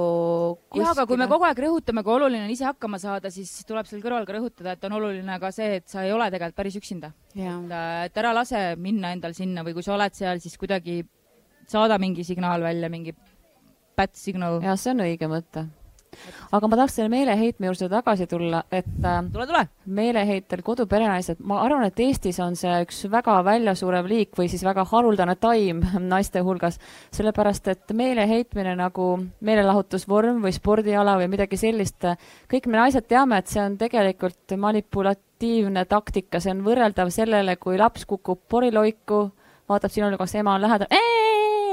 jah, 0.74 0.92
aga 0.94 1.04
kui 1.06 1.18
me 1.20 1.26
kogu 1.28 1.44
aeg 1.44 1.58
rõhutame, 1.60 2.02
kui 2.04 2.14
oluline 2.14 2.46
on 2.46 2.52
ise 2.54 2.64
hakkama 2.64 2.98
saada, 2.98 3.30
siis 3.30 3.50
tuleb 3.68 3.86
seal 3.86 4.00
kõrval 4.00 4.24
ka 4.26 4.36
rõhutada, 4.38 4.72
et 4.72 4.86
on 4.88 4.96
oluline 4.96 5.38
ka 5.42 5.50
see, 5.52 5.76
et 5.80 5.88
sa 5.88 6.06
ei 6.06 6.12
ole 6.12 6.30
tegelikult 6.32 6.56
päris 6.56 6.78
üksinda. 6.80 7.12
jah, 7.36 7.60
et 8.06 8.16
ära 8.16 8.32
lase 8.36 8.62
minna 8.76 9.12
endal 9.12 9.36
sinna 9.36 9.64
või 9.66 9.76
kui 9.76 9.84
sa 9.84 9.94
oled 9.98 10.16
seal, 10.16 10.40
siis 10.40 10.56
kuidagi 10.56 11.02
saada 11.68 11.98
mingi 12.00 12.24
signaal 12.24 12.64
välja, 12.64 12.88
mingi 12.88 13.14
bad 13.96 14.16
signal. 14.16 14.60
jah, 14.64 14.78
see 14.80 14.94
on 14.94 15.04
õige 15.04 15.28
mõte. 15.30 15.66
Aga 16.52 16.68
ma 16.68 16.78
tahaks 16.78 16.96
selle 16.98 17.10
meeleheitme 17.12 17.68
juurde 17.68 17.88
tagasi 17.92 18.26
tulla, 18.30 18.62
et 18.72 18.88
äh, 19.04 19.20
tule, 19.32 19.46
tule. 19.46 19.62
meeleheitel 19.86 20.62
koduperenaised, 20.66 21.40
ma 21.46 21.60
arvan, 21.64 21.86
et 21.88 22.00
Eestis 22.02 22.40
on 22.42 22.56
see 22.58 22.72
üks 22.84 23.02
väga 23.12 23.38
väljasurev 23.46 24.08
liik 24.10 24.38
või 24.38 24.50
siis 24.52 24.64
väga 24.66 24.84
haruldane 24.90 25.36
taim 25.40 25.82
naiste 26.12 26.42
hulgas, 26.46 26.80
sellepärast 27.16 27.70
et 27.72 27.96
meeleheitmine 27.96 28.76
nagu 28.78 29.10
meelelahutusvorm 29.46 30.42
või 30.44 30.54
spordiala 30.56 31.16
või 31.20 31.30
midagi 31.32 31.60
sellist, 31.60 32.08
kõik 32.50 32.70
me 32.70 32.80
naised 32.80 33.08
teame, 33.10 33.40
et 33.40 33.50
see 33.50 33.62
on 33.62 33.78
tegelikult 33.80 34.56
manipulatiivne 34.58 35.84
taktika, 35.90 36.40
see 36.40 36.54
on 36.54 36.64
võrreldav 36.66 37.12
sellele, 37.14 37.56
kui 37.60 37.78
laps 37.80 38.06
kukub 38.10 38.42
poriloiku, 38.50 39.28
vaatab 39.70 39.94
sinule, 39.94 40.18
kas 40.18 40.34
ema 40.40 40.56
on 40.58 40.66
lähedal, 40.66 40.90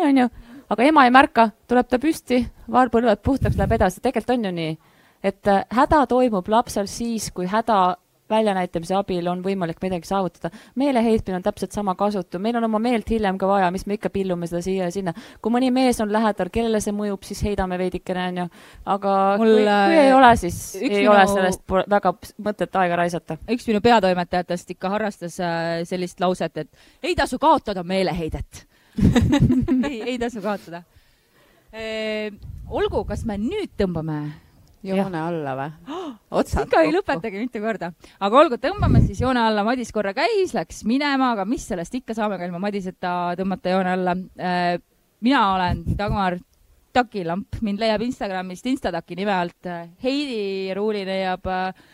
onju, 0.08 0.30
aga 0.70 0.84
ema 0.84 1.05
ei 1.05 1.11
märka, 1.15 1.49
tuleb 1.68 1.88
ta 1.89 1.99
püsti, 1.99 2.43
vaarpõlved 2.72 3.24
puhtaks, 3.24 3.57
läheb 3.57 3.78
edasi, 3.80 4.01
tegelikult 4.01 4.38
on 4.38 4.45
ju 4.49 4.51
nii 4.59 4.78
et 5.24 5.47
äh, 5.47 5.63
häda 5.74 6.05
toimub 6.09 6.49
lapsel 6.51 6.89
siis, 6.89 7.32
kui 7.34 7.47
häda 7.49 7.97
väljanäitamise 8.28 8.91
abil 8.97 9.28
on 9.32 9.39
võimalik 9.39 9.78
midagi 9.80 10.09
saavutada. 10.09 10.49
meeleheitmine 10.76 11.38
on 11.38 11.43
täpselt 11.43 11.72
sama 11.72 11.95
kasutu, 11.95 12.41
meil 12.43 12.57
on 12.59 12.65
oma 12.68 12.80
meelt 12.84 13.09
hiljem 13.09 13.38
ka 13.39 13.47
vaja, 13.47 13.70
mis 13.72 13.86
me 13.88 13.95
ikka 13.95 14.09
pillume 14.11 14.49
seda 14.51 14.61
siia 14.61 14.89
ja 14.89 14.91
sinna. 14.91 15.13
kui 15.41 15.53
mõni 15.53 15.72
mees 15.72 16.01
on 16.03 16.11
lähedal, 16.11 16.51
kellele 16.51 16.82
see 16.84 16.95
mõjub, 16.95 17.24
siis 17.24 17.43
heidame 17.47 17.80
veidikene, 17.80 18.28
onju. 18.34 18.47
aga 18.86 19.15
Mul, 19.39 19.53
kui, 19.53 19.63
kui 19.63 19.99
ei 20.03 20.13
ole, 20.13 20.36
siis 20.43 20.59
ei 20.82 20.89
minu... 20.89 21.11
ole 21.15 21.28
sellest 21.32 21.63
väga 21.95 22.13
mõtet 22.49 22.82
aega 22.84 22.99
raisata. 22.99 23.39
üks 23.47 23.68
minu 23.72 23.82
peatoimetajatest 23.82 24.76
ikka 24.76 24.91
harrastas 24.97 25.39
äh, 25.39 25.84
sellist 25.88 26.20
lauset, 26.20 26.57
et 26.57 27.03
ei 27.03 27.15
tasu 27.15 27.39
kaotada 27.39 27.84
meeleheidet 27.88 28.68
ei, 29.89 30.02
ei 30.02 30.18
tasu 30.22 30.41
kaotada 30.41 30.84
e,. 31.72 32.32
olgu, 32.70 33.04
kas 33.08 33.24
me 33.28 33.38
nüüd 33.41 33.74
tõmbame 33.80 34.20
joone 34.88 35.20
alla 35.22 35.56
või? 35.58 35.95
otsad 36.39 36.68
ikka 36.68 36.84
ei 36.86 36.93
lõpetagi 36.95 37.41
mitu 37.41 37.62
korda. 37.64 37.91
aga 38.20 38.41
olgu, 38.41 38.60
tõmbame 38.62 39.02
siis 39.06 39.22
joone 39.24 39.41
alla, 39.43 39.66
Madis 39.68 39.91
korra 39.95 40.14
käis, 40.18 40.54
läks 40.58 40.84
minema, 40.88 41.34
aga 41.36 41.45
mis 41.50 41.68
sellest 41.70 41.95
ikka 42.00 42.16
saame 42.18 42.39
ka 42.39 42.48
ilma 42.48 42.62
Madiseta 42.64 43.14
tõmmata 43.39 43.74
joone 43.74 43.93
alla. 43.93 44.16
Äh, 44.38 44.78
mina 45.26 45.43
olen 45.56 45.84
Dagmar 45.98 46.38
Takilamp, 46.93 47.60
mind 47.62 47.82
leiab 47.82 48.02
Instagramist 48.06 48.66
Instataki 48.70 49.18
nime 49.18 49.34
alt. 49.34 49.72
Heidi 50.04 50.74
Ruuli 50.78 51.04
leiab 51.08 51.45
äh, 51.52 51.86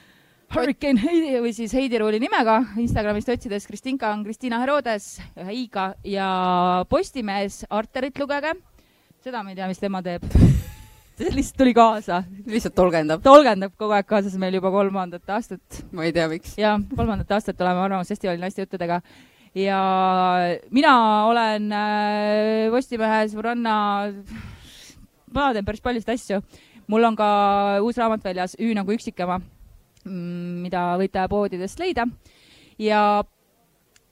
Hurricane 0.54 1.01
Heidi 1.01 1.39
või 1.41 1.51
siis 1.56 1.72
Heidi 1.74 1.97
Ruuli 1.97 2.20
nimega 2.22 2.60
Instagramist 2.78 3.30
otsides 3.34 3.66
Kristinka 3.66 4.12
on 4.14 4.22
Kristina 4.26 4.60
Herodes 4.62 5.16
ühe 5.39 5.56
i-ga 5.64 5.88
ja 6.06 6.28
Postimehes 6.89 7.64
Arterit 7.74 8.20
lugege. 8.22 8.54
seda 9.24 9.41
ma 9.41 9.49
ei 9.49 9.58
tea, 9.58 9.68
mis 9.72 9.82
tema 9.82 10.04
teeb 10.06 10.28
see 11.18 11.34
lihtsalt 11.34 11.58
tuli 11.58 11.74
kaasa. 11.74 12.24
lihtsalt 12.45 12.76
tolgendab? 12.78 13.24
tolgendab 13.26 13.74
kogu 13.78 13.95
aeg 13.97 14.06
kaasas 14.06 14.36
meil 14.38 14.54
juba 14.60 14.70
kolmandat 14.72 15.30
aastat. 15.36 15.84
ma 15.91 16.06
ei 16.06 16.14
tea, 16.14 16.28
miks. 16.30 16.54
jah, 16.62 16.78
kolmandat 16.95 17.32
aastat 17.34 17.62
oleme 17.62 17.82
Arvamusfestivali 17.88 18.41
naiste 18.41 18.62
juttudega 18.62 19.01
ja 19.58 19.80
mina 20.70 20.93
olen 21.32 21.72
äh, 21.72 22.70
Postimehes 22.74 23.34
Võranna, 23.38 23.76
ma 25.34 25.49
teen 25.54 25.66
päris 25.66 25.82
paljusid 25.82 26.14
asju. 26.14 26.41
mul 26.88 27.10
on 27.10 27.18
ka 27.18 27.28
uus 27.82 27.97
raamat 27.97 28.24
väljas, 28.24 28.58
Ü 28.60 28.74
nagu 28.78 28.93
üksikema, 28.93 29.39
mida 30.06 30.93
võite 30.99 31.28
poodidest 31.32 31.80
leida 31.80 32.08
ja 32.82 33.24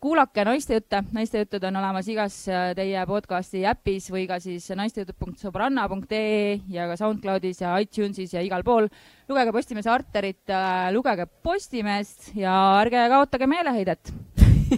kuulake 0.02 0.44
naistejutte, 0.46 1.04
naistejutud 1.14 1.64
on 1.70 1.78
olemas 1.78 2.08
igas 2.10 2.38
äh, 2.50 2.72
teie 2.78 3.04
podcasti 3.06 3.62
äpis 3.70 4.10
või 4.14 4.26
ka 4.30 4.39
siis 4.42 4.66
naistejutud.sõbranna.ee 4.78 6.58
ja 6.74 6.88
ka 6.89 6.98
SoundCloudis 6.98 7.62
ja 7.62 7.76
iTunesis 7.84 8.34
ja 8.34 8.42
igal 8.46 8.66
pool. 8.66 8.89
lugege 9.30 9.54
Postimehe 9.54 9.94
Arterit, 9.94 10.44
äh, 10.50 10.89
lugege 10.96 11.28
Postimeest 11.44 12.32
ja 12.36 12.56
ärge 12.82 13.06
kaotage 13.14 13.48
meeleheidet. 13.48 14.14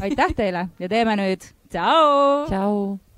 aitäh 0.01 0.36
teile 0.36 0.68
ja 0.80 0.91
teeme 0.91 1.16
nüüd 1.16 1.49
tšau. 1.72 2.45
tšau. 2.51 3.12